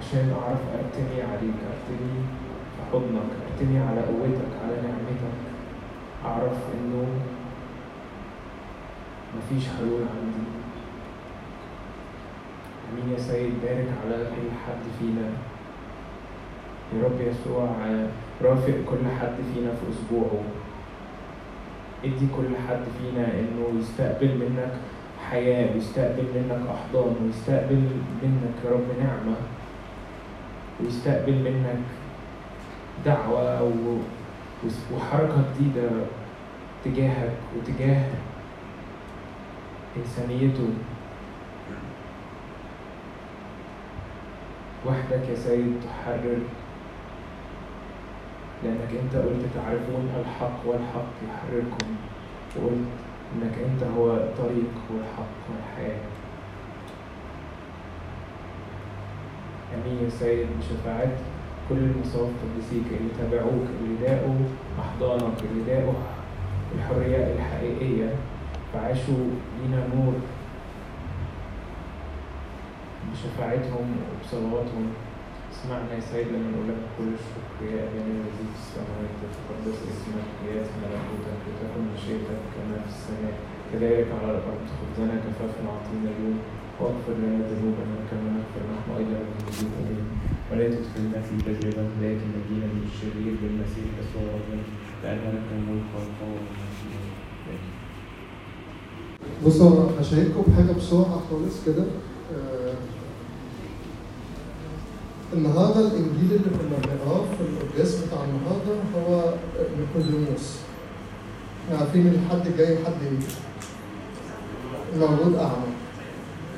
[0.00, 2.14] عشان أعرف أرتمي عليك أرتمي
[2.74, 5.34] في حضنك أرتمي على قوتك على نعمتك.
[6.24, 7.06] أعرف إنه
[9.36, 10.44] مفيش حلول عندي.
[12.88, 15.57] أمين يا سيد بارك على كل حد فينا.
[16.96, 17.68] يا رب يسوع
[18.42, 20.42] رافق كل حد فينا في أسبوعه.
[22.04, 24.72] ادي كل حد فينا إنه يستقبل منك
[25.30, 27.82] حياة ويستقبل منك أحضان ويستقبل
[28.22, 29.36] منك يا رب نعمة
[30.80, 31.78] ويستقبل منك
[33.04, 33.98] دعوة و-
[34.94, 35.90] وحركة جديدة
[36.84, 38.04] تجاهك وتجاه
[39.96, 40.68] إنسانيته.
[44.86, 46.38] وحدك يا سيد تحرر
[48.64, 51.86] لأنك أنت قلت تعرفون الحق والحق يحرركم
[52.56, 52.88] وقلت
[53.34, 56.00] إنك أنت هو الطريق والحق والحياة.
[59.74, 61.12] آمين يا سيد بشفاعة
[61.68, 64.34] كل المصاف قدسيك اللي تابعوك اللي داقوا
[64.80, 65.94] أحضانك اللي داقوا
[66.74, 68.14] الحرية الحقيقية
[68.72, 69.24] فعاشوا
[69.62, 70.14] لينا نور
[73.12, 74.86] بشفاعتهم وبصلواتهم.
[75.52, 80.28] اسمعنا يا سيد لما نقول لك كل الشكر يا أبانا الذي في السماوات يتقدس اسمك
[80.48, 83.34] يأتي ملكوتك وتكن مشيئتك كما في السماء
[83.72, 86.38] كذلك على الأرض خبزنا كفافنا أعطينا اليوم.
[86.80, 90.06] واغفر لنا ذنوبنا كما نغفر نحن أيضا للمذنبين إلينا
[90.50, 94.62] ولا تدخلنا في تجربة لكن نجينا من الشرير بالمسيح يسوع ربنا
[95.02, 96.92] لأن لك الملك والقوة والمجد.
[97.48, 97.74] آمين.
[99.46, 101.84] بصوا هشارككم بحاجة بسرعة خالص كده
[102.34, 102.74] آه،
[105.32, 109.34] النهارده الإنجيل اللي كنا بنقراه في القداس بتاع النهارده هو
[109.78, 110.56] نيقوديموس
[111.66, 113.18] إحنا عارفين إن الحد جاي حد إيه؟
[115.00, 115.72] مولود أعمى.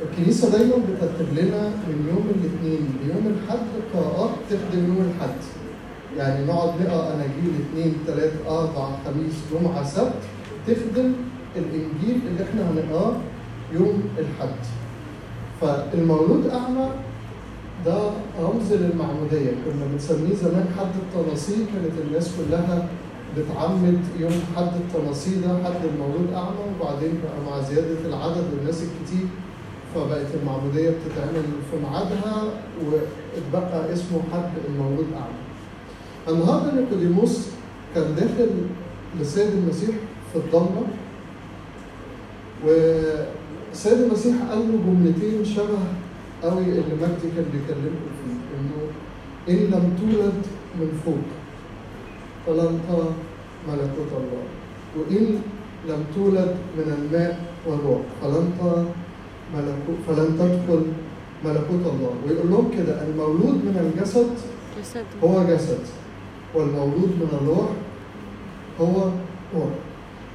[0.02, 5.36] الكنيسة دايما بترتب لنا من يوم الاثنين ليوم الحد قراءات تخدم يوم الحد
[6.18, 10.12] يعني نقعد نقرأ أناجيل اثنين ثلاث أربع خميس جمعة سبت
[10.66, 11.12] تخدم
[11.56, 13.12] الإنجيل اللي إحنا هنقراه
[13.72, 14.56] يوم الحد
[15.60, 16.88] فالمولود أعمى
[17.86, 18.10] ده
[18.42, 22.88] رمز للمعموديه كنا بنسميه زمان حد التناصير كانت الناس كلها
[23.38, 29.26] بتعمد يوم حد التناصير ده حد المولود أعمى وبعدين بقى مع زيادة العدد والناس الكتير
[29.94, 32.44] فبقت المعموديه بتتعمل في ميعادها
[32.84, 35.40] واتبقى اسمه حد المولود أعمى.
[36.28, 37.46] النهارده نيقوديموس
[37.94, 38.50] كان داخل
[39.20, 39.94] لسيد المسيح
[40.32, 40.82] في الضلمة
[42.66, 45.78] وسيد المسيح قال له جملتين شبه
[46.42, 48.78] قوي اللي مجدي كان بيكلمكم فيه إنه
[49.48, 50.38] إن لم تولد
[50.80, 51.26] من فوق
[52.46, 53.08] فلن ترى
[53.68, 54.44] ملكوت الله.
[54.96, 55.40] وإن
[55.88, 58.86] لم تولد من الماء والروح فلن ترى
[59.54, 60.82] ملكوت فلن تدخل
[61.44, 62.12] ملكوت الله.
[62.26, 64.30] ويقول لهم كده المولود من الجسد
[64.80, 65.04] جسد.
[65.24, 65.84] هو جسد
[66.54, 67.70] والمولود من الروح
[68.80, 69.10] هو
[69.54, 69.72] روح.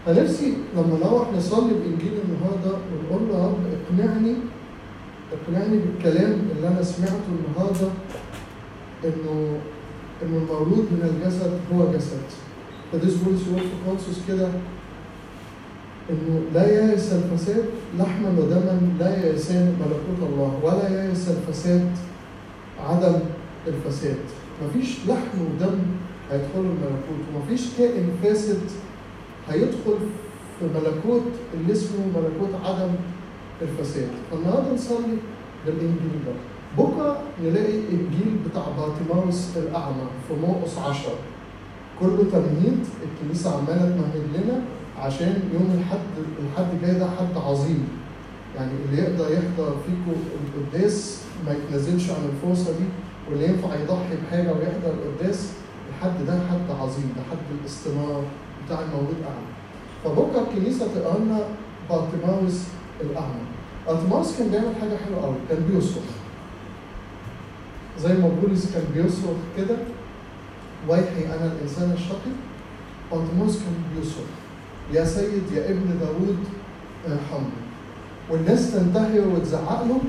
[0.06, 4.36] فنفسي لما نروح نصلي بإنجيل النهارده ونقول له يا رب اقنعني
[5.34, 7.88] اقنعني بالكلام اللي أنا سمعته النهارده
[9.04, 9.58] إنه
[10.24, 12.22] إنه المولود من الجسد هو جسد.
[12.92, 14.48] فديس بولس يقول في كونسوس كده
[16.10, 17.66] إنه لا يئس الفساد
[18.00, 21.92] لحما ودما لا يئسان ملكوت الله ولا يئس الفساد
[22.90, 23.20] عدم
[23.68, 24.18] الفساد.
[24.66, 25.80] مفيش لحم ودم
[26.32, 28.60] هيدخلوا الملكوت ومفيش كائن فاسد
[29.50, 29.98] هيدخل
[30.60, 31.24] في ملكوت
[31.54, 32.90] اللي اسمه ملكوت عدم
[33.62, 35.18] الفساد فالنهارده نصلي؟
[35.66, 36.32] بالانجيل ده
[36.84, 41.12] بكرة نلاقي انجيل بتاع بارتيماوس الأعمى في مرقس 10
[42.00, 44.62] كله تمهيد الكنيسة عمالة تمهد لنا
[45.00, 47.88] عشان يوم الحد الحد جاي ده حد عظيم.
[48.56, 50.16] يعني اللي يقدر يحضر فيكم
[50.56, 52.86] القداس ما يتنازلش عن الفرصة دي
[53.30, 55.50] واللي ينفع يضحي بحاجة ويحضر القداس
[55.90, 58.24] الحد ده حد عظيم ده حد الاستنارة
[58.66, 59.48] بتاع المولود أعمى.
[60.04, 61.40] فبكرة الكنيسة تقرا لنا
[61.90, 62.64] بارتيماوس
[63.02, 63.42] الأعمى.
[63.88, 66.04] بارتيماوس كان بيعمل حاجة حلوة قوي كان بيصرخ.
[68.00, 69.76] زي ما بولس كان بيصرخ كده
[70.90, 72.34] ويحي أنا الإنسان الشقي
[73.12, 74.32] بارتيماوس كان بيصرخ.
[74.94, 76.38] يا سيد يا ابن داوود
[77.06, 77.66] ارحمني.
[78.30, 80.00] والناس تنتهي وتزعق له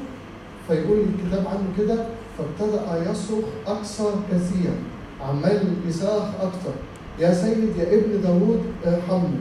[0.68, 2.06] فيقول الكتاب عنه كده
[2.38, 4.74] فابتدأ يصرخ أكثر كثيرا.
[5.20, 6.74] عمال يصرخ أكتر.
[7.18, 9.40] يا سيد يا ابن داوود ارحمني.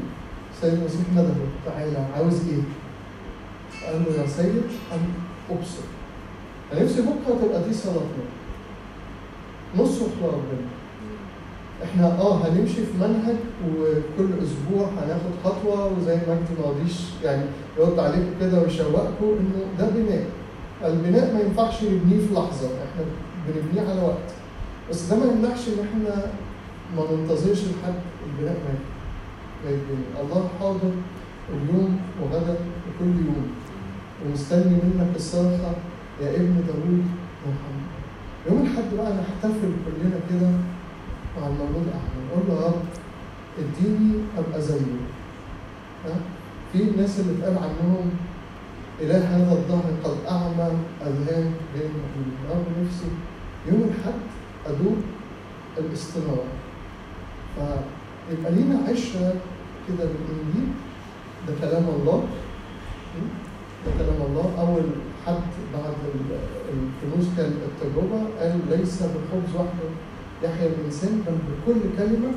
[0.61, 1.35] سيد المسيح ندهه
[1.65, 2.61] تعالى عاوز إيه؟
[3.85, 4.63] قال له يا سيد
[4.93, 4.99] أن
[5.51, 5.85] أبصر.
[6.73, 8.25] نفسي بكرة تبقى دي صلاتنا
[9.77, 10.67] نصرخ لربنا
[11.83, 13.35] إحنا آه هنمشي في منهج
[13.69, 16.93] وكل أسبوع هناخد خطوة وزي ما أنت ما رضيش
[17.23, 17.43] يعني
[17.79, 20.25] يرد عليكم كده ويشوقكم إنه ده بناء.
[20.85, 23.05] البناء ما ينفعش نبنيه في لحظة إحنا
[23.47, 24.29] بنبنيه على وقت.
[24.89, 26.31] بس ده ما يمنعش إن إحنا
[26.97, 27.93] ما ننتظرش لحد
[28.27, 28.57] البناء
[29.65, 30.91] ما يتبني الله حاضر
[31.53, 32.55] اليوم وغدا
[32.87, 33.47] وكل يوم.
[34.25, 35.71] ومستني منك الصرخة
[36.21, 37.05] يا ابن داوود
[37.47, 37.85] ارحمني
[38.49, 40.49] يوم الحد بقى نحتفل كلنا كده
[41.41, 42.81] مع المولود احمد نقول له يا رب
[43.59, 44.95] اديني أبقى زيه.
[46.05, 46.15] ها؟
[46.73, 48.09] في الناس اللي اتقال عنهم
[49.01, 50.71] إله هذا الظهر قد أعمى
[51.01, 53.09] أذهان غير المؤمنين رب نفسي
[53.67, 54.19] يوم الحد
[54.65, 54.97] أدوق
[55.77, 56.43] الاستنارة
[57.55, 59.33] فيبقى لينا عشرة
[59.87, 60.67] كده بالإنجيل
[61.47, 62.23] ده كلام الله.
[63.97, 64.47] كلام الله.
[64.59, 64.85] أول
[65.25, 65.43] حد
[65.73, 66.39] بعد ال-
[66.73, 69.89] الكنوز كان التجربة قال ليس بالخبز وحده
[70.43, 72.31] يحيا الإنسان بل بكل كلمة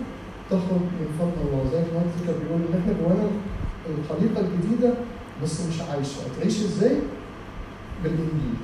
[0.51, 1.71] تخرج من فم الله.
[1.73, 3.29] زي ما كان بيقول إن إحنا جوانا
[3.99, 4.95] الخليقة الجديدة
[5.43, 6.19] بس مش عايشة.
[6.27, 6.97] هتعيش إزاي؟
[8.03, 8.55] بالإنجيل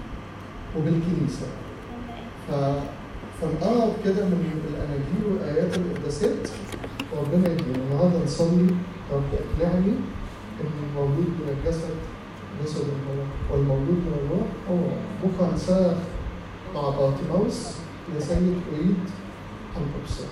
[0.79, 1.47] وبالكنيسة.
[2.49, 2.53] ف...
[3.41, 6.49] فنقرب كده من الأناجيل والآيات القداسات
[7.13, 7.77] وربنا يدينا.
[7.91, 8.67] النهارده نصلي.
[9.13, 9.93] رب اقنعني
[10.61, 11.95] إن المولود من الجسد
[12.63, 15.97] جسد الله والمولود من الروح هو هنصرخ
[16.75, 17.59] مع بارتيماوس
[18.15, 18.97] يا سيد أريد
[19.77, 20.31] أن أبصر.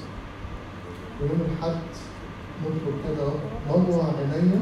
[1.20, 1.80] ويوم الحد
[2.62, 3.26] نطلب كده
[3.68, 4.60] نور عينيا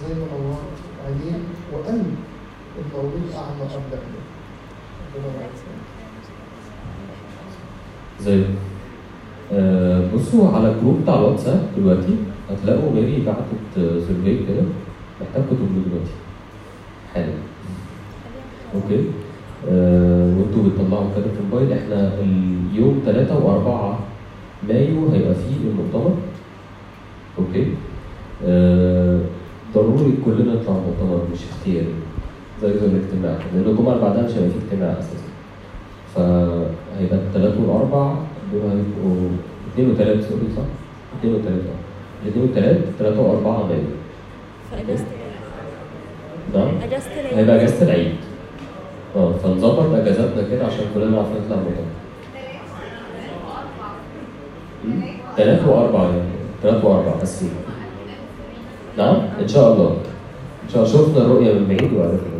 [0.00, 1.38] زي ما نورت عينيه
[1.72, 2.14] وقلب
[2.78, 4.24] المولود أعمى قبل عينيه
[5.16, 5.48] ربنا
[8.20, 8.44] زي
[9.52, 12.16] آه بصوا على ال group بتاع الواتساب دلوقتي.
[12.50, 14.62] هتلاقوا ميري بعتت survey كده.
[15.20, 16.10] محتاجكم تقولوا دلوقتي.
[17.14, 17.32] حالا
[18.74, 19.04] okay.
[19.70, 21.72] آه وانتوا بتطلعوا كده في الموبايل.
[21.72, 22.10] إحنا
[22.72, 23.94] اليوم 3 و4
[24.68, 26.14] مايو هيبقى فيه المؤتمر
[27.38, 27.66] okay.
[28.46, 29.20] آه
[29.74, 31.94] ضروري كلنا نطلع المؤتمر مش اختياري.
[32.62, 35.28] زي زي الاجتماع لأن الجمعة اللي بعدها مش هيبقى فيه اجتماع أساسا.
[36.14, 38.14] فهيبقى الثلاث والاربع
[38.52, 39.28] دول هيبقوا
[39.72, 40.62] اثنين وثلاث sorry صح؟
[41.18, 43.80] اثنين وثلاث آه الاثنين والثلاث ثلاثة وأربعة مايو.
[46.54, 46.68] نعم.
[47.34, 48.12] هيبقى اجازة العيد.
[49.16, 51.84] آه فنظبط أجازاتنا كده عشان كلنا نعرف نطلع مؤتمر
[55.36, 56.22] ثلاث وأربعة يعني.
[56.62, 57.44] ثلاث وأربعة بس.
[58.98, 59.90] نعم إن شاء الله.
[60.64, 60.92] إن شاء الله.
[60.92, 62.38] شفنا الرؤية من بعيد وعرفنا.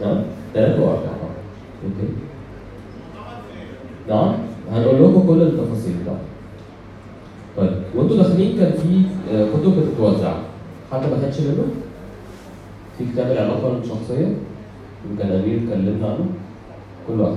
[0.00, 0.22] نعم
[0.54, 1.16] ثلاث وأربعة.
[1.84, 2.12] أوكي.
[4.08, 4.34] نعم
[4.72, 5.94] هنقول لكم كل التفاصيل.
[6.06, 6.18] طبعا
[7.56, 9.02] طيب وأنتوا داخلين كان في
[9.34, 10.32] آه، كتب بتتوزع.
[10.92, 11.64] حد ما خدش منه؟
[12.98, 14.34] في كتاب العلاقة الشخصية
[15.10, 16.26] يمكن أمير اتكلمنا عنه
[17.08, 17.36] كل واحد.